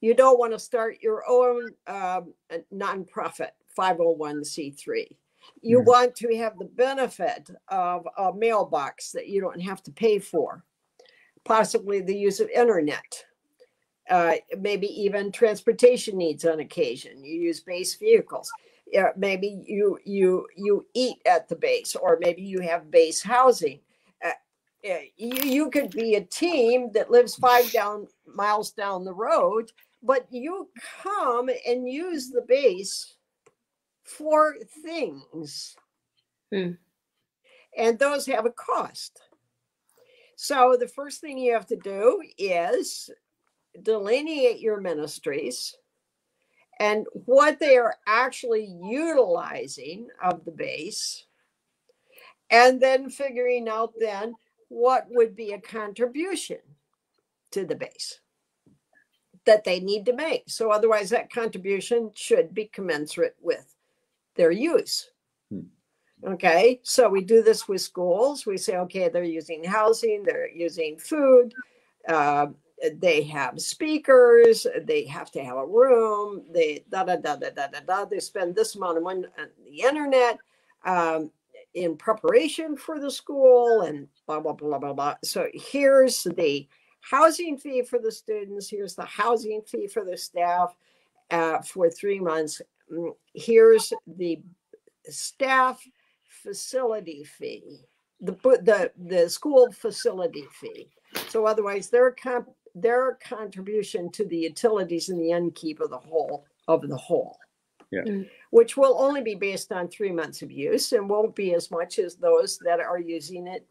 You 0.00 0.14
don't 0.14 0.38
want 0.38 0.52
to 0.52 0.58
start 0.58 0.98
your 1.02 1.24
own 1.28 1.74
um, 1.86 2.34
nonprofit 2.74 3.50
501c3. 3.78 5.16
You 5.62 5.80
Mhm. 5.80 5.86
want 5.86 6.16
to 6.16 6.36
have 6.36 6.58
the 6.58 6.66
benefit 6.66 7.50
of 7.68 8.06
a 8.18 8.32
mailbox 8.32 9.12
that 9.12 9.28
you 9.28 9.40
don't 9.40 9.60
have 9.60 9.82
to 9.84 9.92
pay 9.92 10.18
for, 10.18 10.64
possibly 11.44 12.00
the 12.00 12.16
use 12.16 12.40
of 12.40 12.50
internet, 12.50 13.24
uh, 14.10 14.34
maybe 14.58 14.88
even 14.88 15.32
transportation 15.32 16.18
needs 16.18 16.44
on 16.44 16.60
occasion. 16.60 17.24
You 17.24 17.40
use 17.40 17.60
base 17.60 17.94
vehicles 17.94 18.50
maybe 19.16 19.62
you 19.66 19.98
you 20.04 20.46
you 20.56 20.86
eat 20.94 21.18
at 21.26 21.48
the 21.48 21.56
base 21.56 21.94
or 21.96 22.18
maybe 22.20 22.42
you 22.42 22.60
have 22.60 22.90
base 22.90 23.22
housing 23.22 23.80
uh, 24.24 24.30
uh, 24.88 24.98
you, 25.16 25.42
you 25.42 25.70
could 25.70 25.90
be 25.90 26.14
a 26.14 26.24
team 26.24 26.90
that 26.92 27.10
lives 27.10 27.34
five 27.36 27.70
down 27.72 28.06
miles 28.26 28.72
down 28.72 29.04
the 29.04 29.12
road 29.12 29.70
but 30.02 30.26
you 30.30 30.68
come 31.02 31.50
and 31.66 31.88
use 31.88 32.30
the 32.30 32.42
base 32.42 33.16
for 34.04 34.56
things 34.84 35.76
Hmm. 36.52 36.72
and 37.78 37.96
those 37.96 38.26
have 38.26 38.44
a 38.44 38.50
cost 38.50 39.20
so 40.34 40.76
the 40.78 40.88
first 40.88 41.20
thing 41.20 41.38
you 41.38 41.52
have 41.52 41.66
to 41.66 41.76
do 41.76 42.20
is 42.36 43.08
delineate 43.82 44.60
your 44.60 44.80
ministries 44.80 45.76
and 46.78 47.06
what 47.12 47.60
they 47.60 47.76
are 47.76 47.96
actually 48.06 48.64
utilizing 48.82 50.08
of 50.22 50.44
the 50.44 50.50
base 50.50 51.26
and 52.50 52.80
then 52.80 53.10
figuring 53.10 53.68
out 53.68 53.92
then 54.00 54.34
what 54.68 55.06
would 55.10 55.36
be 55.36 55.52
a 55.52 55.60
contribution 55.60 56.58
to 57.50 57.64
the 57.64 57.76
base 57.76 58.20
that 59.44 59.64
they 59.64 59.80
need 59.80 60.06
to 60.06 60.12
make. 60.12 60.44
So 60.46 60.70
otherwise 60.70 61.10
that 61.10 61.32
contribution 61.32 62.10
should 62.14 62.54
be 62.54 62.66
commensurate 62.66 63.36
with 63.40 63.74
their 64.36 64.50
use. 64.50 65.10
Hmm. 65.50 65.60
okay 66.24 66.80
so 66.82 67.08
we 67.08 67.24
do 67.24 67.42
this 67.42 67.68
with 67.68 67.80
schools. 67.80 68.46
We 68.46 68.56
say 68.56 68.76
okay 68.76 69.08
they're 69.08 69.24
using 69.24 69.64
housing 69.64 70.22
they're 70.22 70.50
using 70.50 70.98
food 70.98 71.52
uh, 72.08 72.46
they 73.00 73.22
have 73.24 73.60
speakers, 73.60 74.66
they 74.84 75.04
have 75.06 75.30
to 75.32 75.44
have 75.44 75.56
a 75.56 75.66
room, 75.66 76.42
they 76.52 76.84
da 76.90 77.04
da 77.04 77.16
da 77.16 77.36
da 77.36 77.50
da 77.50 77.66
da 77.68 77.80
da. 77.80 78.04
They 78.04 78.20
spend 78.20 78.54
this 78.54 78.74
amount 78.74 78.98
of 78.98 79.04
money 79.04 79.24
on 79.38 79.48
the 79.64 79.82
internet 79.82 80.38
um, 80.84 81.30
in 81.74 81.96
preparation 81.96 82.76
for 82.76 82.98
the 82.98 83.10
school 83.10 83.82
and 83.82 84.08
blah 84.26 84.40
blah 84.40 84.52
blah 84.52 84.78
blah 84.78 84.92
blah. 84.92 85.14
So 85.24 85.48
here's 85.54 86.24
the 86.24 86.66
housing 87.00 87.58
fee 87.58 87.82
for 87.82 87.98
the 87.98 88.12
students. 88.12 88.68
Here's 88.70 88.94
the 88.94 89.04
housing 89.04 89.62
fee 89.62 89.86
for 89.86 90.04
the 90.04 90.16
staff 90.16 90.74
uh, 91.30 91.60
for 91.62 91.90
three 91.90 92.20
months. 92.20 92.62
Mm, 92.92 93.14
Here's 93.34 93.92
the 94.06 94.40
staff 95.08 95.82
facility 96.42 97.24
fee, 97.24 97.80
the 98.20 98.32
the 98.32 98.90
the 98.98 99.28
school 99.28 99.70
facility 99.72 100.44
fee. 100.60 100.88
So 101.28 101.46
otherwise, 101.46 101.90
their 101.90 102.12
comp, 102.12 102.48
their 102.74 103.18
contribution 103.22 104.10
to 104.12 104.24
the 104.24 104.36
utilities 104.36 105.08
and 105.08 105.20
the 105.20 105.32
upkeep 105.32 105.80
of 105.80 105.90
the 105.90 105.98
whole 105.98 106.46
of 106.68 106.88
the 106.88 106.96
whole, 106.96 107.38
Yeah. 107.90 108.02
Mm. 108.02 108.30
which 108.50 108.76
will 108.76 108.96
only 109.00 109.22
be 109.22 109.34
based 109.34 109.72
on 109.72 109.88
three 109.88 110.12
months 110.12 110.42
of 110.42 110.52
use 110.52 110.92
and 110.92 111.08
won't 111.08 111.34
be 111.34 111.54
as 111.54 111.70
much 111.70 111.98
as 111.98 112.16
those 112.16 112.58
that 112.58 112.80
are 112.80 112.98
using 112.98 113.46
it 113.46 113.66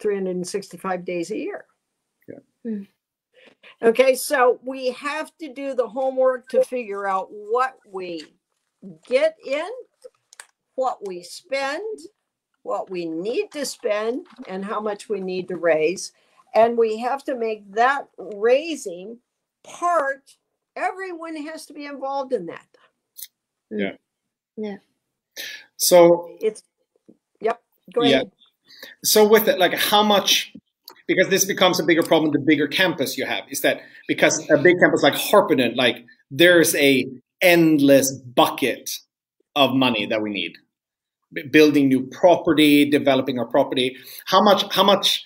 365 0.00 1.04
days 1.04 1.30
a 1.30 1.38
year. 1.38 1.66
Yeah. 2.28 2.38
Mm. 2.66 2.88
Okay, 3.82 4.14
so 4.14 4.58
we 4.64 4.90
have 4.92 5.36
to 5.38 5.52
do 5.52 5.74
the 5.74 5.86
homework 5.86 6.48
to 6.48 6.64
figure 6.64 7.06
out 7.06 7.28
what 7.30 7.76
we 7.86 8.24
get 9.06 9.36
in, 9.46 9.68
what 10.74 11.06
we 11.06 11.22
spend, 11.22 11.98
what 12.62 12.90
we 12.90 13.04
need 13.04 13.50
to 13.52 13.66
spend, 13.66 14.26
and 14.48 14.64
how 14.64 14.80
much 14.80 15.08
we 15.08 15.20
need 15.20 15.48
to 15.48 15.56
raise. 15.56 16.12
And 16.54 16.78
we 16.78 16.98
have 17.00 17.24
to 17.24 17.34
make 17.36 17.72
that 17.74 18.06
raising 18.18 19.18
part, 19.64 20.36
everyone 20.76 21.36
has 21.36 21.66
to 21.66 21.72
be 21.74 21.86
involved 21.86 22.32
in 22.32 22.46
that. 22.46 22.66
Yeah. 23.70 23.92
Yeah. 24.56 24.76
So 25.76 26.36
It's, 26.40 26.62
yep, 27.40 27.60
go 27.92 28.02
Yeah. 28.04 28.16
ahead. 28.16 28.32
so 29.02 29.26
with 29.26 29.48
it, 29.48 29.58
like 29.58 29.74
how 29.74 30.02
much 30.02 30.52
because 31.06 31.28
this 31.28 31.44
becomes 31.44 31.78
a 31.80 31.84
bigger 31.84 32.02
problem 32.02 32.32
the 32.32 32.38
bigger 32.38 32.66
campus 32.68 33.18
you 33.18 33.26
have 33.26 33.44
is 33.50 33.60
that 33.60 33.82
because 34.08 34.48
a 34.50 34.56
big 34.56 34.78
campus 34.80 35.02
like 35.02 35.14
Harpenden, 35.14 35.74
like 35.74 35.96
there's 36.30 36.74
a 36.76 37.06
endless 37.42 38.12
bucket 38.12 38.90
of 39.56 39.74
money 39.74 40.06
that 40.06 40.22
we 40.22 40.30
need. 40.30 40.52
B- 41.32 41.42
Building 41.50 41.88
new 41.88 42.06
property, 42.06 42.88
developing 42.88 43.38
our 43.38 43.44
property. 43.46 43.96
How 44.26 44.42
much 44.42 44.64
how 44.72 44.82
much 44.84 45.06
what, 45.12 45.24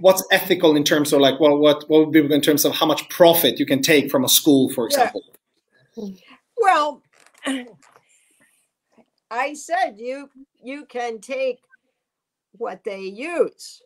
what's 0.00 0.24
ethical 0.32 0.76
in 0.76 0.84
terms 0.84 1.12
of 1.12 1.20
like 1.20 1.40
well 1.40 1.56
what 1.58 1.88
what 1.88 2.00
would 2.06 2.12
be 2.12 2.20
in 2.34 2.40
terms 2.42 2.64
of 2.64 2.74
how 2.74 2.86
much 2.86 3.08
profit 3.10 3.58
you 3.60 3.66
can 3.66 3.82
take 3.82 4.10
from 4.10 4.24
a 4.24 4.28
school, 4.28 4.70
for 4.70 4.86
Yeah. 4.88 4.88
example? 4.88 5.22
Well, 6.56 7.02
I 9.30 9.54
said 9.54 9.96
you 9.98 10.30
you 10.62 10.86
can 10.86 11.20
take 11.20 11.60
what 12.52 12.84
they 12.84 13.02
use. 13.02 13.82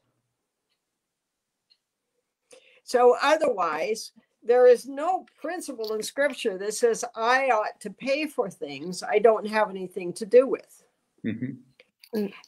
So 2.84 3.16
otherwise, 3.22 4.12
there 4.42 4.66
is 4.66 4.86
no 4.86 5.26
principle 5.40 5.94
in 5.94 6.02
scripture 6.02 6.58
that 6.58 6.74
says 6.74 7.04
I 7.14 7.46
ought 7.50 7.80
to 7.80 7.90
pay 7.90 8.26
for 8.26 8.50
things 8.50 9.02
I 9.02 9.18
don't 9.18 9.46
have 9.48 9.70
anything 9.70 10.12
to 10.14 10.26
do 10.26 10.46
with. 10.46 10.84
Mhm. 11.24 11.58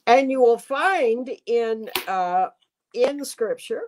And 0.07 0.31
you 0.31 0.41
will 0.41 0.59
find 0.59 1.31
in 1.47 1.91
uh, 2.07 2.49
in 2.95 3.25
scripture 3.25 3.83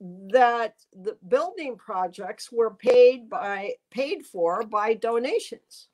that 0.00 0.74
the 0.92 1.16
building 1.28 1.76
projects 1.76 2.52
were 2.52 2.74
paid 2.74 3.30
by 3.30 3.72
paid 3.90 4.24
for 4.26 4.62
by 4.64 4.94
donations. 4.94 5.88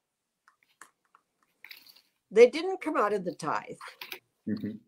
They 2.30 2.48
didn't 2.48 2.80
come 2.80 2.96
out 2.96 3.12
of 3.12 3.24
the 3.24 3.34
tithe. 3.34 3.76
Mhm. 4.48 4.80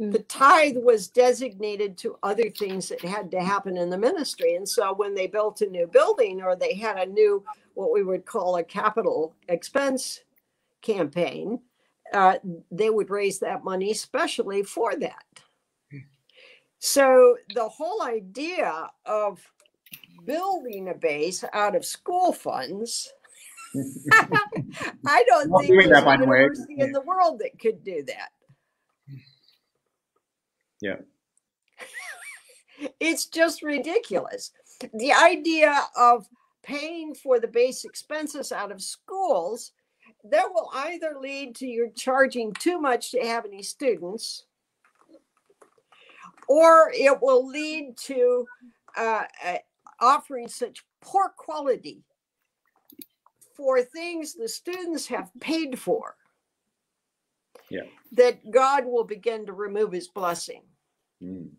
Mm. 0.00 0.12
The 0.12 0.22
tithe 0.24 0.76
was 0.76 1.08
designated 1.08 1.96
to 1.98 2.18
other 2.22 2.50
things 2.50 2.88
that 2.88 3.00
had 3.00 3.30
to 3.30 3.40
happen 3.40 3.76
in 3.76 3.90
the 3.90 3.98
ministry. 3.98 4.54
And 4.54 4.68
so 4.68 4.92
when 4.92 5.14
they 5.14 5.26
built 5.26 5.62
a 5.62 5.66
new 5.66 5.86
building 5.86 6.42
or 6.42 6.54
they 6.56 6.74
had 6.74 6.98
a 6.98 7.06
new, 7.06 7.44
what 7.74 7.92
we 7.92 8.02
would 8.02 8.26
call 8.26 8.56
a 8.56 8.64
capital 8.64 9.34
expense 9.48 10.20
campaign, 10.82 11.60
uh, 12.12 12.38
they 12.70 12.90
would 12.90 13.10
raise 13.10 13.38
that 13.38 13.64
money 13.64 13.94
specially 13.94 14.62
for 14.62 14.94
that. 14.96 15.24
So 16.78 17.36
the 17.54 17.68
whole 17.68 18.02
idea 18.02 18.90
of 19.04 19.40
building 20.24 20.88
a 20.88 20.94
base 20.94 21.44
out 21.52 21.74
of 21.74 21.84
school 21.84 22.32
funds, 22.32 23.12
I 25.06 25.24
don't 25.26 25.50
think 25.60 25.68
there's 25.68 25.90
that, 25.90 26.06
a 26.06 26.12
university 26.12 26.76
in 26.78 26.92
the 26.92 27.00
world 27.02 27.40
that 27.40 27.58
could 27.58 27.84
do 27.84 28.02
that. 28.04 28.28
Yeah. 30.80 30.96
it's 33.00 33.26
just 33.26 33.62
ridiculous. 33.62 34.52
The 34.94 35.12
idea 35.12 35.86
of 35.96 36.26
paying 36.62 37.14
for 37.14 37.40
the 37.40 37.48
base 37.48 37.84
expenses 37.84 38.52
out 38.52 38.72
of 38.72 38.82
schools 38.82 39.72
that 40.24 40.48
will 40.52 40.70
either 40.74 41.14
lead 41.20 41.54
to 41.56 41.66
you 41.66 41.90
charging 41.94 42.52
too 42.54 42.80
much 42.80 43.12
to 43.12 43.20
have 43.20 43.44
any 43.44 43.62
students 43.62 44.45
or 46.48 46.90
it 46.94 47.20
will 47.20 47.46
lead 47.46 47.96
to 47.96 48.46
uh, 48.96 49.24
offering 50.00 50.48
such 50.48 50.84
poor 51.00 51.32
quality 51.36 52.02
for 53.56 53.82
things 53.82 54.34
the 54.34 54.48
students 54.48 55.06
have 55.06 55.30
paid 55.40 55.78
for 55.78 56.14
yeah. 57.70 57.82
that 58.12 58.50
God 58.50 58.84
will 58.84 59.04
begin 59.04 59.46
to 59.46 59.52
remove 59.52 59.92
his 59.92 60.08
blessing. 60.08 60.62
Mm. 61.22 61.50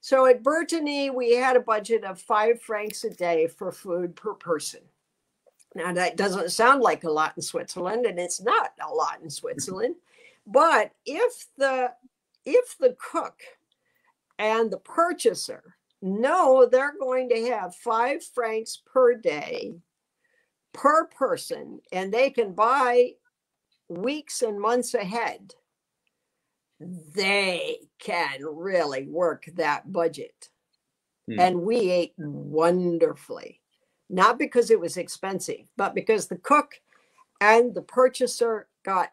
So 0.00 0.26
at 0.26 0.42
Burtigny, 0.42 1.12
we 1.12 1.34
had 1.34 1.56
a 1.56 1.60
budget 1.60 2.04
of 2.04 2.20
five 2.20 2.62
francs 2.62 3.04
a 3.04 3.10
day 3.10 3.48
for 3.48 3.72
food 3.72 4.14
per 4.14 4.34
person. 4.34 4.80
Now 5.74 5.92
that 5.92 6.16
doesn't 6.16 6.50
sound 6.50 6.82
like 6.82 7.04
a 7.04 7.10
lot 7.10 7.34
in 7.36 7.42
Switzerland, 7.42 8.06
and 8.06 8.18
it's 8.18 8.40
not 8.40 8.70
a 8.80 8.92
lot 8.92 9.20
in 9.22 9.30
Switzerland. 9.30 9.96
but 10.46 10.92
if 11.04 11.46
the 11.56 11.92
if 12.46 12.76
the 12.78 12.96
cook 12.98 13.40
and 14.38 14.70
the 14.70 14.78
purchaser 14.78 15.76
know 16.00 16.66
they're 16.66 16.96
going 16.98 17.28
to 17.28 17.50
have 17.50 17.74
five 17.74 18.24
francs 18.24 18.80
per 18.86 19.14
day 19.14 19.74
per 20.72 21.06
person, 21.06 21.80
and 21.92 22.12
they 22.12 22.30
can 22.30 22.52
buy 22.52 23.12
weeks 23.88 24.42
and 24.42 24.60
months 24.60 24.94
ahead, 24.94 25.54
they 26.80 27.78
can 27.98 28.44
really 28.44 29.06
work 29.06 29.46
that 29.54 29.90
budget. 29.92 30.48
Hmm. 31.26 31.40
And 31.40 31.62
we 31.62 31.90
ate 31.90 32.12
wonderfully, 32.16 33.60
not 34.08 34.38
because 34.38 34.70
it 34.70 34.78
was 34.78 34.96
expensive, 34.96 35.66
but 35.76 35.94
because 35.94 36.28
the 36.28 36.36
cook 36.36 36.74
and 37.40 37.74
the 37.74 37.82
purchaser 37.82 38.68
got 38.84 39.10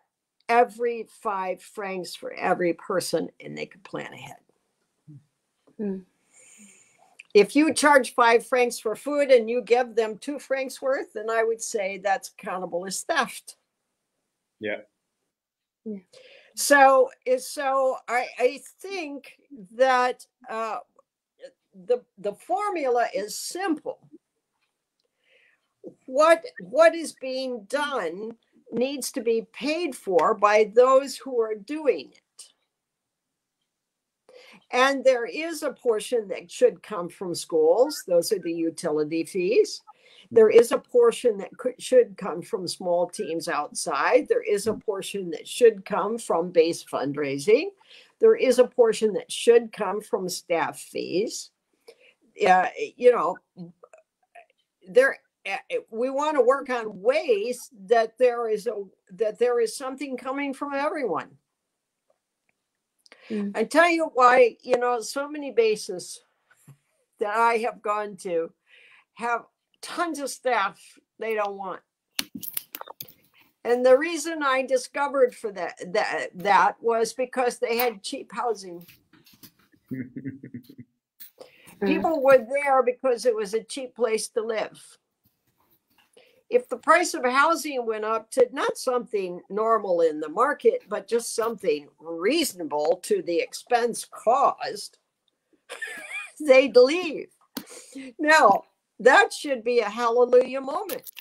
every 0.48 1.08
five 1.22 1.62
francs 1.62 2.16
for 2.16 2.32
every 2.34 2.74
person 2.74 3.30
and 3.44 3.58
they 3.58 3.66
could 3.66 3.84
plan 3.84 4.14
ahead. 4.14 4.38
Hmm. 5.78 6.00
If 7.34 7.56
you 7.56 7.74
charge 7.74 8.14
five 8.14 8.46
francs 8.46 8.80
for 8.80 8.96
food 8.96 9.30
and 9.30 9.50
you 9.50 9.62
give 9.62 9.94
them 9.94 10.18
two 10.18 10.40
francs 10.40 10.82
worth, 10.82 11.14
then 11.14 11.30
I 11.30 11.44
would 11.44 11.62
say 11.62 11.98
that's 11.98 12.30
countable 12.38 12.86
as 12.86 13.02
theft. 13.02 13.58
Yeah. 14.60 14.78
yeah. 15.84 15.98
So, 16.56 17.10
so 17.38 17.98
I, 18.08 18.28
I 18.40 18.62
think 18.80 19.38
that 19.76 20.26
uh, 20.50 20.78
the 21.88 22.02
the 22.18 22.34
formula 22.34 23.08
is 23.14 23.38
simple. 23.38 24.00
What 26.06 26.44
what 26.62 26.96
is 26.96 27.14
being 27.14 27.66
done 27.66 28.32
needs 28.72 29.12
to 29.12 29.22
be 29.22 29.46
paid 29.52 29.96
for 29.96 30.34
by 30.34 30.72
those 30.74 31.18
who 31.18 31.40
are 31.42 31.56
doing 31.56 32.12
it. 32.14 32.22
And 34.76 35.06
there 35.06 35.26
is 35.26 35.64
a 35.64 35.72
portion 35.72 36.28
that 36.28 36.52
should 36.52 36.84
come 36.84 37.08
from 37.08 37.34
schools. 37.34 38.04
Those 38.08 38.34
are 38.34 38.40
the 38.40 38.52
utility 38.52 39.24
fees. 39.24 39.82
There 40.32 40.50
is 40.50 40.74
a 40.74 40.78
portion 40.78 41.38
that 41.38 41.56
could, 41.58 41.82
should 41.82 42.18
come 42.18 42.42
from 42.42 42.68
small 42.68 43.08
teams 43.08 43.48
outside. 43.48 44.28
There 44.28 44.44
is 44.44 44.68
a 44.68 44.74
portion 44.74 45.32
that 45.32 45.48
should 45.48 45.86
come 45.86 46.18
from 46.18 46.52
base 46.52 46.84
fundraising. 46.84 47.70
There 48.20 48.36
is 48.36 48.60
a 48.60 48.68
portion 48.68 49.14
that 49.14 49.32
should 49.32 49.72
come 49.72 50.02
from 50.02 50.28
staff 50.28 50.78
fees. 50.78 51.52
Yeah, 52.36 52.70
you 52.98 53.14
know, 53.14 53.38
there 54.90 55.20
eh, 55.46 55.58
we 55.90 56.10
want 56.10 56.36
to 56.36 56.44
work 56.44 56.70
on 56.70 57.02
ways 57.02 57.70
that 57.86 58.18
there 58.18 58.50
is 58.50 58.68
a 58.68 58.74
that 59.14 59.40
there 59.40 59.62
is 59.62 59.78
something 59.78 60.18
coming 60.18 60.54
from 60.54 60.74
everyone. 60.74 61.30
Mm. 63.30 63.52
I 63.56 63.64
tell 63.64 63.90
you 63.90 64.12
why, 64.14 64.58
you 64.62 64.78
know, 64.78 65.02
so 65.02 65.30
many 65.30 65.52
bases 65.52 66.22
that 67.20 67.36
I 67.36 67.56
have 67.58 67.82
gone 67.82 68.18
to 68.18 68.52
have 69.16 69.46
tons 69.82 70.20
of 70.20 70.30
staff 70.30 70.80
they 71.20 71.34
don't 71.34 71.58
want. 71.58 71.82
And 73.64 73.86
the 73.86 73.98
reason 73.98 74.44
I 74.44 74.62
discovered 74.64 75.34
for 75.34 75.52
that 75.54 75.94
that 75.94 76.28
that 76.36 76.76
was 76.82 77.14
because 77.14 77.58
they 77.58 77.78
had 77.78 78.04
cheap 78.04 78.32
housing. 78.32 78.86
People 81.84 82.22
were 82.22 82.38
there 82.38 82.84
because 82.84 83.26
it 83.26 83.36
was 83.36 83.54
a 83.54 83.64
cheap 83.64 83.96
place 83.96 84.28
to 84.30 84.42
live 84.42 84.80
if 86.50 86.70
the 86.70 86.78
price 86.78 87.14
of 87.14 87.26
housing 87.26 87.86
went 87.86 88.06
up 88.06 88.30
to 88.32 88.48
not 88.52 88.78
something 88.78 89.42
normal 89.50 90.02
in 90.02 90.20
the 90.20 90.30
market, 90.30 90.84
but 90.88 91.08
just 91.08 91.36
something 91.36 91.88
reasonable 92.00 93.00
to 93.04 93.22
the 93.24 93.40
expense 93.40 94.06
caused, 94.06 94.98
they'd 96.40 96.76
leave. 96.76 97.30
Now, 98.20 98.64
that 99.00 99.34
should 99.34 99.64
be 99.64 99.80
a 99.80 99.90
hallelujah 99.90 100.62
moment. 100.62 101.12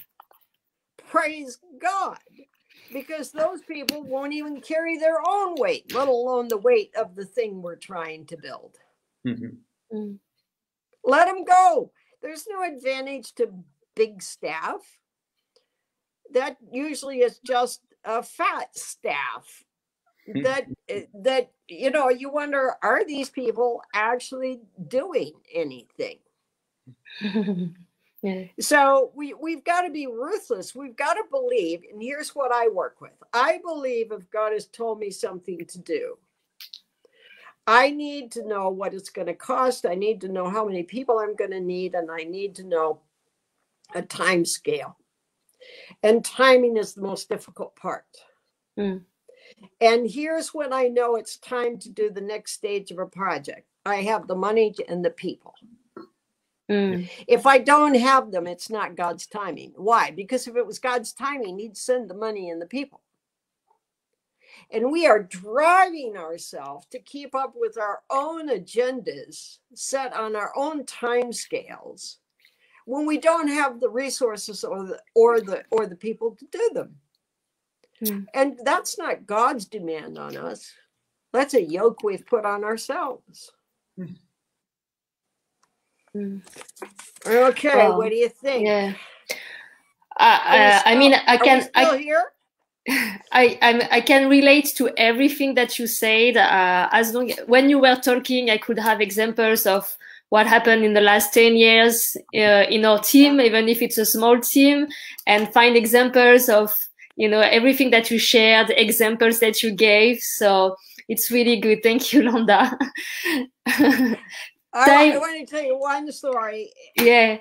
Praise 1.09 1.59
God. 1.81 2.19
Because 2.93 3.33
those 3.33 3.61
people 3.63 4.05
won't 4.05 4.35
even 4.35 4.61
carry 4.61 4.99
their 4.99 5.19
own 5.27 5.55
weight, 5.57 5.93
let 5.95 6.07
alone 6.07 6.49
the 6.49 6.59
weight 6.59 6.95
of 6.97 7.17
the 7.17 7.25
thing 7.25 7.61
we're 7.63 7.77
trying 7.77 8.27
to 8.27 8.37
build. 8.37 8.77
Mm-hmm. 9.27 9.97
Mm. 9.97 10.19
Let 11.03 11.27
them 11.27 11.45
go. 11.45 11.91
There's 12.23 12.47
no 12.49 12.63
advantage 12.63 13.35
to 13.37 13.53
big 13.97 14.23
staff 14.23 14.81
that 16.33 16.57
usually 16.71 17.19
is 17.19 17.39
just 17.39 17.81
a 18.05 18.23
fat 18.23 18.77
staff 18.77 19.65
hmm. 20.27 20.43
that 20.43 20.67
eh, 20.89 21.05
that 21.15 21.51
you 21.69 21.91
know 21.91 22.09
you 22.09 22.31
wonder 22.31 22.75
are 22.83 23.05
these 23.05 23.31
people 23.31 23.83
actually 23.95 24.61
doing 24.89 25.33
anything? 25.53 26.19
Yeah. 28.25 28.45
so 28.59 29.11
we 29.15 29.35
we've 29.35 29.65
got 29.65 29.83
to 29.83 29.91
be 29.91 30.07
ruthless. 30.07 30.75
We've 30.75 30.97
got 30.97 31.13
to 31.15 31.25
believe 31.31 31.83
and 31.93 32.01
here's 32.01 32.35
what 32.35 32.53
i 32.53 32.69
work 32.69 33.03
with. 33.03 33.13
I 33.35 33.61
believe 33.63 34.13
if 34.13 34.31
god 34.31 34.53
has 34.53 34.67
told 34.67 34.99
me 34.99 35.11
something 35.11 35.63
to 35.67 35.79
do 35.79 36.17
i 37.67 37.91
need 37.91 38.33
to 38.33 38.47
know 38.47 38.71
what 38.71 38.95
it's 38.95 39.11
going 39.11 39.27
to 39.27 39.35
cost. 39.35 39.85
I 39.85 39.95
need 39.95 40.23
to 40.23 40.29
know 40.29 40.49
how 40.49 40.65
many 40.67 40.85
people 40.85 41.19
i'm 41.19 41.37
going 41.37 41.51
to 41.51 41.61
need 41.61 41.95
and 41.95 42.11
i 42.11 42.25
need 42.25 42.55
to 42.55 42.65
know 42.65 43.01
a 43.95 44.01
time 44.01 44.47
scale 44.47 44.97
and 46.03 46.25
timing 46.25 46.77
is 46.77 46.95
the 46.95 47.03
most 47.03 47.29
difficult 47.29 47.77
part. 47.77 48.07
Mm. 48.79 49.03
And 49.81 50.11
here's 50.11 50.55
when 50.55 50.73
I 50.73 50.89
know 50.89 51.17
it's 51.17 51.37
time 51.37 51.79
to 51.79 51.91
do 51.91 52.11
the 52.11 52.21
next 52.21 52.53
stage 52.53 52.91
of 52.91 52.99
a 52.99 53.07
project 53.07 53.67
I 53.87 53.97
have 53.97 54.27
the 54.27 54.35
money 54.35 54.75
and 54.89 55.05
the 55.05 55.11
people. 55.11 55.55
Mm. 56.71 57.11
If 57.29 57.47
I 57.47 57.59
don't 57.59 57.95
have 57.95 58.31
them, 58.31 58.47
it's 58.47 58.71
not 58.71 58.97
God's 58.97 59.27
timing. 59.27 59.73
Why? 59.77 60.11
Because 60.11 60.47
if 60.47 60.57
it 60.57 60.67
was 60.67 60.79
God's 60.79 61.13
timing, 61.13 61.59
He'd 61.59 61.77
send 61.77 62.09
the 62.09 62.15
money 62.15 62.49
and 62.49 62.61
the 62.61 62.67
people. 62.67 63.03
And 64.71 64.91
we 64.91 65.07
are 65.07 65.23
driving 65.23 66.17
ourselves 66.17 66.87
to 66.91 66.99
keep 66.99 67.35
up 67.35 67.53
with 67.55 67.77
our 67.77 68.01
own 68.11 68.49
agendas 68.49 69.59
set 69.75 70.15
on 70.15 70.35
our 70.35 70.53
own 70.57 70.87
time 70.87 71.33
scales 71.33 72.19
when 72.85 73.07
we 73.07 73.19
don't 73.19 73.49
have 73.49 73.81
the 73.81 73.89
resources 73.89 74.65
or 74.65 74.85
the 74.85 75.01
or 75.15 75.41
the 75.41 75.65
or 75.71 75.87
the 75.87 75.97
people 75.97 76.37
to 76.37 76.47
do 76.51 76.71
them. 76.75 76.97
Hmm. 78.05 78.21
And 78.35 78.59
that's 78.65 78.99
not 78.99 79.27
God's 79.27 79.67
demand 79.67 80.19
on 80.19 80.37
us. 80.37 80.73
That's 81.33 81.55
a 81.55 81.63
yoke 81.63 82.03
we've 82.03 82.27
put 82.27 82.45
on 82.45 82.65
ourselves. 82.65 83.53
Hmm. 86.15 86.39
Okay, 87.27 87.77
well, 87.77 87.99
what 87.99 88.11
do 88.11 88.15
you 88.15 88.29
think? 88.29 88.67
Yeah. 88.67 88.95
Uh, 90.17 90.39
uh, 90.47 90.81
I 90.85 90.95
mean, 90.95 91.15
I 91.27 91.37
can. 91.37 91.69
I, 91.75 91.97
here? 91.97 92.33
I 93.33 93.59
I'm, 93.63 93.83
i 93.91 94.01
can 94.01 94.29
relate 94.29 94.75
to 94.77 94.91
everything 94.97 95.55
that 95.55 95.79
you 95.79 95.89
said. 95.89 96.37
Uh, 96.37 96.89
as 96.93 97.13
long 97.15 97.33
when 97.47 97.69
you 97.69 97.81
were 97.81 97.97
talking, 97.97 98.51
I 98.51 98.59
could 98.59 98.79
have 98.79 99.01
examples 99.01 99.67
of 99.67 99.97
what 100.31 100.47
happened 100.47 100.85
in 100.85 100.95
the 100.95 101.01
last 101.01 101.33
10 101.33 101.57
years 101.57 102.17
uh, 102.35 102.65
in 102.69 102.85
our 102.85 102.99
team, 102.99 103.41
even 103.41 103.69
if 103.69 103.83
it's 103.83 103.99
a 103.99 104.07
small 104.07 104.41
team, 104.41 104.87
and 105.27 105.53
find 105.53 105.77
examples 105.77 106.49
of 106.49 106.73
you 107.17 107.29
know 107.29 107.41
everything 107.41 107.91
that 107.91 108.11
you 108.11 108.19
shared, 108.19 108.73
examples 108.77 109.41
that 109.41 109.63
you 109.63 109.73
gave. 109.73 110.19
So 110.21 110.77
it's 111.09 111.31
really 111.31 111.61
good. 111.61 111.83
Thank 111.83 112.13
you, 112.13 112.23
Landa. 112.23 112.77
I, 114.75 115.13
I 115.13 115.19
want 115.19 115.47
to 115.49 115.55
tell 115.55 115.65
you 115.65 115.79
one 115.79 116.11
story. 116.11 116.73
Yeah. 116.97 117.39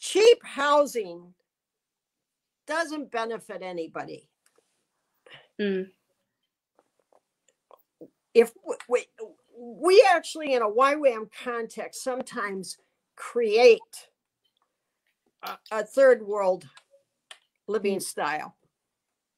Cheap 0.00 0.38
housing 0.42 1.34
doesn't 2.66 3.10
benefit 3.10 3.62
anybody. 3.62 4.28
Mm. 5.60 5.88
If 8.32 8.52
we, 8.66 8.74
we 8.88 9.06
actually, 10.08 10.54
in 10.54 10.62
a 10.62 10.68
YWAM 10.68 11.28
context, 11.42 12.02
sometimes 12.02 12.78
create 13.16 13.80
a, 15.42 15.58
a 15.70 15.84
third 15.84 16.26
world 16.26 16.66
living 17.66 18.00
style. 18.00 18.56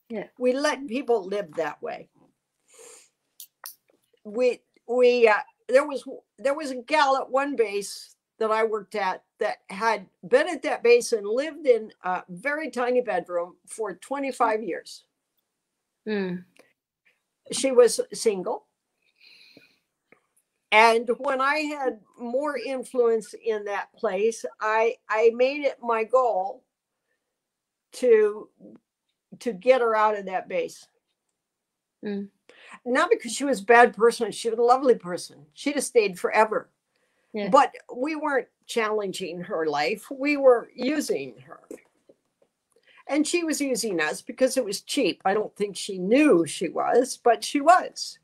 Yeah. 0.08 0.26
We 0.38 0.52
let 0.52 0.86
people 0.86 1.26
live 1.26 1.54
that 1.56 1.82
way. 1.82 2.08
We 4.24 4.60
we 4.86 5.28
uh, 5.28 5.34
there 5.68 5.86
was 5.86 6.04
there 6.38 6.54
was 6.54 6.70
a 6.70 6.76
gal 6.76 7.16
at 7.16 7.30
one 7.30 7.56
base 7.56 8.14
that 8.38 8.50
I 8.50 8.64
worked 8.64 8.94
at 8.94 9.24
that 9.40 9.58
had 9.68 10.06
been 10.26 10.48
at 10.48 10.62
that 10.62 10.82
base 10.82 11.12
and 11.12 11.26
lived 11.26 11.66
in 11.66 11.92
a 12.04 12.22
very 12.28 12.70
tiny 12.70 13.00
bedroom 13.00 13.56
for 13.66 13.94
25 13.94 14.62
years. 14.62 15.04
Mm. 16.08 16.44
She 17.50 17.72
was 17.72 18.00
single. 18.12 18.67
And 20.70 21.08
when 21.18 21.40
I 21.40 21.56
had 21.58 22.00
more 22.18 22.58
influence 22.58 23.34
in 23.44 23.64
that 23.64 23.92
place, 23.94 24.44
I 24.60 24.96
I 25.08 25.30
made 25.34 25.64
it 25.64 25.78
my 25.82 26.04
goal 26.04 26.62
to 27.92 28.48
to 29.40 29.52
get 29.52 29.80
her 29.80 29.94
out 29.96 30.18
of 30.18 30.26
that 30.26 30.48
base. 30.48 30.86
Mm. 32.04 32.28
Not 32.84 33.10
because 33.10 33.32
she 33.32 33.44
was 33.44 33.60
a 33.60 33.64
bad 33.64 33.96
person, 33.96 34.30
she 34.30 34.50
was 34.50 34.58
a 34.58 34.62
lovely 34.62 34.94
person. 34.94 35.46
She'd 35.54 35.74
have 35.74 35.84
stayed 35.84 36.18
forever. 36.18 36.68
Yeah. 37.32 37.48
But 37.50 37.72
we 37.94 38.16
weren't 38.16 38.48
challenging 38.66 39.40
her 39.42 39.66
life, 39.66 40.06
we 40.10 40.36
were 40.36 40.68
using 40.74 41.34
her. 41.46 41.60
And 43.10 43.26
she 43.26 43.42
was 43.42 43.60
using 43.60 44.00
us 44.00 44.20
because 44.20 44.58
it 44.58 44.64
was 44.64 44.82
cheap. 44.82 45.22
I 45.24 45.32
don't 45.32 45.54
think 45.56 45.76
she 45.76 45.98
knew 45.98 46.46
she 46.46 46.68
was, 46.68 47.16
but 47.16 47.42
she 47.42 47.60
was. 47.62 48.18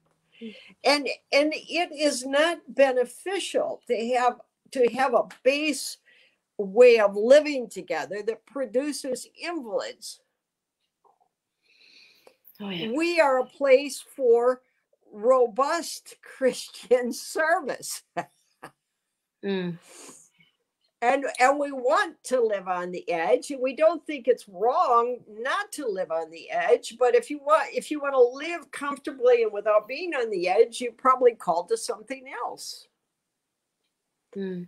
And 0.84 1.08
and 1.32 1.52
it 1.54 1.92
is 1.92 2.24
not 2.26 2.58
beneficial 2.68 3.80
to 3.88 4.14
have 4.16 4.40
to 4.72 4.88
have 4.94 5.14
a 5.14 5.28
base 5.42 5.98
way 6.58 6.98
of 6.98 7.16
living 7.16 7.68
together 7.68 8.22
that 8.26 8.46
produces 8.46 9.26
invalids. 9.40 10.20
Oh, 12.60 12.70
yeah. 12.70 12.90
We 12.92 13.20
are 13.20 13.40
a 13.40 13.46
place 13.46 14.00
for 14.00 14.60
robust 15.12 16.16
Christian 16.36 17.12
service. 17.12 18.02
Mm. 19.44 19.78
And, 21.04 21.26
and 21.38 21.58
we 21.58 21.70
want 21.70 22.16
to 22.24 22.40
live 22.40 22.66
on 22.66 22.90
the 22.90 23.06
edge. 23.12 23.50
And 23.50 23.60
we 23.60 23.76
don't 23.76 24.04
think 24.06 24.26
it's 24.26 24.48
wrong 24.48 25.18
not 25.28 25.70
to 25.72 25.86
live 25.86 26.10
on 26.10 26.30
the 26.30 26.50
edge, 26.50 26.96
but 26.98 27.14
if 27.14 27.28
you 27.28 27.40
want 27.40 27.68
if 27.74 27.90
you 27.90 28.00
want 28.00 28.14
to 28.14 28.20
live 28.20 28.70
comfortably 28.70 29.42
and 29.42 29.52
without 29.52 29.86
being 29.86 30.14
on 30.14 30.30
the 30.30 30.48
edge, 30.48 30.80
you're 30.80 30.92
probably 30.92 31.34
called 31.34 31.68
to 31.68 31.76
something 31.76 32.24
else. 32.42 32.88
Mm. 34.34 34.66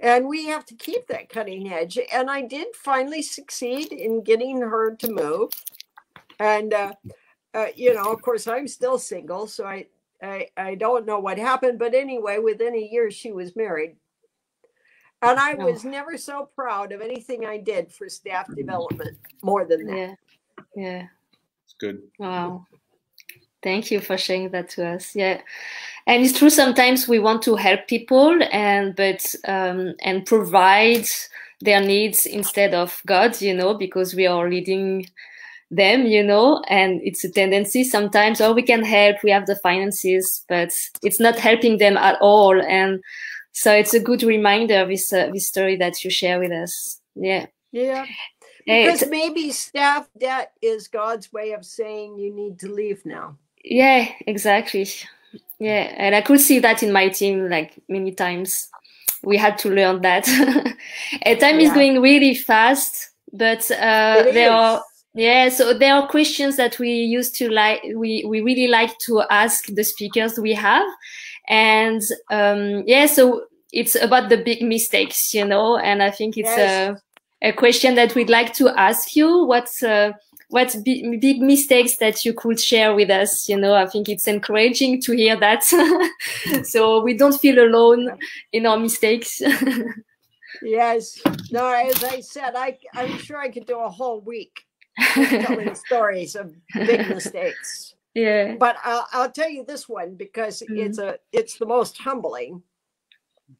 And 0.00 0.26
we 0.26 0.46
have 0.46 0.64
to 0.66 0.74
keep 0.74 1.06
that 1.06 1.28
cutting 1.28 1.72
edge. 1.72 2.00
And 2.12 2.28
I 2.28 2.42
did 2.42 2.74
finally 2.74 3.22
succeed 3.22 3.92
in 3.92 4.24
getting 4.24 4.60
her 4.60 4.96
to 4.96 5.12
move. 5.12 5.52
And 6.40 6.74
uh, 6.74 6.94
uh, 7.54 7.66
you 7.76 7.94
know, 7.94 8.10
of 8.12 8.22
course, 8.22 8.48
I'm 8.48 8.66
still 8.66 8.98
single, 8.98 9.46
so 9.46 9.66
I, 9.66 9.86
I 10.20 10.48
I 10.56 10.74
don't 10.74 11.06
know 11.06 11.20
what 11.20 11.38
happened. 11.38 11.78
But 11.78 11.94
anyway, 11.94 12.38
within 12.38 12.74
a 12.74 12.88
year, 12.90 13.12
she 13.12 13.30
was 13.30 13.54
married. 13.54 13.94
And 15.30 15.40
I 15.40 15.54
Oh. 15.54 15.66
was 15.66 15.84
never 15.84 16.16
so 16.18 16.48
proud 16.54 16.92
of 16.92 17.00
anything 17.00 17.46
I 17.46 17.58
did 17.58 17.92
for 17.92 18.08
staff 18.08 18.46
development 18.54 19.18
more 19.42 19.64
than 19.64 19.86
that. 19.86 19.96
Yeah. 19.96 20.14
Yeah. 20.76 21.06
It's 21.64 21.74
good. 21.78 22.02
Wow. 22.18 22.66
Thank 23.62 23.90
you 23.90 24.00
for 24.00 24.18
sharing 24.18 24.50
that 24.50 24.68
to 24.70 24.86
us. 24.86 25.14
Yeah. 25.16 25.40
And 26.06 26.22
it's 26.24 26.38
true 26.38 26.50
sometimes 26.50 27.08
we 27.08 27.18
want 27.18 27.42
to 27.44 27.56
help 27.56 27.86
people 27.88 28.38
and 28.52 28.94
but 28.94 29.34
um 29.48 29.94
and 30.02 30.26
provide 30.26 31.06
their 31.60 31.80
needs 31.80 32.26
instead 32.26 32.74
of 32.74 33.00
God, 33.06 33.40
you 33.40 33.54
know, 33.54 33.72
because 33.74 34.14
we 34.14 34.26
are 34.26 34.50
leading 34.50 35.06
them, 35.70 36.06
you 36.06 36.22
know, 36.22 36.62
and 36.68 37.00
it's 37.02 37.24
a 37.24 37.30
tendency 37.30 37.84
sometimes, 37.84 38.40
oh, 38.40 38.52
we 38.52 38.62
can 38.62 38.84
help, 38.84 39.16
we 39.24 39.30
have 39.30 39.46
the 39.46 39.56
finances, 39.56 40.44
but 40.48 40.70
it's 41.02 41.20
not 41.20 41.38
helping 41.38 41.78
them 41.78 41.96
at 41.96 42.18
all. 42.20 42.60
And 42.60 43.02
so 43.54 43.72
it's 43.72 43.94
a 43.94 44.00
good 44.00 44.22
reminder, 44.22 44.84
this, 44.86 45.12
uh, 45.12 45.30
this 45.32 45.48
story 45.48 45.76
that 45.76 46.04
you 46.04 46.10
share 46.10 46.38
with 46.40 46.52
us. 46.52 47.00
Yeah. 47.14 47.46
Yeah. 47.72 48.04
Because 48.66 49.08
maybe 49.08 49.50
staff 49.52 50.08
debt 50.18 50.52
is 50.60 50.88
God's 50.88 51.32
way 51.32 51.52
of 51.52 51.64
saying 51.64 52.18
you 52.18 52.34
need 52.34 52.58
to 52.60 52.68
leave 52.68 53.04
now. 53.06 53.38
Yeah, 53.62 54.08
exactly. 54.26 54.88
Yeah, 55.58 55.94
and 55.96 56.14
I 56.14 56.20
could 56.20 56.40
see 56.40 56.58
that 56.58 56.82
in 56.82 56.92
my 56.92 57.08
team 57.08 57.48
like 57.48 57.80
many 57.88 58.12
times. 58.12 58.68
We 59.22 59.36
had 59.36 59.56
to 59.58 59.70
learn 59.70 60.02
that. 60.02 60.28
and 61.22 61.40
time 61.40 61.60
is 61.60 61.72
going 61.72 62.00
really 62.00 62.34
fast, 62.34 63.10
but 63.32 63.70
uh, 63.70 64.24
there 64.32 64.52
are 64.52 64.82
yeah, 65.14 65.48
so 65.48 65.72
there 65.72 65.94
are 65.94 66.08
questions 66.08 66.56
that 66.56 66.78
we 66.80 66.90
used 66.90 67.36
to 67.36 67.48
like 67.48 67.80
we 67.94 68.24
we 68.26 68.40
really 68.40 68.66
like 68.66 68.98
to 69.06 69.22
ask 69.30 69.66
the 69.66 69.84
speakers 69.84 70.38
we 70.38 70.52
have, 70.54 70.86
and 71.48 72.00
um, 72.30 72.84
yeah, 72.86 73.06
so 73.06 73.44
it's 73.72 73.96
about 73.96 74.28
the 74.28 74.36
big 74.38 74.62
mistakes, 74.62 75.34
you 75.34 75.44
know, 75.44 75.76
and 75.78 76.02
I 76.02 76.10
think 76.10 76.36
it's 76.36 76.56
Yes. 76.56 76.96
a 77.42 77.48
a 77.48 77.52
question 77.52 77.94
that 77.96 78.14
we'd 78.14 78.30
like 78.30 78.54
to 78.54 78.68
ask 78.70 79.14
you. 79.16 79.44
What's 79.44 79.82
uh, 79.82 80.12
what 80.48 80.74
big, 80.84 81.20
big 81.20 81.40
mistakes 81.42 81.96
that 81.96 82.24
you 82.24 82.32
could 82.32 82.58
share 82.60 82.94
with 82.94 83.10
us? 83.10 83.48
You 83.48 83.58
know, 83.58 83.74
I 83.74 83.86
think 83.86 84.08
it's 84.08 84.26
encouraging 84.28 85.02
to 85.02 85.12
hear 85.12 85.36
that, 85.40 85.62
so 86.64 87.02
we 87.02 87.14
don't 87.16 87.38
feel 87.38 87.58
alone 87.58 88.16
in 88.52 88.66
our 88.66 88.78
mistakes. 88.78 89.42
Yes. 90.62 91.20
No, 91.50 91.66
as 91.66 92.02
I 92.04 92.20
said, 92.20 92.54
I 92.56 92.78
I'm 92.94 93.18
sure 93.18 93.38
I 93.38 93.48
could 93.48 93.66
do 93.66 93.78
a 93.78 93.90
whole 93.90 94.20
week 94.20 94.62
telling 95.14 95.74
stories 95.74 96.36
of 96.36 96.54
big 96.74 97.08
mistakes. 97.08 97.93
Yeah. 98.14 98.56
But 98.58 98.76
I'll, 98.84 99.06
I'll 99.12 99.30
tell 99.30 99.50
you 99.50 99.64
this 99.64 99.88
one 99.88 100.14
because 100.14 100.62
Mhm. 100.68 100.86
it's 100.86 100.98
a 100.98 101.18
it's 101.32 101.58
the 101.58 101.66
most 101.66 101.98
humbling. 101.98 102.62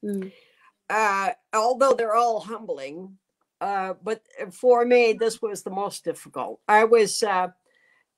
Mm. 0.02 0.32
Uh, 0.88 1.30
although 1.52 1.92
they're 1.94 2.14
all 2.14 2.40
humbling, 2.40 3.16
uh, 3.60 3.94
but 4.02 4.22
for 4.52 4.84
me 4.84 5.12
this 5.12 5.40
was 5.42 5.62
the 5.62 5.70
most 5.70 6.04
difficult. 6.04 6.60
I 6.68 6.84
was 6.84 7.22
uh, 7.22 7.48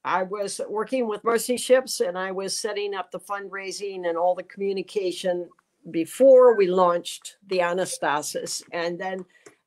I 0.04 0.22
was 0.22 0.60
working 0.68 1.08
with 1.08 1.24
Mercy 1.24 1.56
Ships 1.56 2.00
and 2.00 2.16
I 2.18 2.30
was 2.32 2.56
setting 2.58 2.94
up 2.94 3.10
the 3.10 3.20
fundraising 3.20 4.08
and 4.08 4.16
all 4.16 4.34
the 4.34 4.44
communication 4.44 5.48
before 5.90 6.56
we 6.56 6.66
launched 6.66 7.36
the 7.46 7.58
Anastasis, 7.58 8.62
and 8.72 8.98
then 8.98 9.24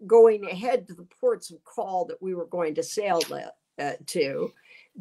going 0.08 0.46
ahead 0.46 0.88
to 0.88 0.94
the 0.94 1.08
ports 1.20 1.52
of 1.52 1.64
call 1.64 2.06
that 2.06 2.22
we 2.22 2.34
were 2.36 2.46
going 2.48 2.76
to 2.76 2.84
sail 2.84 3.22
uh, 3.80 3.92
to 4.08 4.52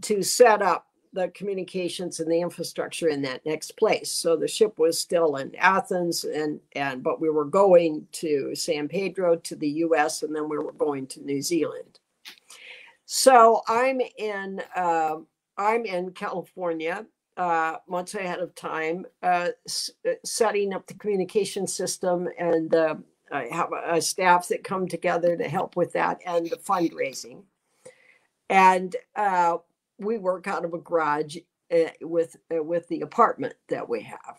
to 0.03 0.23
set 0.23 0.63
up 0.63 0.87
the 1.19 1.29
communications 1.31 2.21
and 2.21 2.31
the 2.31 2.41
infrastructure 2.41 3.09
in 3.09 3.23
that 3.23 3.45
next 3.45 3.77
place. 3.77 4.11
So 4.13 4.37
the 4.37 4.49
ship 4.49 4.79
was 4.79 4.99
still 4.99 5.37
in 5.37 5.55
Athens, 5.57 6.25
and 6.25 6.61
and 6.73 7.03
but 7.03 7.21
we 7.21 7.31
were 7.31 7.45
going 7.45 8.07
to 8.13 8.55
San 8.55 8.89
Pedro 8.89 9.37
to 9.37 9.57
the 9.57 9.69
U.S. 9.87 10.23
and 10.23 10.35
then 10.35 10.49
we 10.49 10.59
were 10.59 10.73
going 10.73 11.07
to 11.09 11.25
New 11.25 11.43
Zealand. 11.43 11.99
So 13.07 13.63
I'm 13.69 14.01
in 14.19 14.63
uh, 14.77 15.17
I'm 15.57 15.85
in 15.85 16.13
California 16.13 17.07
uh, 17.37 17.77
months 17.89 18.15
ahead 18.15 18.41
of 18.41 18.55
time, 18.55 19.07
uh, 19.23 19.49
s- 19.67 19.91
uh, 20.09 20.13
setting 20.25 20.73
up 20.75 20.87
the 20.87 20.95
communication 20.95 21.67
system, 21.67 22.29
and 22.39 22.75
uh, 22.75 22.97
I 23.33 23.49
have 23.53 23.73
a, 23.73 23.97
a 23.97 24.01
staff 24.03 24.49
that 24.49 24.65
come 24.65 24.89
together 24.89 25.37
to 25.37 25.49
help 25.49 25.77
with 25.77 25.93
that 25.95 26.21
and 26.27 26.49
the 26.51 26.57
fundraising. 26.57 27.43
And 28.51 28.97
uh, 29.17 29.59
we 29.99 30.19
work 30.19 30.47
out 30.47 30.65
of 30.65 30.75
a 30.75 30.79
garage 30.79 31.39
uh, 31.73 31.91
with 32.03 32.37
uh, 32.55 32.63
with 32.63 32.89
the 32.89 33.03
apartment 33.03 33.55
that 33.69 33.89
we 33.89 34.03
have, 34.03 34.39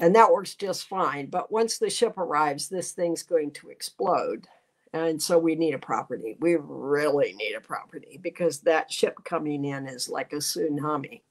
and 0.00 0.14
that 0.14 0.32
works 0.32 0.54
just 0.54 0.88
fine. 0.88 1.26
But 1.30 1.52
once 1.52 1.78
the 1.78 1.90
ship 1.90 2.18
arrives, 2.18 2.68
this 2.68 2.92
thing's 2.92 3.22
going 3.22 3.52
to 3.52 3.70
explode, 3.70 4.46
And 4.92 5.22
so 5.22 5.38
we 5.38 5.54
need 5.54 5.74
a 5.74 5.78
property. 5.78 6.36
We 6.40 6.56
really 6.60 7.32
need 7.34 7.54
a 7.54 7.60
property 7.60 8.18
because 8.20 8.60
that 8.60 8.92
ship 8.92 9.18
coming 9.24 9.64
in 9.64 9.86
is 9.86 10.08
like 10.08 10.32
a 10.32 10.36
tsunami. 10.36 11.22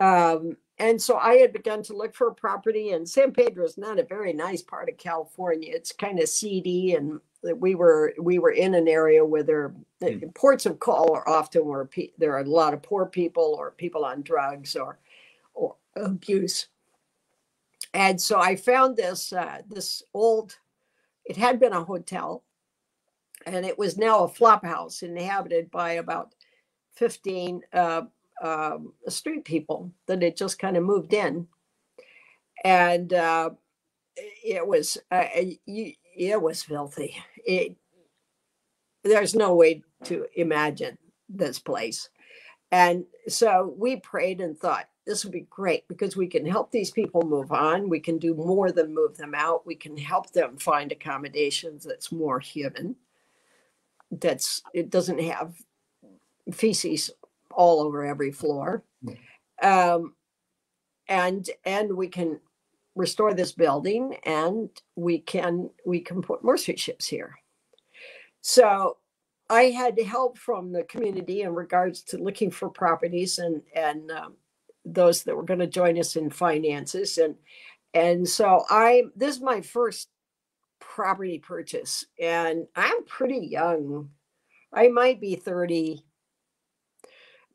Um, 0.00 0.56
and 0.78 1.00
so 1.00 1.18
I 1.18 1.34
had 1.34 1.52
begun 1.52 1.82
to 1.84 1.96
look 1.96 2.14
for 2.14 2.28
a 2.28 2.34
property, 2.34 2.92
and 2.92 3.06
San 3.06 3.32
Pedro 3.32 3.66
is 3.66 3.76
not 3.76 3.98
a 3.98 4.04
very 4.04 4.32
nice 4.32 4.62
part 4.62 4.88
of 4.88 4.96
California. 4.96 5.70
It's 5.74 5.92
kind 5.92 6.18
of 6.18 6.28
seedy, 6.30 6.94
and 6.94 7.20
we 7.42 7.74
were 7.74 8.14
we 8.20 8.38
were 8.38 8.50
in 8.50 8.74
an 8.74 8.88
area 8.88 9.24
where 9.24 9.42
there 9.42 9.74
mm. 10.02 10.34
ports 10.34 10.66
of 10.66 10.78
call 10.78 11.12
are 11.12 11.28
often 11.28 11.66
where 11.66 11.86
pe- 11.86 12.12
there 12.18 12.34
are 12.34 12.40
a 12.40 12.48
lot 12.48 12.74
of 12.74 12.82
poor 12.82 13.06
people 13.06 13.56
or 13.58 13.70
people 13.72 14.04
on 14.04 14.22
drugs 14.22 14.76
or 14.76 14.98
or 15.54 15.76
abuse. 15.96 16.66
And 17.92 18.20
so 18.20 18.38
I 18.38 18.56
found 18.56 18.96
this 18.96 19.32
uh, 19.32 19.62
this 19.68 20.02
old. 20.14 20.58
It 21.24 21.36
had 21.36 21.60
been 21.60 21.72
a 21.72 21.84
hotel, 21.84 22.42
and 23.46 23.64
it 23.64 23.78
was 23.78 23.96
now 23.96 24.24
a 24.24 24.28
flop 24.28 24.64
house 24.64 25.02
inhabited 25.02 25.70
by 25.70 25.92
about 25.92 26.34
fifteen. 26.94 27.62
Uh, 27.72 28.02
um, 28.42 28.94
street 29.06 29.44
people 29.44 29.92
that 30.06 30.22
had 30.22 30.34
just 30.34 30.58
kind 30.58 30.76
of 30.76 30.82
moved 30.82 31.12
in, 31.12 31.46
and 32.64 33.12
uh, 33.12 33.50
it 34.16 34.66
was 34.66 34.96
uh, 35.10 35.24
it 36.16 36.40
was 36.40 36.62
filthy. 36.62 37.16
It 37.44 37.76
there's 39.02 39.34
no 39.34 39.54
way 39.54 39.82
to 40.04 40.26
imagine 40.34 40.98
this 41.28 41.58
place, 41.58 42.10
and 42.70 43.04
so 43.28 43.74
we 43.76 43.96
prayed 43.96 44.40
and 44.40 44.58
thought 44.58 44.86
this 45.06 45.24
would 45.24 45.32
be 45.32 45.46
great 45.50 45.88
because 45.88 46.16
we 46.16 46.26
can 46.26 46.46
help 46.46 46.70
these 46.70 46.90
people 46.90 47.22
move 47.22 47.50
on. 47.50 47.88
We 47.88 48.00
can 48.00 48.18
do 48.18 48.34
more 48.34 48.70
than 48.70 48.94
move 48.94 49.16
them 49.16 49.34
out. 49.34 49.66
We 49.66 49.74
can 49.74 49.96
help 49.96 50.30
them 50.32 50.56
find 50.56 50.92
accommodations 50.92 51.84
that's 51.84 52.12
more 52.12 52.38
human. 52.38 52.96
That's 54.10 54.62
it 54.74 54.90
doesn't 54.90 55.20
have 55.20 55.54
feces 56.52 57.10
all 57.50 57.80
over 57.80 58.04
every 58.04 58.32
floor. 58.32 58.84
Um, 59.62 60.14
and 61.08 61.48
and 61.64 61.96
we 61.96 62.08
can 62.08 62.40
restore 63.00 63.32
this 63.32 63.52
building 63.52 64.16
and 64.24 64.68
we 64.94 65.18
can 65.18 65.70
we 65.86 66.00
can 66.00 66.20
put 66.22 66.44
mercy 66.44 66.76
ships 66.76 67.06
here. 67.06 67.34
So 68.42 68.98
I 69.48 69.64
had 69.64 69.98
help 70.00 70.38
from 70.38 70.70
the 70.70 70.84
community 70.84 71.42
in 71.42 71.54
regards 71.54 72.02
to 72.04 72.18
looking 72.18 72.50
for 72.50 72.68
properties 72.68 73.38
and 73.38 73.62
and 73.74 74.10
um, 74.10 74.34
those 74.84 75.24
that 75.24 75.36
were 75.36 75.42
going 75.42 75.60
to 75.60 75.66
join 75.66 75.98
us 75.98 76.16
in 76.16 76.30
finances 76.30 77.18
and 77.18 77.34
and 77.94 78.28
so 78.28 78.64
I 78.68 79.04
this 79.16 79.36
is 79.36 79.42
my 79.42 79.62
first 79.62 80.08
property 80.78 81.38
purchase 81.38 82.04
and 82.20 82.66
I'm 82.76 83.04
pretty 83.06 83.46
young. 83.46 84.10
I 84.72 84.88
might 84.88 85.20
be 85.20 85.34
30 85.34 86.04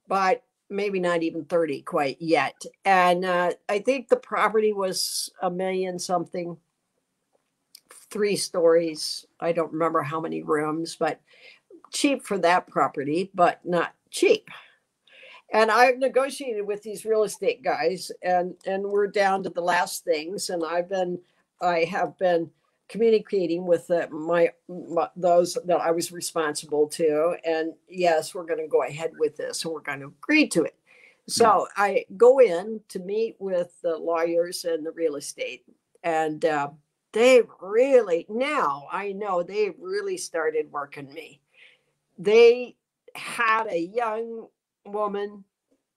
but 0.07 0.43
maybe 0.69 0.99
not 0.99 1.23
even 1.23 1.45
30 1.45 1.81
quite 1.81 2.17
yet. 2.19 2.61
And 2.83 3.25
uh, 3.25 3.51
I 3.69 3.79
think 3.79 4.07
the 4.07 4.17
property 4.17 4.73
was 4.73 5.29
a 5.41 5.49
million 5.49 5.99
something, 5.99 6.57
three 8.09 8.35
stories. 8.35 9.25
I 9.39 9.51
don't 9.51 9.73
remember 9.73 10.01
how 10.01 10.19
many 10.19 10.41
rooms, 10.41 10.95
but 10.95 11.21
cheap 11.91 12.23
for 12.23 12.37
that 12.39 12.67
property, 12.67 13.31
but 13.33 13.59
not 13.65 13.93
cheap. 14.09 14.49
And 15.53 15.69
I've 15.69 15.99
negotiated 15.99 16.65
with 16.65 16.81
these 16.81 17.05
real 17.05 17.23
estate 17.23 17.63
guys, 17.63 18.11
and 18.23 18.55
and 18.65 18.83
we're 18.83 19.07
down 19.07 19.43
to 19.43 19.49
the 19.49 19.61
last 19.61 20.03
things. 20.03 20.49
And 20.49 20.65
I've 20.65 20.89
been, 20.89 21.19
I 21.61 21.83
have 21.85 22.17
been 22.17 22.49
communicating 22.87 23.65
with 23.65 23.87
the, 23.87 24.07
my, 24.09 24.51
my, 24.67 25.09
those 25.15 25.57
that 25.65 25.81
I 25.81 25.91
was 25.91 26.11
responsible 26.11 26.87
to, 26.89 27.35
and 27.43 27.73
yes, 27.89 28.35
we're 28.35 28.45
going 28.45 28.59
to 28.59 28.67
go 28.67 28.83
ahead 28.83 29.11
with 29.17 29.37
this, 29.37 29.63
and 29.63 29.73
we're 29.73 29.81
going 29.81 30.01
to 30.01 30.07
agree 30.07 30.47
to 30.49 30.63
it. 30.63 30.75
So 31.27 31.67
hmm. 31.75 31.81
I 31.81 32.05
go 32.17 32.39
in 32.39 32.81
to 32.89 32.99
meet 32.99 33.35
with 33.39 33.73
the 33.81 33.97
lawyers 33.97 34.65
and 34.65 34.85
the 34.85 34.91
real 34.91 35.15
estate, 35.15 35.63
and 36.03 36.43
uh, 36.45 36.69
they 37.11 37.41
really 37.61 38.25
now 38.29 38.87
I 38.91 39.13
know 39.13 39.41
they 39.41 39.73
really 39.79 40.17
started 40.17 40.71
working 40.71 41.11
me. 41.13 41.41
They 42.19 42.75
had 43.15 43.67
a 43.69 43.79
young 43.79 44.47
woman 44.85 45.43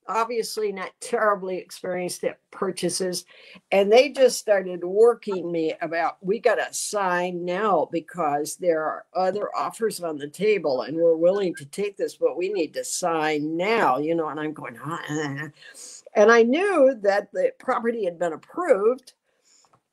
obviously 0.09 0.72
not 0.72 0.90
terribly 1.00 1.59
experienced 1.59 2.24
at 2.24 2.38
purchases 2.50 3.26
and 3.70 3.92
they 3.92 4.09
just 4.09 4.38
started 4.38 4.82
working 4.82 5.52
me 5.52 5.74
about 5.82 6.16
we 6.22 6.38
got 6.38 6.54
to 6.54 6.72
sign 6.72 7.44
now 7.44 7.86
because 7.92 8.56
there 8.56 8.82
are 8.82 9.04
other 9.14 9.54
offers 9.54 10.00
on 10.00 10.16
the 10.16 10.26
table 10.26 10.82
and 10.82 10.96
we're 10.96 11.16
willing 11.16 11.54
to 11.54 11.66
take 11.66 11.96
this 11.96 12.16
but 12.16 12.38
we 12.38 12.50
need 12.50 12.72
to 12.72 12.82
sign 12.82 13.56
now 13.56 13.98
you 13.98 14.14
know 14.14 14.28
and 14.28 14.40
i'm 14.40 14.52
going 14.52 14.78
ah. 14.82 15.48
and 16.14 16.32
i 16.32 16.42
knew 16.42 16.96
that 17.02 17.30
the 17.32 17.52
property 17.59 18.04
had 18.04 18.18
been 18.18 18.32
approved 18.32 19.12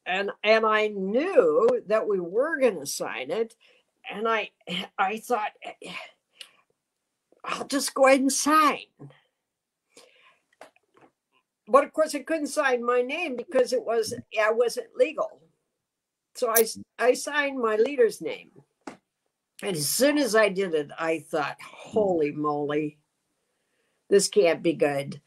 and 0.06 0.32
and 0.44 0.66
i 0.66 0.88
knew 0.88 1.82
that 1.88 2.08
we 2.08 2.20
were 2.20 2.58
going 2.60 2.80
to 2.80 2.86
sign 2.86 3.30
it 3.30 3.56
and 4.10 4.28
i 4.28 4.50
i 4.98 5.18
thought 5.18 5.52
i'll 7.44 7.68
just 7.68 7.94
go 7.94 8.08
ahead 8.08 8.22
and 8.22 8.32
sign 8.32 8.80
but 11.68 11.84
of 11.84 11.94
course, 11.94 12.16
I 12.16 12.20
couldn't 12.20 12.48
sign 12.48 12.84
my 12.86 13.02
name 13.02 13.36
because 13.36 13.74
it 13.74 13.84
was 13.84 14.14
I 14.40 14.52
wasn't 14.52 14.96
legal. 14.96 15.42
So 16.36 16.50
I 16.50 16.66
I 17.00 17.14
signed 17.14 17.60
my 17.60 17.76
leader's 17.76 18.22
name, 18.22 18.52
and 19.62 19.76
as 19.76 19.88
soon 19.88 20.18
as 20.18 20.36
I 20.36 20.50
did 20.50 20.74
it, 20.74 20.90
I 21.00 21.20
thought, 21.20 21.58
"Holy 21.62 22.32
moly, 22.32 22.98
this 24.10 24.28
can't 24.28 24.62
be 24.62 24.74
good." 24.74 25.22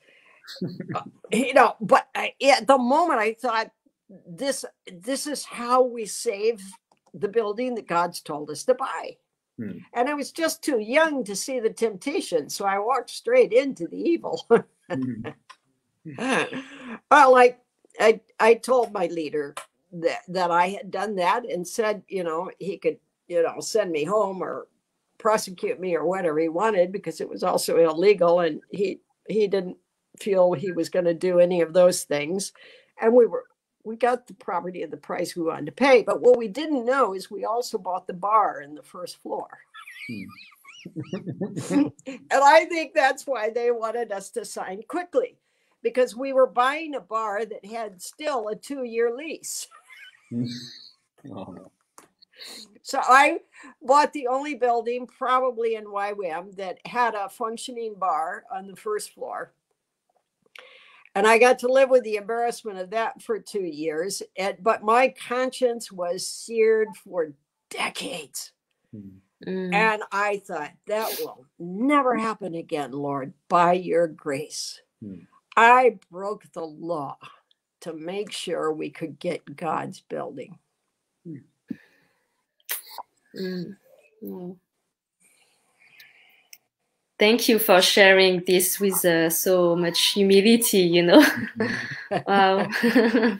you 1.32 1.54
know, 1.54 1.76
but 1.80 2.08
I, 2.14 2.32
at 2.42 2.66
the 2.66 2.78
moment, 2.78 3.20
I 3.20 3.34
thought 3.34 3.70
this 4.26 4.64
this 4.92 5.26
is 5.26 5.44
how 5.44 5.82
we 5.82 6.06
save 6.06 6.62
the 7.14 7.28
building 7.28 7.74
that 7.74 7.88
God's 7.88 8.20
told 8.20 8.50
us 8.50 8.64
to 8.64 8.74
buy. 8.74 9.16
Hmm. 9.58 9.78
And 9.92 10.08
I 10.08 10.14
was 10.14 10.30
just 10.30 10.62
too 10.62 10.78
young 10.78 11.24
to 11.24 11.34
see 11.34 11.58
the 11.58 11.70
temptation, 11.70 12.48
so 12.48 12.64
I 12.64 12.78
walked 12.78 13.10
straight 13.10 13.52
into 13.52 13.88
the 13.88 13.96
evil. 13.96 14.46
well, 17.10 17.32
like 17.32 17.60
I, 18.00 18.20
I 18.38 18.54
told 18.54 18.92
my 18.92 19.06
leader 19.06 19.54
that, 19.92 20.20
that 20.28 20.50
I 20.50 20.68
had 20.68 20.90
done 20.90 21.16
that 21.16 21.44
and 21.44 21.66
said, 21.66 22.02
you 22.08 22.24
know, 22.24 22.50
he 22.58 22.78
could, 22.78 22.98
you 23.26 23.42
know, 23.42 23.60
send 23.60 23.90
me 23.90 24.04
home 24.04 24.42
or 24.42 24.68
prosecute 25.18 25.80
me 25.80 25.96
or 25.96 26.04
whatever 26.04 26.38
he 26.38 26.48
wanted 26.48 26.92
because 26.92 27.20
it 27.20 27.28
was 27.28 27.42
also 27.42 27.76
illegal 27.78 28.40
and 28.40 28.60
he 28.70 29.00
he 29.28 29.46
didn't 29.46 29.76
feel 30.18 30.52
he 30.52 30.72
was 30.72 30.88
going 30.88 31.04
to 31.04 31.14
do 31.14 31.40
any 31.40 31.60
of 31.60 31.72
those 31.72 32.04
things. 32.04 32.52
And 33.00 33.12
we 33.12 33.26
were 33.26 33.44
we 33.84 33.96
got 33.96 34.26
the 34.26 34.34
property 34.34 34.82
at 34.82 34.90
the 34.90 34.96
price 34.96 35.34
we 35.34 35.42
wanted 35.42 35.66
to 35.66 35.72
pay 35.72 36.02
but 36.02 36.20
what 36.20 36.36
we 36.36 36.46
didn't 36.46 36.84
know 36.84 37.14
is 37.14 37.30
we 37.30 37.44
also 37.44 37.78
bought 37.78 38.06
the 38.06 38.12
bar 38.12 38.60
in 38.60 38.74
the 38.74 38.82
first 38.82 39.16
floor. 39.22 39.48
Hmm. 40.08 40.24
and 41.70 41.92
i 42.32 42.64
think 42.66 42.94
that's 42.94 43.26
why 43.26 43.50
they 43.50 43.70
wanted 43.70 44.12
us 44.12 44.30
to 44.30 44.44
sign 44.44 44.80
quickly 44.88 45.36
because 45.82 46.16
we 46.16 46.32
were 46.32 46.46
buying 46.46 46.94
a 46.94 47.00
bar 47.00 47.44
that 47.44 47.64
had 47.64 48.00
still 48.02 48.48
a 48.48 48.56
two 48.56 48.84
year 48.84 49.14
lease. 49.14 49.66
oh. 51.32 51.70
So 52.82 53.00
I 53.02 53.40
bought 53.82 54.12
the 54.12 54.28
only 54.28 54.54
building, 54.54 55.06
probably 55.06 55.74
in 55.74 55.84
YWAM, 55.84 56.54
that 56.56 56.78
had 56.86 57.14
a 57.14 57.28
functioning 57.28 57.94
bar 57.98 58.44
on 58.52 58.66
the 58.66 58.76
first 58.76 59.12
floor. 59.12 59.52
And 61.14 61.26
I 61.26 61.38
got 61.38 61.58
to 61.60 61.72
live 61.72 61.90
with 61.90 62.04
the 62.04 62.16
embarrassment 62.16 62.78
of 62.78 62.90
that 62.90 63.20
for 63.22 63.40
two 63.40 63.64
years. 63.64 64.22
And, 64.36 64.56
but 64.60 64.82
my 64.82 65.12
conscience 65.28 65.90
was 65.90 66.26
seared 66.26 66.88
for 67.04 67.32
decades. 67.70 68.52
Mm. 68.94 69.74
And 69.74 70.02
I 70.12 70.38
thought, 70.38 70.72
that 70.86 71.16
will 71.20 71.44
never 71.58 72.16
happen 72.16 72.54
again, 72.54 72.92
Lord, 72.92 73.32
by 73.48 73.74
your 73.74 74.06
grace. 74.06 74.80
Mm. 75.02 75.26
I 75.58 75.98
broke 76.08 76.44
the 76.52 76.64
law 76.64 77.18
to 77.80 77.92
make 77.92 78.30
sure 78.30 78.72
we 78.72 78.90
could 78.90 79.18
get 79.18 79.56
God's 79.56 80.00
building. 80.00 80.56
Mm. 81.26 81.42
Mm. 84.22 84.56
Thank 87.18 87.48
you 87.48 87.58
for 87.58 87.82
sharing 87.82 88.44
this 88.46 88.78
with 88.78 89.04
uh, 89.04 89.30
so 89.30 89.74
much 89.74 90.12
humility, 90.12 90.82
you 90.82 91.02
know. 91.02 91.24
wow. 92.28 92.68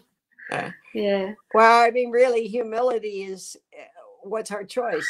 yeah. 0.92 1.34
Well, 1.54 1.82
I 1.82 1.92
mean, 1.92 2.10
really, 2.10 2.48
humility 2.48 3.22
is 3.22 3.56
uh, 3.72 3.84
what's 4.24 4.50
our 4.50 4.64
choice. 4.64 5.08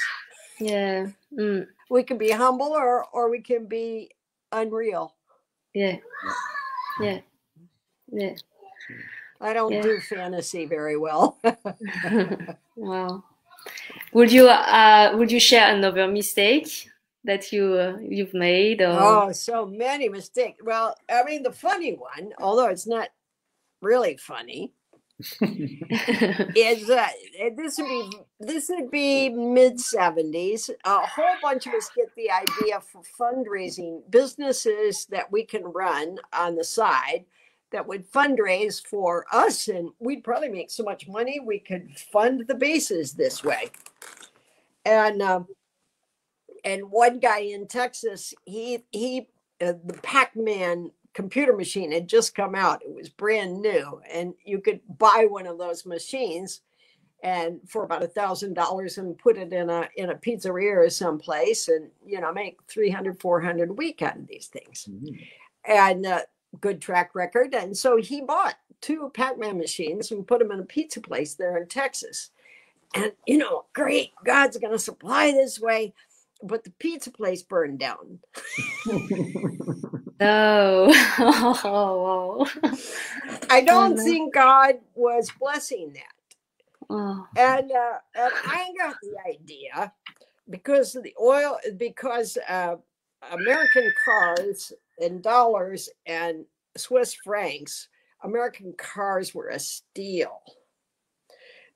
Yeah. 0.60 1.06
Mm. 1.32 1.68
We 1.88 2.02
can 2.02 2.18
be 2.18 2.32
humble 2.32 2.74
or, 2.74 3.06
or 3.14 3.30
we 3.30 3.40
can 3.40 3.64
be 3.64 4.10
unreal. 4.52 5.14
Yeah 5.72 5.96
yeah 7.00 7.20
yeah 8.12 8.34
i 9.40 9.52
don't 9.52 9.72
yeah. 9.72 9.82
do 9.82 10.00
fantasy 10.00 10.66
very 10.66 10.96
well 10.96 11.38
wow 12.76 13.22
would 14.12 14.32
you 14.32 14.48
uh, 14.48 15.12
would 15.16 15.30
you 15.30 15.40
share 15.40 15.74
another 15.74 16.06
mistake 16.08 16.88
that 17.24 17.52
you 17.52 17.74
uh, 17.74 17.98
you've 18.00 18.34
made? 18.34 18.80
Or... 18.80 18.96
Oh, 18.98 19.32
so 19.32 19.66
many 19.66 20.08
mistakes. 20.08 20.60
Well, 20.64 20.94
I 21.10 21.24
mean, 21.24 21.42
the 21.42 21.52
funny 21.52 21.94
one, 21.94 22.32
although 22.38 22.68
it's 22.68 22.86
not 22.86 23.08
really 23.80 24.16
funny, 24.16 24.72
is 25.40 26.90
uh, 26.90 27.08
this 27.56 27.78
would 27.78 27.88
be 27.88 28.10
this 28.40 28.68
would 28.68 28.90
be 28.90 29.28
mid 29.28 29.80
seventies. 29.80 30.70
A 30.84 31.00
whole 31.00 31.36
bunch 31.42 31.66
of 31.66 31.74
us 31.74 31.90
get 31.96 32.14
the 32.14 32.30
idea 32.30 32.80
for 32.80 33.02
fundraising 33.18 34.02
businesses 34.10 35.06
that 35.10 35.30
we 35.30 35.44
can 35.44 35.64
run 35.64 36.18
on 36.32 36.54
the 36.54 36.64
side 36.64 37.24
that 37.70 37.86
would 37.86 38.10
fundraise 38.10 38.84
for 38.84 39.26
us, 39.32 39.68
and 39.68 39.90
we'd 39.98 40.24
probably 40.24 40.48
make 40.48 40.70
so 40.70 40.82
much 40.82 41.08
money 41.08 41.40
we 41.40 41.58
could 41.58 41.98
fund 41.98 42.44
the 42.46 42.54
bases 42.54 43.12
this 43.12 43.44
way. 43.44 43.70
And 44.84 45.20
uh, 45.20 45.42
and 46.64 46.90
one 46.90 47.18
guy 47.18 47.40
in 47.40 47.66
Texas, 47.66 48.32
he 48.44 48.84
he 48.92 49.28
uh, 49.60 49.74
the 49.84 49.98
Pac-Man 50.02 50.92
computer 51.12 51.56
machine 51.56 51.90
had 51.90 52.08
just 52.08 52.34
come 52.34 52.54
out. 52.54 52.82
It 52.82 52.94
was 52.94 53.08
brand 53.08 53.60
new, 53.60 54.00
and 54.10 54.34
you 54.44 54.60
could 54.60 54.80
buy 54.98 55.26
one 55.28 55.46
of 55.46 55.58
those 55.58 55.84
machines 55.84 56.60
and 57.22 57.60
for 57.66 57.82
about 57.82 58.02
a 58.02 58.08
thousand 58.08 58.54
dollars 58.54 58.98
and 58.98 59.18
put 59.18 59.36
it 59.36 59.52
in 59.52 59.70
a 59.70 59.88
in 59.96 60.10
a 60.10 60.14
pizzeria 60.14 60.76
or 60.76 60.88
someplace 60.90 61.68
and 61.68 61.90
you 62.06 62.20
know 62.20 62.32
make 62.32 62.58
300 62.68 63.20
400 63.20 63.70
a 63.70 63.72
week 63.72 64.02
out 64.02 64.16
of 64.16 64.26
these 64.28 64.46
things 64.46 64.88
mm-hmm. 64.88 65.14
and 65.64 66.06
uh, 66.06 66.20
good 66.60 66.80
track 66.80 67.14
record. 67.14 67.54
And 67.54 67.76
so 67.76 67.96
he 67.96 68.20
bought 68.20 68.56
two 68.80 69.10
Pac-Man 69.14 69.58
machines 69.58 70.10
and 70.10 70.26
put 70.26 70.38
them 70.38 70.52
in 70.52 70.60
a 70.60 70.64
pizza 70.64 71.00
place 71.00 71.34
there 71.34 71.56
in 71.56 71.66
Texas. 71.66 72.30
And 72.94 73.12
you 73.26 73.38
know, 73.38 73.66
great, 73.72 74.12
God's 74.24 74.56
going 74.56 74.72
to 74.72 74.78
supply 74.78 75.32
this 75.32 75.60
way. 75.60 75.94
But 76.42 76.62
the 76.62 76.70
pizza 76.70 77.10
place 77.10 77.42
burned 77.42 77.80
down. 77.80 78.20
no. 80.20 80.86
oh, 81.18 82.48
I 83.50 83.60
don't 83.60 83.98
oh, 83.98 84.04
think 84.04 84.34
God 84.34 84.76
was 84.94 85.32
blessing 85.40 85.94
that. 85.94 86.17
Oh. 86.90 87.26
And, 87.36 87.70
uh, 87.70 87.98
and 88.14 88.32
I 88.46 88.70
got 88.78 88.96
the 89.02 89.16
idea 89.28 89.92
because 90.48 90.92
the 90.92 91.14
oil, 91.20 91.58
because 91.76 92.38
uh, 92.48 92.76
American 93.30 93.92
cars 94.04 94.72
in 94.98 95.20
dollars 95.20 95.90
and 96.06 96.44
Swiss 96.76 97.14
francs, 97.14 97.88
American 98.22 98.72
cars 98.78 99.34
were 99.34 99.48
a 99.48 99.58
steal. 99.58 100.40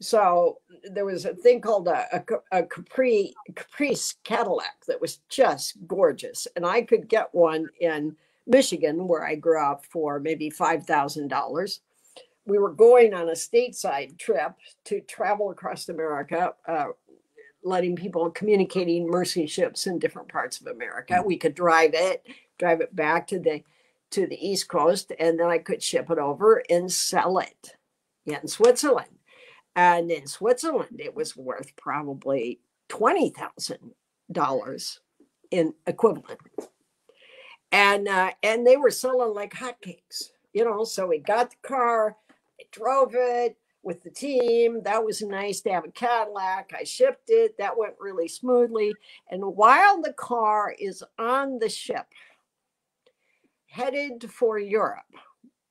So 0.01 0.59
there 0.91 1.05
was 1.05 1.27
a 1.27 1.35
thing 1.35 1.61
called 1.61 1.87
a, 1.87 2.07
a, 2.17 2.59
a 2.59 2.63
Capri 2.65 3.33
Caprice 3.55 4.17
Cadillac 4.25 4.85
that 4.89 5.01
was 5.01 5.21
just 5.29 5.77
gorgeous, 5.87 6.49
and 6.57 6.67
I 6.67 6.83
could 6.83 7.07
get 7.09 7.33
one 7.33 7.69
in 7.81 8.17
Michigan, 8.49 9.07
where 9.07 9.25
I 9.25 9.37
grew 9.37 9.63
up, 9.63 9.87
for 9.87 10.19
maybe 10.19 10.51
five 10.51 10.85
thousand 10.85 11.29
dollars. 11.29 11.83
We 12.45 12.59
were 12.59 12.73
going 12.73 13.15
on 13.15 13.29
a 13.29 13.33
stateside 13.33 14.19
trip 14.19 14.53
to 14.87 15.01
travel 15.03 15.51
across 15.51 15.89
America, 15.89 16.55
uh, 16.67 16.87
letting 17.63 17.95
people 17.95 18.31
communicating 18.31 19.07
mercy 19.07 19.47
ships 19.47 19.87
in 19.87 19.99
different 19.99 20.29
parts 20.29 20.61
of 20.61 20.67
America. 20.67 21.23
We 21.25 21.37
could 21.37 21.55
drive 21.55 21.93
it, 21.95 22.27
drive 22.59 22.81
it 22.81 22.95
back 22.95 23.29
to 23.29 23.39
the 23.39 23.63
to 24.11 24.27
the 24.27 24.47
East 24.47 24.69
Coast, 24.69 25.13
and 25.19 25.39
then 25.39 25.47
I 25.47 25.59
could 25.59 25.83
ship 25.83 26.11
it 26.11 26.19
over 26.19 26.63
and 26.69 26.93
sell 26.93 27.39
it 27.39 27.77
in 28.27 28.47
Switzerland. 28.47 29.09
And 29.75 30.11
in 30.11 30.27
Switzerland, 30.27 31.01
it 31.01 31.15
was 31.15 31.37
worth 31.37 31.75
probably 31.77 32.61
twenty 32.89 33.31
thousand 33.31 33.93
dollars 34.31 35.01
in 35.51 35.75
equivalent. 35.87 36.41
And 37.71 38.07
uh, 38.07 38.33
and 38.43 38.67
they 38.67 38.77
were 38.77 38.91
selling 38.91 39.35
like 39.35 39.55
hotcakes, 39.55 40.31
you 40.53 40.65
know. 40.65 40.85
So 40.85 41.07
we 41.07 41.19
got 41.19 41.51
the 41.51 41.57
car, 41.67 42.17
I 42.61 42.65
drove 42.71 43.15
it, 43.15 43.57
with 43.83 44.03
the 44.03 44.11
team. 44.11 44.83
That 44.85 45.05
was 45.05 45.23
nice 45.23 45.61
to 45.63 45.71
have 45.73 45.85
a 45.85 45.91
Cadillac. 45.91 46.73
I 46.79 46.85
shipped 46.85 47.29
it. 47.29 47.57
That 47.59 47.77
went 47.77 47.95
really 47.99 48.29
smoothly. 48.29 48.95
And 49.31 49.43
while 49.43 50.01
the 50.01 50.13
car 50.13 50.75
is 50.79 51.03
on 51.19 51.59
the 51.59 51.69
ship, 51.69 52.07
headed 53.67 54.31
for 54.31 54.59
Europe, 54.59 55.03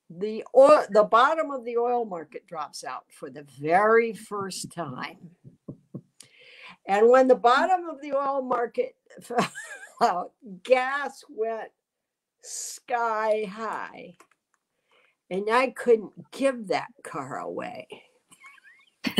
the 0.09 0.43
oil, 0.55 0.85
the 0.89 1.03
bottom 1.03 1.51
of 1.51 1.63
the 1.63 1.77
oil 1.77 2.05
market 2.05 2.45
drops 2.47 2.83
out 2.83 3.05
for 3.09 3.29
the 3.29 3.45
very 3.59 4.13
first 4.13 4.71
time. 4.73 5.17
And 6.85 7.09
when 7.09 7.27
the 7.27 7.35
bottom 7.35 7.87
of 7.89 8.01
the 8.01 8.13
oil 8.13 8.41
market 8.41 8.95
fell 9.21 9.51
out, 10.01 10.31
gas 10.63 11.23
went 11.29 11.69
sky 12.43 13.45
high 13.47 14.15
and 15.31 15.49
I 15.49 15.71
couldn't 15.71 16.11
give 16.31 16.67
that 16.67 16.89
car 17.03 17.39
away. 17.39 17.87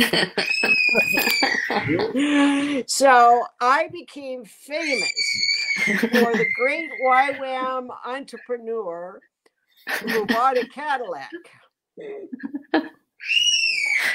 so 2.86 3.42
I 3.60 3.88
became 3.90 4.44
famous 4.44 5.10
for 5.84 5.98
the 5.98 6.46
great 6.56 6.90
YWAM 7.04 7.88
entrepreneur 8.06 9.18
who 10.02 10.26
bought 10.26 10.58
a 10.58 10.68
Cadillac. 10.68 11.30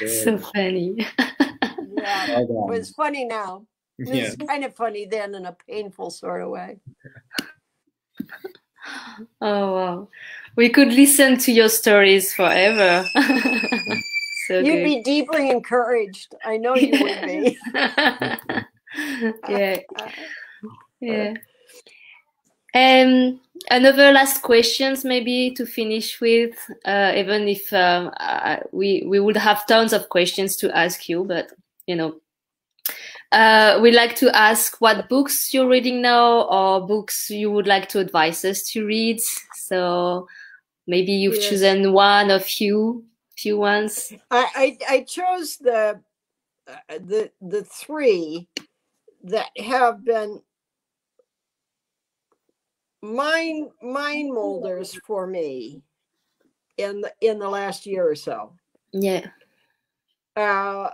So 0.06 0.38
funny. 0.38 0.94
Yeah, 1.98 2.40
it 2.40 2.48
was 2.48 2.90
funny 2.92 3.24
now. 3.24 3.66
It's 3.98 4.10
yeah. 4.10 4.46
kind 4.46 4.64
of 4.64 4.76
funny 4.76 5.06
then 5.06 5.34
in 5.34 5.44
a 5.44 5.56
painful 5.68 6.10
sort 6.10 6.42
of 6.42 6.50
way. 6.50 6.78
Oh 9.40 9.72
wow 9.72 10.08
we 10.58 10.68
could 10.68 10.92
listen 10.92 11.38
to 11.38 11.52
your 11.52 11.68
stories 11.68 12.34
forever. 12.34 13.08
so 14.48 14.58
You'd 14.58 14.64
good. 14.64 14.84
be 14.84 15.02
deeply 15.04 15.50
encouraged. 15.50 16.34
I 16.44 16.56
know 16.56 16.74
you 16.74 17.00
would 17.00 17.20
be. 17.22 17.56
yeah. 19.48 19.78
Yeah. 21.00 21.34
Um, 22.74 23.40
another 23.70 24.10
last 24.10 24.42
questions, 24.42 25.04
maybe 25.04 25.52
to 25.52 25.64
finish 25.64 26.20
with, 26.20 26.58
uh, 26.84 27.12
even 27.14 27.46
if 27.46 27.72
um, 27.72 28.10
we 28.72 29.04
we 29.06 29.20
would 29.20 29.36
have 29.36 29.64
tons 29.68 29.92
of 29.92 30.08
questions 30.08 30.56
to 30.56 30.76
ask 30.76 31.08
you, 31.08 31.22
but 31.22 31.52
you 31.86 31.94
know, 31.94 32.16
uh, 33.32 33.78
we'd 33.82 33.94
like 33.94 34.16
to 34.16 34.34
ask 34.36 34.80
what 34.80 35.08
books 35.08 35.52
you're 35.52 35.68
reading 35.68 36.02
now, 36.02 36.42
or 36.42 36.86
books 36.86 37.30
you 37.30 37.50
would 37.50 37.66
like 37.66 37.88
to 37.90 37.98
advise 37.98 38.44
us 38.44 38.62
to 38.70 38.86
read. 38.86 39.20
So 39.54 40.26
Maybe 40.88 41.12
you've 41.12 41.34
yes. 41.34 41.50
chosen 41.50 41.92
one 41.92 42.30
or 42.30 42.40
few 42.40 43.04
few 43.36 43.58
ones. 43.58 44.10
I 44.30 44.78
I, 44.88 44.94
I 44.94 45.00
chose 45.02 45.58
the 45.58 46.00
uh, 46.66 46.72
the 46.88 47.30
the 47.42 47.62
three 47.64 48.48
that 49.24 49.50
have 49.58 50.02
been 50.02 50.40
mind 53.02 53.68
mind 53.82 54.32
molders 54.32 54.98
for 55.06 55.26
me 55.26 55.82
in 56.78 57.02
the 57.02 57.12
in 57.20 57.38
the 57.38 57.48
last 57.48 57.84
year 57.84 58.08
or 58.08 58.14
so. 58.14 58.54
Yeah. 58.94 59.26
Uh 60.34 60.88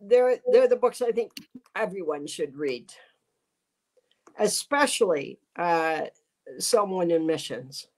they're 0.00 0.38
they're 0.50 0.68
the 0.68 0.76
books 0.76 1.02
I 1.02 1.12
think 1.12 1.32
everyone 1.74 2.26
should 2.26 2.56
read, 2.56 2.92
especially 4.38 5.38
uh, 5.56 6.06
someone 6.58 7.10
in 7.10 7.26
missions. 7.26 7.88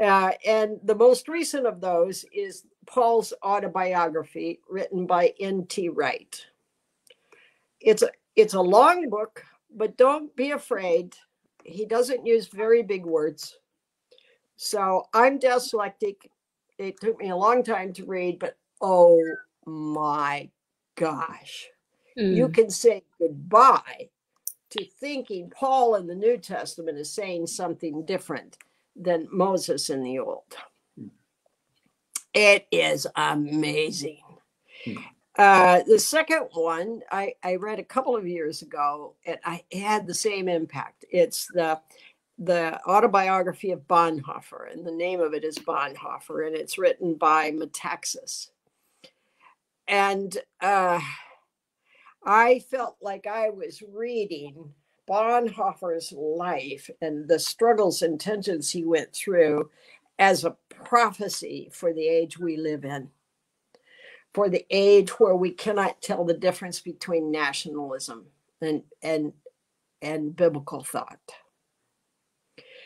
Uh, 0.00 0.32
and 0.46 0.78
the 0.84 0.94
most 0.94 1.26
recent 1.26 1.66
of 1.66 1.80
those 1.80 2.24
is 2.32 2.64
Paul's 2.86 3.32
autobiography, 3.42 4.60
written 4.68 5.06
by 5.06 5.32
N.T. 5.40 5.88
Wright. 5.88 6.46
It's 7.80 8.02
a, 8.02 8.10
it's 8.36 8.54
a 8.54 8.60
long 8.60 9.08
book, 9.08 9.42
but 9.74 9.96
don't 9.96 10.34
be 10.36 10.50
afraid. 10.50 11.16
He 11.64 11.86
doesn't 11.86 12.26
use 12.26 12.46
very 12.48 12.82
big 12.82 13.06
words. 13.06 13.58
So 14.56 15.04
I'm 15.14 15.38
dyslexic. 15.38 16.16
It 16.78 17.00
took 17.00 17.18
me 17.18 17.30
a 17.30 17.36
long 17.36 17.62
time 17.62 17.92
to 17.94 18.04
read, 18.04 18.38
but 18.38 18.56
oh 18.82 19.18
my 19.64 20.50
gosh. 20.96 21.68
Mm. 22.18 22.34
You 22.34 22.48
can 22.48 22.70
say 22.70 23.04
goodbye 23.18 24.08
to 24.70 24.84
thinking 24.84 25.50
Paul 25.50 25.94
in 25.94 26.06
the 26.06 26.14
New 26.14 26.36
Testament 26.38 26.98
is 26.98 27.10
saying 27.10 27.46
something 27.46 28.04
different 28.04 28.58
than 28.96 29.28
Moses 29.30 29.90
in 29.90 30.02
the 30.02 30.18
Old. 30.18 30.56
It 32.34 32.66
is 32.70 33.06
amazing. 33.16 34.22
Uh, 35.38 35.82
the 35.86 35.98
second 35.98 36.48
one 36.52 37.02
I, 37.10 37.34
I 37.42 37.56
read 37.56 37.78
a 37.78 37.84
couple 37.84 38.16
of 38.16 38.26
years 38.26 38.62
ago, 38.62 39.14
and 39.24 39.38
I 39.44 39.62
had 39.72 40.06
the 40.06 40.14
same 40.14 40.48
impact. 40.48 41.04
It's 41.10 41.46
the 41.52 41.80
the 42.38 42.78
autobiography 42.86 43.70
of 43.70 43.88
Bonhoeffer, 43.88 44.70
and 44.70 44.86
the 44.86 44.92
name 44.92 45.20
of 45.20 45.32
it 45.32 45.44
is 45.44 45.58
Bonhoeffer, 45.58 46.46
and 46.46 46.54
it's 46.54 46.76
written 46.76 47.14
by 47.14 47.50
Metaxas. 47.50 48.50
And 49.88 50.36
uh, 50.60 51.00
I 52.24 52.58
felt 52.70 52.96
like 53.00 53.26
I 53.26 53.50
was 53.50 53.82
reading 53.82 54.72
Bonhoeffer's 55.08 56.12
life 56.12 56.90
and 57.00 57.28
the 57.28 57.38
struggles 57.38 58.02
and 58.02 58.20
tensions 58.20 58.70
he 58.70 58.84
went 58.84 59.14
through 59.14 59.70
as 60.18 60.44
a 60.44 60.56
prophecy 60.84 61.70
for 61.72 61.92
the 61.92 62.06
age 62.06 62.38
we 62.38 62.56
live 62.56 62.84
in, 62.84 63.08
for 64.34 64.48
the 64.48 64.66
age 64.70 65.10
where 65.20 65.36
we 65.36 65.52
cannot 65.52 66.02
tell 66.02 66.24
the 66.24 66.34
difference 66.34 66.80
between 66.80 67.30
nationalism 67.30 68.26
and 68.60 68.82
and 69.02 69.32
and 70.02 70.34
biblical 70.34 70.82
thought. 70.82 71.20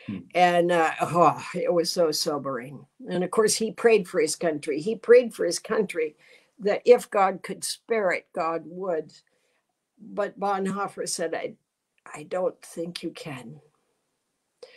Hmm. 0.07 0.19
And 0.35 0.71
uh, 0.71 0.91
oh, 1.01 1.43
it 1.55 1.73
was 1.73 1.91
so 1.91 2.11
sobering. 2.11 2.85
And 3.09 3.23
of 3.23 3.31
course, 3.31 3.55
he 3.55 3.71
prayed 3.71 4.07
for 4.07 4.19
his 4.19 4.35
country. 4.35 4.81
He 4.81 4.95
prayed 4.95 5.33
for 5.33 5.45
his 5.45 5.59
country 5.59 6.15
that 6.61 6.81
if 6.85 7.09
God 7.09 7.41
could 7.43 7.63
spare 7.63 8.11
it, 8.11 8.27
God 8.33 8.63
would. 8.65 9.13
But 9.99 10.39
Bonhoeffer 10.39 11.07
said, 11.07 11.33
I, 11.35 11.53
I 12.13 12.23
don't 12.23 12.59
think 12.61 13.03
you 13.03 13.11
can. 13.11 13.59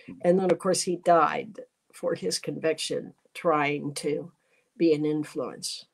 Hmm. 0.07 0.13
And 0.23 0.39
then, 0.39 0.51
of 0.51 0.59
course, 0.59 0.83
he 0.83 0.97
died 0.97 1.61
for 1.93 2.15
his 2.15 2.39
conviction, 2.39 3.15
trying 3.35 3.95
to 3.95 4.33
be 4.77 4.93
an 4.93 5.05
influence. 5.05 5.87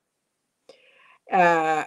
Uh, 1.30 1.84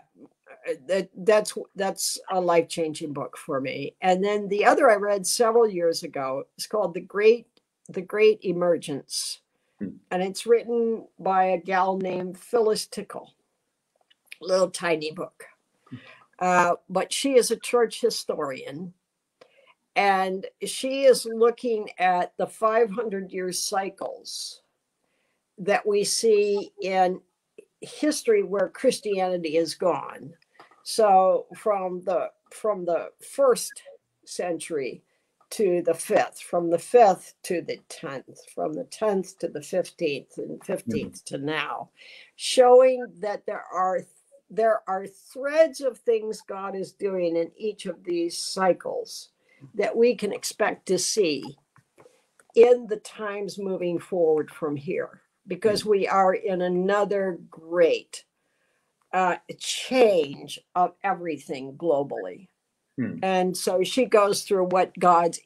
that 0.88 1.10
that's 1.18 1.58
that's 1.76 2.20
a 2.32 2.40
life 2.40 2.70
changing 2.70 3.12
book 3.12 3.38
for 3.38 3.60
me. 3.60 3.96
And 4.02 4.24
then 4.24 4.48
the 4.48 4.66
other 4.66 4.90
I 4.90 4.96
read 4.96 5.28
several 5.28 5.70
years 5.70 6.04
ago 6.04 6.46
is 6.58 6.68
called 6.68 6.94
the 6.94 7.02
Great 7.02 7.48
the 7.90 8.02
Great 8.02 8.40
Emergence, 8.44 9.40
hmm. 9.80 9.90
and 10.12 10.24
it's 10.24 10.46
written 10.46 11.06
by 11.20 11.46
a 11.46 11.58
gal 11.58 11.98
named 11.98 12.38
Phyllis 12.38 12.88
Tickle. 12.88 13.34
Little 14.46 14.70
tiny 14.70 15.12
book, 15.12 15.46
uh, 16.40 16.76
but 16.90 17.12
she 17.12 17.36
is 17.36 17.52
a 17.52 17.58
church 17.58 18.02
historian, 18.02 18.94
and 19.96 20.46
she 20.66 21.04
is 21.04 21.26
looking 21.26 21.90
at 21.98 22.34
the 22.38 22.48
500 22.48 23.32
year 23.32 23.52
cycles 23.52 24.62
that 25.58 25.86
we 25.86 26.04
see 26.04 26.72
in 26.82 27.22
history 27.82 28.44
where 28.44 28.70
Christianity 28.70 29.58
is 29.58 29.76
gone. 29.76 30.34
So 30.84 31.48
from 31.56 32.02
the 32.04 32.32
from 32.52 32.86
the 32.86 33.10
first 33.36 33.82
century 34.26 35.04
to 35.52 35.82
the 35.86 35.94
fifth, 35.94 36.40
from 36.40 36.70
the 36.70 36.80
fifth 36.80 37.36
to 37.44 37.62
the 37.62 37.80
tenth, 37.90 38.40
from 38.54 38.74
the 38.74 38.86
tenth 38.86 39.38
to 39.40 39.48
the 39.48 39.62
fifteenth, 39.62 40.38
and 40.38 40.60
15th 40.62 40.88
mm-hmm. 40.88 41.12
to 41.26 41.38
now, 41.38 41.90
showing 42.36 43.06
that 43.20 43.46
there 43.46 43.64
are 43.72 44.02
there 44.54 44.82
are 44.88 45.08
threads 45.08 45.82
of 45.82 45.98
things 45.98 46.42
God 46.42 46.76
is 46.76 46.92
doing 46.92 47.36
in 47.36 47.52
each 47.58 47.88
of 47.88 48.04
these 48.04 48.38
cycles 48.38 49.30
that 49.74 49.98
we 49.98 50.16
can 50.16 50.32
expect 50.32 50.86
to 50.88 51.00
see 51.00 51.44
in 52.56 52.86
the 52.88 52.98
times 52.98 53.58
moving 53.58 53.98
forward 53.98 54.52
from 54.52 54.76
here 54.76 55.22
because 55.48 55.84
mm. 55.84 55.88
we 55.88 56.08
are 56.08 56.36
in 56.36 56.62
another 56.62 57.40
great 57.50 58.26
uh, 59.12 59.38
change 59.60 60.60
of 60.76 60.94
everything 61.04 61.74
globally. 61.74 62.48
Hmm. 62.98 63.18
And 63.24 63.58
so 63.58 63.84
she 63.84 64.06
goes 64.06 64.44
through 64.44 64.66
what 64.66 64.98
God's, 65.00 65.40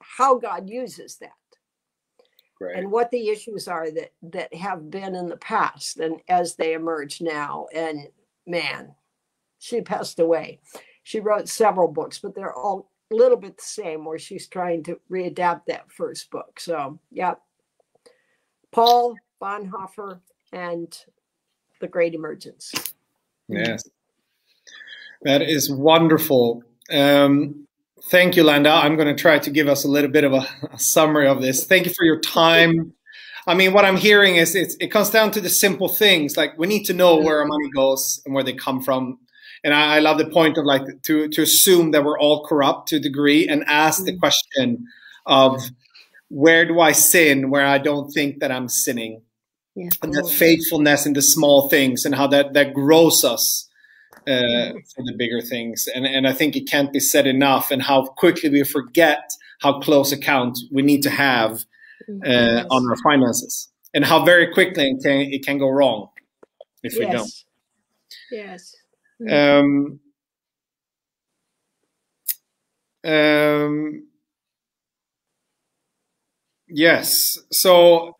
how 0.00 0.38
God 0.38 0.70
uses 0.70 1.16
that. 1.16 1.30
Right. 2.60 2.76
And 2.76 2.90
what 2.90 3.10
the 3.10 3.28
issues 3.28 3.68
are 3.68 3.90
that 3.90 4.12
that 4.22 4.54
have 4.54 4.90
been 4.90 5.14
in 5.14 5.28
the 5.28 5.36
past 5.36 5.98
and 5.98 6.20
as 6.28 6.54
they 6.54 6.72
emerge 6.72 7.20
now. 7.20 7.66
And 7.74 8.08
man, 8.46 8.94
she 9.58 9.80
passed 9.80 10.18
away. 10.18 10.60
She 11.02 11.20
wrote 11.20 11.48
several 11.48 11.88
books, 11.88 12.18
but 12.18 12.34
they're 12.34 12.54
all 12.54 12.90
a 13.12 13.14
little 13.14 13.36
bit 13.36 13.56
the 13.56 13.62
same 13.62 14.04
where 14.04 14.18
she's 14.18 14.48
trying 14.48 14.82
to 14.84 14.98
readapt 15.10 15.62
that 15.66 15.90
first 15.90 16.30
book. 16.30 16.58
So 16.58 16.98
yeah. 17.10 17.34
Paul 18.72 19.16
Bonhoeffer 19.40 20.20
and 20.52 20.96
The 21.80 21.88
Great 21.88 22.14
Emergence. 22.14 22.72
Yes. 23.48 23.88
That 25.22 25.42
is 25.42 25.70
wonderful. 25.70 26.62
Um, 26.90 27.66
thank 28.04 28.36
you, 28.36 28.44
Landa. 28.44 28.70
I'm 28.70 28.96
going 28.96 29.14
to 29.14 29.20
try 29.20 29.38
to 29.38 29.50
give 29.50 29.68
us 29.68 29.84
a 29.84 29.88
little 29.88 30.10
bit 30.10 30.24
of 30.24 30.32
a, 30.32 30.46
a, 30.72 30.78
summary 30.78 31.26
of 31.26 31.40
this. 31.40 31.66
Thank 31.66 31.86
you 31.86 31.92
for 31.92 32.04
your 32.04 32.20
time. 32.20 32.92
I 33.46 33.54
mean, 33.54 33.72
what 33.72 33.84
I'm 33.84 33.96
hearing 33.96 34.36
is 34.36 34.54
it 34.54 34.90
comes 34.90 35.10
down 35.10 35.30
to 35.32 35.40
the 35.40 35.50
simple 35.50 35.88
things. 35.88 36.36
Like 36.36 36.58
we 36.58 36.66
need 36.66 36.84
to 36.84 36.94
know 36.94 37.16
where 37.16 37.40
our 37.40 37.46
money 37.46 37.70
goes 37.74 38.22
and 38.24 38.34
where 38.34 38.44
they 38.44 38.54
come 38.54 38.82
from. 38.82 39.18
And 39.62 39.74
I, 39.74 39.96
I 39.96 39.98
love 40.00 40.18
the 40.18 40.26
point 40.26 40.58
of 40.58 40.64
like 40.64 41.02
to 41.02 41.28
to 41.28 41.42
assume 41.42 41.90
that 41.92 42.04
we're 42.04 42.18
all 42.18 42.44
corrupt 42.44 42.88
to 42.88 42.96
a 42.96 43.00
degree 43.00 43.46
and 43.48 43.64
ask 43.66 44.04
the 44.04 44.12
mm. 44.12 44.20
question 44.20 44.86
of 45.26 45.62
where 46.28 46.66
do 46.66 46.80
I 46.80 46.92
sin 46.92 47.50
where 47.50 47.66
I 47.66 47.78
don't 47.78 48.10
think 48.10 48.40
that 48.40 48.50
I'm 48.50 48.68
sinning 48.68 49.22
yeah. 49.74 49.88
and 50.02 50.12
that 50.14 50.28
faithfulness 50.28 51.06
in 51.06 51.12
the 51.12 51.22
small 51.22 51.68
things 51.68 52.04
and 52.04 52.14
how 52.14 52.26
that 52.28 52.54
that 52.54 52.74
grows 52.74 53.24
us 53.24 53.68
uh, 54.26 54.72
for 54.94 55.02
the 55.04 55.14
bigger 55.16 55.40
things 55.40 55.88
and 55.94 56.06
and 56.06 56.26
I 56.26 56.32
think 56.32 56.56
it 56.56 56.68
can't 56.68 56.92
be 56.92 57.00
said 57.00 57.26
enough 57.26 57.70
and 57.70 57.82
how 57.82 58.04
quickly 58.04 58.50
we 58.50 58.64
forget 58.64 59.30
how 59.60 59.80
close 59.80 60.12
account 60.12 60.58
we 60.72 60.82
need 60.82 61.02
to 61.02 61.10
have 61.10 61.64
yes. 62.08 62.66
on 62.70 62.88
our 62.88 62.96
finances 63.02 63.68
and 63.92 64.04
how 64.04 64.24
very 64.24 64.52
quickly 64.52 64.90
it 64.90 65.02
can 65.02 65.20
it 65.20 65.44
can 65.44 65.58
go 65.58 65.68
wrong 65.68 66.08
if 66.82 66.94
yes. 66.94 66.98
we 66.98 67.06
don't 67.06 67.44
yes 68.30 68.76
um, 69.30 70.00
um, 73.04 74.06
yes 76.68 77.38
so 77.50 78.14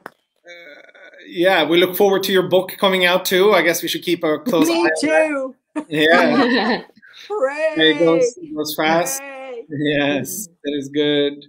yeah, 1.26 1.64
we 1.64 1.78
look 1.78 1.96
forward 1.96 2.22
to 2.24 2.32
your 2.32 2.48
book 2.48 2.76
coming 2.78 3.04
out 3.04 3.24
too. 3.24 3.52
I 3.52 3.62
guess 3.62 3.82
we 3.82 3.88
should 3.88 4.02
keep 4.02 4.22
a 4.24 4.38
close 4.38 4.68
Me 4.68 4.80
eye. 4.80 4.84
Me 4.84 4.90
too. 5.00 5.54
Yeah. 5.88 6.82
Hooray! 7.28 7.74
It 7.76 7.98
goes, 7.98 8.22
it 8.36 8.54
goes 8.54 8.74
fast. 8.76 9.20
Hooray. 9.20 9.64
Yes, 9.70 10.46
that 10.62 10.74
is 10.74 10.88
good. 10.90 11.46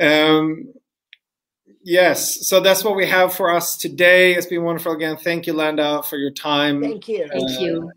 Um, 0.00 0.72
yes, 1.82 2.46
so 2.46 2.60
that's 2.60 2.84
what 2.84 2.96
we 2.96 3.06
have 3.06 3.34
for 3.34 3.50
us 3.50 3.76
today. 3.76 4.34
It's 4.34 4.46
been 4.46 4.62
wonderful 4.62 4.92
again. 4.92 5.16
Thank 5.16 5.46
you, 5.46 5.52
Landa, 5.52 6.02
for 6.02 6.16
your 6.16 6.30
time. 6.30 6.82
Thank 6.82 7.08
you. 7.08 7.28
Thank 7.28 7.50
uh, 7.50 7.60
you. 7.60 7.92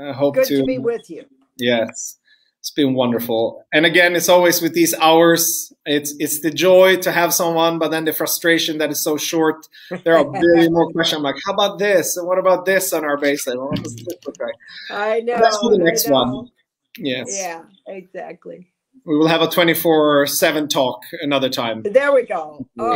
I 0.00 0.12
hope 0.12 0.34
good 0.34 0.46
to, 0.46 0.56
to 0.58 0.64
be 0.64 0.78
with 0.78 1.10
you. 1.10 1.24
Yes. 1.56 2.18
It's 2.60 2.70
been 2.72 2.94
wonderful. 2.94 3.64
And 3.72 3.86
again, 3.86 4.16
it's 4.16 4.28
always 4.28 4.60
with 4.60 4.74
these 4.74 4.92
hours, 4.94 5.72
it's 5.86 6.14
it's 6.18 6.40
the 6.40 6.50
joy 6.50 6.96
to 6.96 7.12
have 7.12 7.32
someone, 7.32 7.78
but 7.78 7.90
then 7.90 8.04
the 8.04 8.12
frustration 8.12 8.78
that 8.78 8.90
is 8.90 9.02
so 9.02 9.16
short. 9.16 9.66
There 10.04 10.18
are 10.18 10.28
really 10.30 10.68
more 10.68 10.90
questions. 10.90 11.18
I'm 11.18 11.22
like, 11.22 11.36
how 11.46 11.54
about 11.54 11.78
this? 11.78 12.16
And 12.16 12.26
what 12.26 12.38
about 12.38 12.66
this 12.66 12.92
on 12.92 13.04
our 13.04 13.16
baseline? 13.16 13.64
What 13.64 13.82
does 13.82 13.94
this 13.94 14.06
look 14.26 14.34
like? 14.40 14.54
I 14.90 15.20
know. 15.20 15.38
That's 15.38 15.56
for 15.58 15.70
the 15.70 15.78
next 15.78 16.10
one. 16.10 16.50
Yes. 16.98 17.28
Yeah, 17.30 17.62
exactly. 17.86 18.72
We 19.08 19.16
will 19.16 19.28
have 19.28 19.40
a 19.40 19.48
24 19.48 20.26
7 20.26 20.68
talk 20.68 21.00
another 21.22 21.48
time. 21.48 21.82
There 21.82 22.12
we 22.12 22.26
go. 22.26 22.66
Oh. 22.78 22.94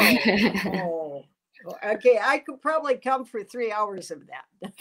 oh. 0.66 1.24
Okay, 1.93 2.18
I 2.20 2.39
could 2.39 2.60
probably 2.60 2.97
come 2.97 3.24
for 3.24 3.44
three 3.44 3.70
hours 3.70 4.10
of 4.10 4.22
that. 4.26 4.44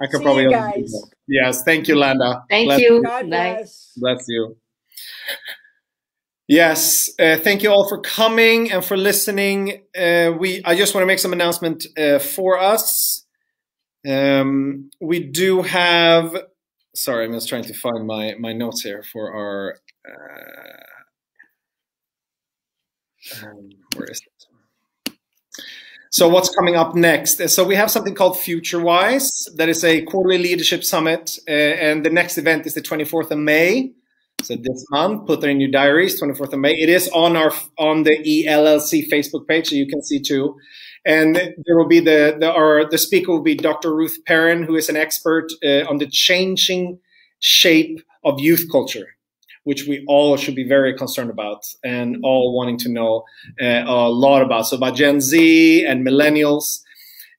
I 0.00 0.06
could 0.08 0.18
See 0.18 0.24
probably. 0.24 0.42
You 0.44 0.50
guys. 0.50 0.92
Yes, 1.28 1.62
thank 1.62 1.86
you, 1.86 1.94
Landa. 1.94 2.42
Thank 2.50 2.66
bless 2.66 2.80
you. 2.80 3.02
God 3.04 3.26
bless. 3.26 3.92
Bless 3.96 4.24
you. 4.26 4.56
Yes, 6.48 7.08
uh, 7.20 7.36
thank 7.36 7.62
you 7.62 7.70
all 7.70 7.88
for 7.88 8.00
coming 8.00 8.72
and 8.72 8.84
for 8.84 8.96
listening. 8.96 9.84
Uh, 9.96 10.32
we, 10.36 10.60
I 10.64 10.74
just 10.74 10.92
want 10.92 11.02
to 11.02 11.06
make 11.06 11.20
some 11.20 11.32
announcement 11.32 11.86
uh, 11.96 12.18
for 12.18 12.58
us. 12.58 13.24
Um, 14.06 14.90
we 15.00 15.20
do 15.20 15.62
have. 15.62 16.34
Sorry, 16.94 17.24
I'm 17.24 17.32
just 17.32 17.48
trying 17.48 17.64
to 17.64 17.74
find 17.74 18.06
my 18.06 18.34
my 18.38 18.52
notes 18.52 18.82
here 18.82 19.02
for 19.02 19.32
our. 19.32 19.76
Uh, 20.08 20.90
um, 23.46 23.68
where 23.96 24.08
is 24.10 24.20
it? 24.20 24.40
So 26.12 26.28
what's 26.28 26.52
coming 26.52 26.74
up 26.74 26.96
next? 26.96 27.48
So 27.50 27.62
we 27.62 27.76
have 27.76 27.90
something 27.90 28.16
called 28.16 28.34
FutureWise. 28.34 29.54
That 29.54 29.68
is 29.68 29.84
a 29.84 30.02
quarterly 30.02 30.38
leadership 30.38 30.82
summit, 30.82 31.38
uh, 31.48 31.52
and 31.52 32.04
the 32.04 32.10
next 32.10 32.36
event 32.36 32.66
is 32.66 32.74
the 32.74 32.82
24th 32.82 33.30
of 33.30 33.38
May. 33.38 33.92
So 34.42 34.56
this 34.56 34.84
month, 34.90 35.26
put 35.26 35.40
that 35.42 35.48
in 35.48 35.60
your 35.60 35.70
diaries. 35.70 36.20
24th 36.20 36.52
of 36.52 36.58
May. 36.58 36.72
It 36.72 36.88
is 36.88 37.08
on 37.14 37.36
our 37.36 37.52
on 37.78 38.02
the 38.02 38.18
ELLC 38.18 39.08
Facebook 39.08 39.46
page, 39.46 39.68
so 39.68 39.76
you 39.76 39.86
can 39.86 40.02
see 40.02 40.20
too. 40.20 40.56
And 41.06 41.34
there 41.36 41.76
will 41.76 41.88
be 41.88 42.00
the 42.00 42.36
the 42.38 42.52
our 42.52 42.88
the 42.88 42.98
speaker 42.98 43.32
will 43.32 43.42
be 43.42 43.54
Dr. 43.54 43.94
Ruth 43.94 44.18
Perrin, 44.26 44.64
who 44.64 44.76
is 44.76 44.88
an 44.88 44.96
expert 44.96 45.46
uh, 45.64 45.88
on 45.88 45.98
the 45.98 46.06
changing 46.06 46.98
shape 47.38 48.00
of 48.24 48.38
youth 48.40 48.66
culture 48.70 49.06
which 49.64 49.86
we 49.86 50.04
all 50.08 50.36
should 50.36 50.54
be 50.54 50.66
very 50.66 50.96
concerned 50.96 51.30
about 51.30 51.64
and 51.84 52.16
all 52.22 52.56
wanting 52.56 52.78
to 52.78 52.88
know 52.88 53.24
uh, 53.60 53.84
a 53.86 54.08
lot 54.08 54.42
about. 54.42 54.66
So 54.66 54.76
about 54.76 54.96
Gen 54.96 55.20
Z 55.20 55.84
and 55.84 56.06
millennials. 56.06 56.80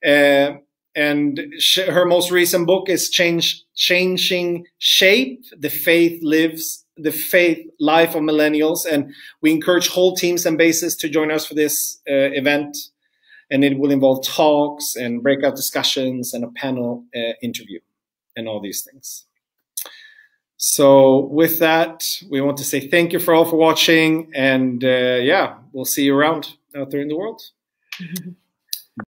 Uh, 0.04 0.58
and 0.94 1.40
her 1.86 2.04
most 2.04 2.30
recent 2.30 2.66
book 2.66 2.88
is 2.88 3.08
Change, 3.08 3.64
Changing 3.74 4.66
Shape: 4.78 5.44
The 5.58 5.70
Faith 5.70 6.20
Lives, 6.22 6.84
the 6.96 7.12
Faith 7.12 7.66
Life 7.80 8.14
of 8.14 8.22
Millennials, 8.22 8.84
and 8.90 9.12
we 9.40 9.50
encourage 9.52 9.88
whole 9.88 10.14
teams 10.14 10.44
and 10.44 10.58
bases 10.58 10.94
to 10.96 11.08
join 11.08 11.30
us 11.30 11.46
for 11.46 11.54
this 11.54 11.98
uh, 12.08 12.12
event. 12.12 12.76
And 13.52 13.62
it 13.64 13.78
will 13.78 13.92
involve 13.92 14.26
talks 14.26 14.96
and 14.96 15.22
breakout 15.22 15.54
discussions 15.54 16.34
and 16.34 16.42
a 16.42 16.48
panel 16.48 17.04
uh, 17.14 17.34
interview 17.42 17.78
and 18.34 18.48
all 18.48 18.60
these 18.60 18.82
things. 18.82 19.26
So 20.56 21.26
with 21.26 21.58
that, 21.58 22.02
we 22.30 22.40
want 22.40 22.56
to 22.58 22.64
say 22.64 22.88
thank 22.88 23.12
you 23.12 23.18
for 23.18 23.34
all 23.34 23.44
for 23.44 23.56
watching, 23.56 24.30
and 24.32 24.82
uh, 24.84 25.18
yeah, 25.20 25.56
we'll 25.72 25.84
see 25.84 26.04
you 26.04 26.16
around 26.16 26.54
out 26.76 26.90
there 26.90 27.00
in 27.00 27.08
the 27.08 27.16
world. 27.16 27.42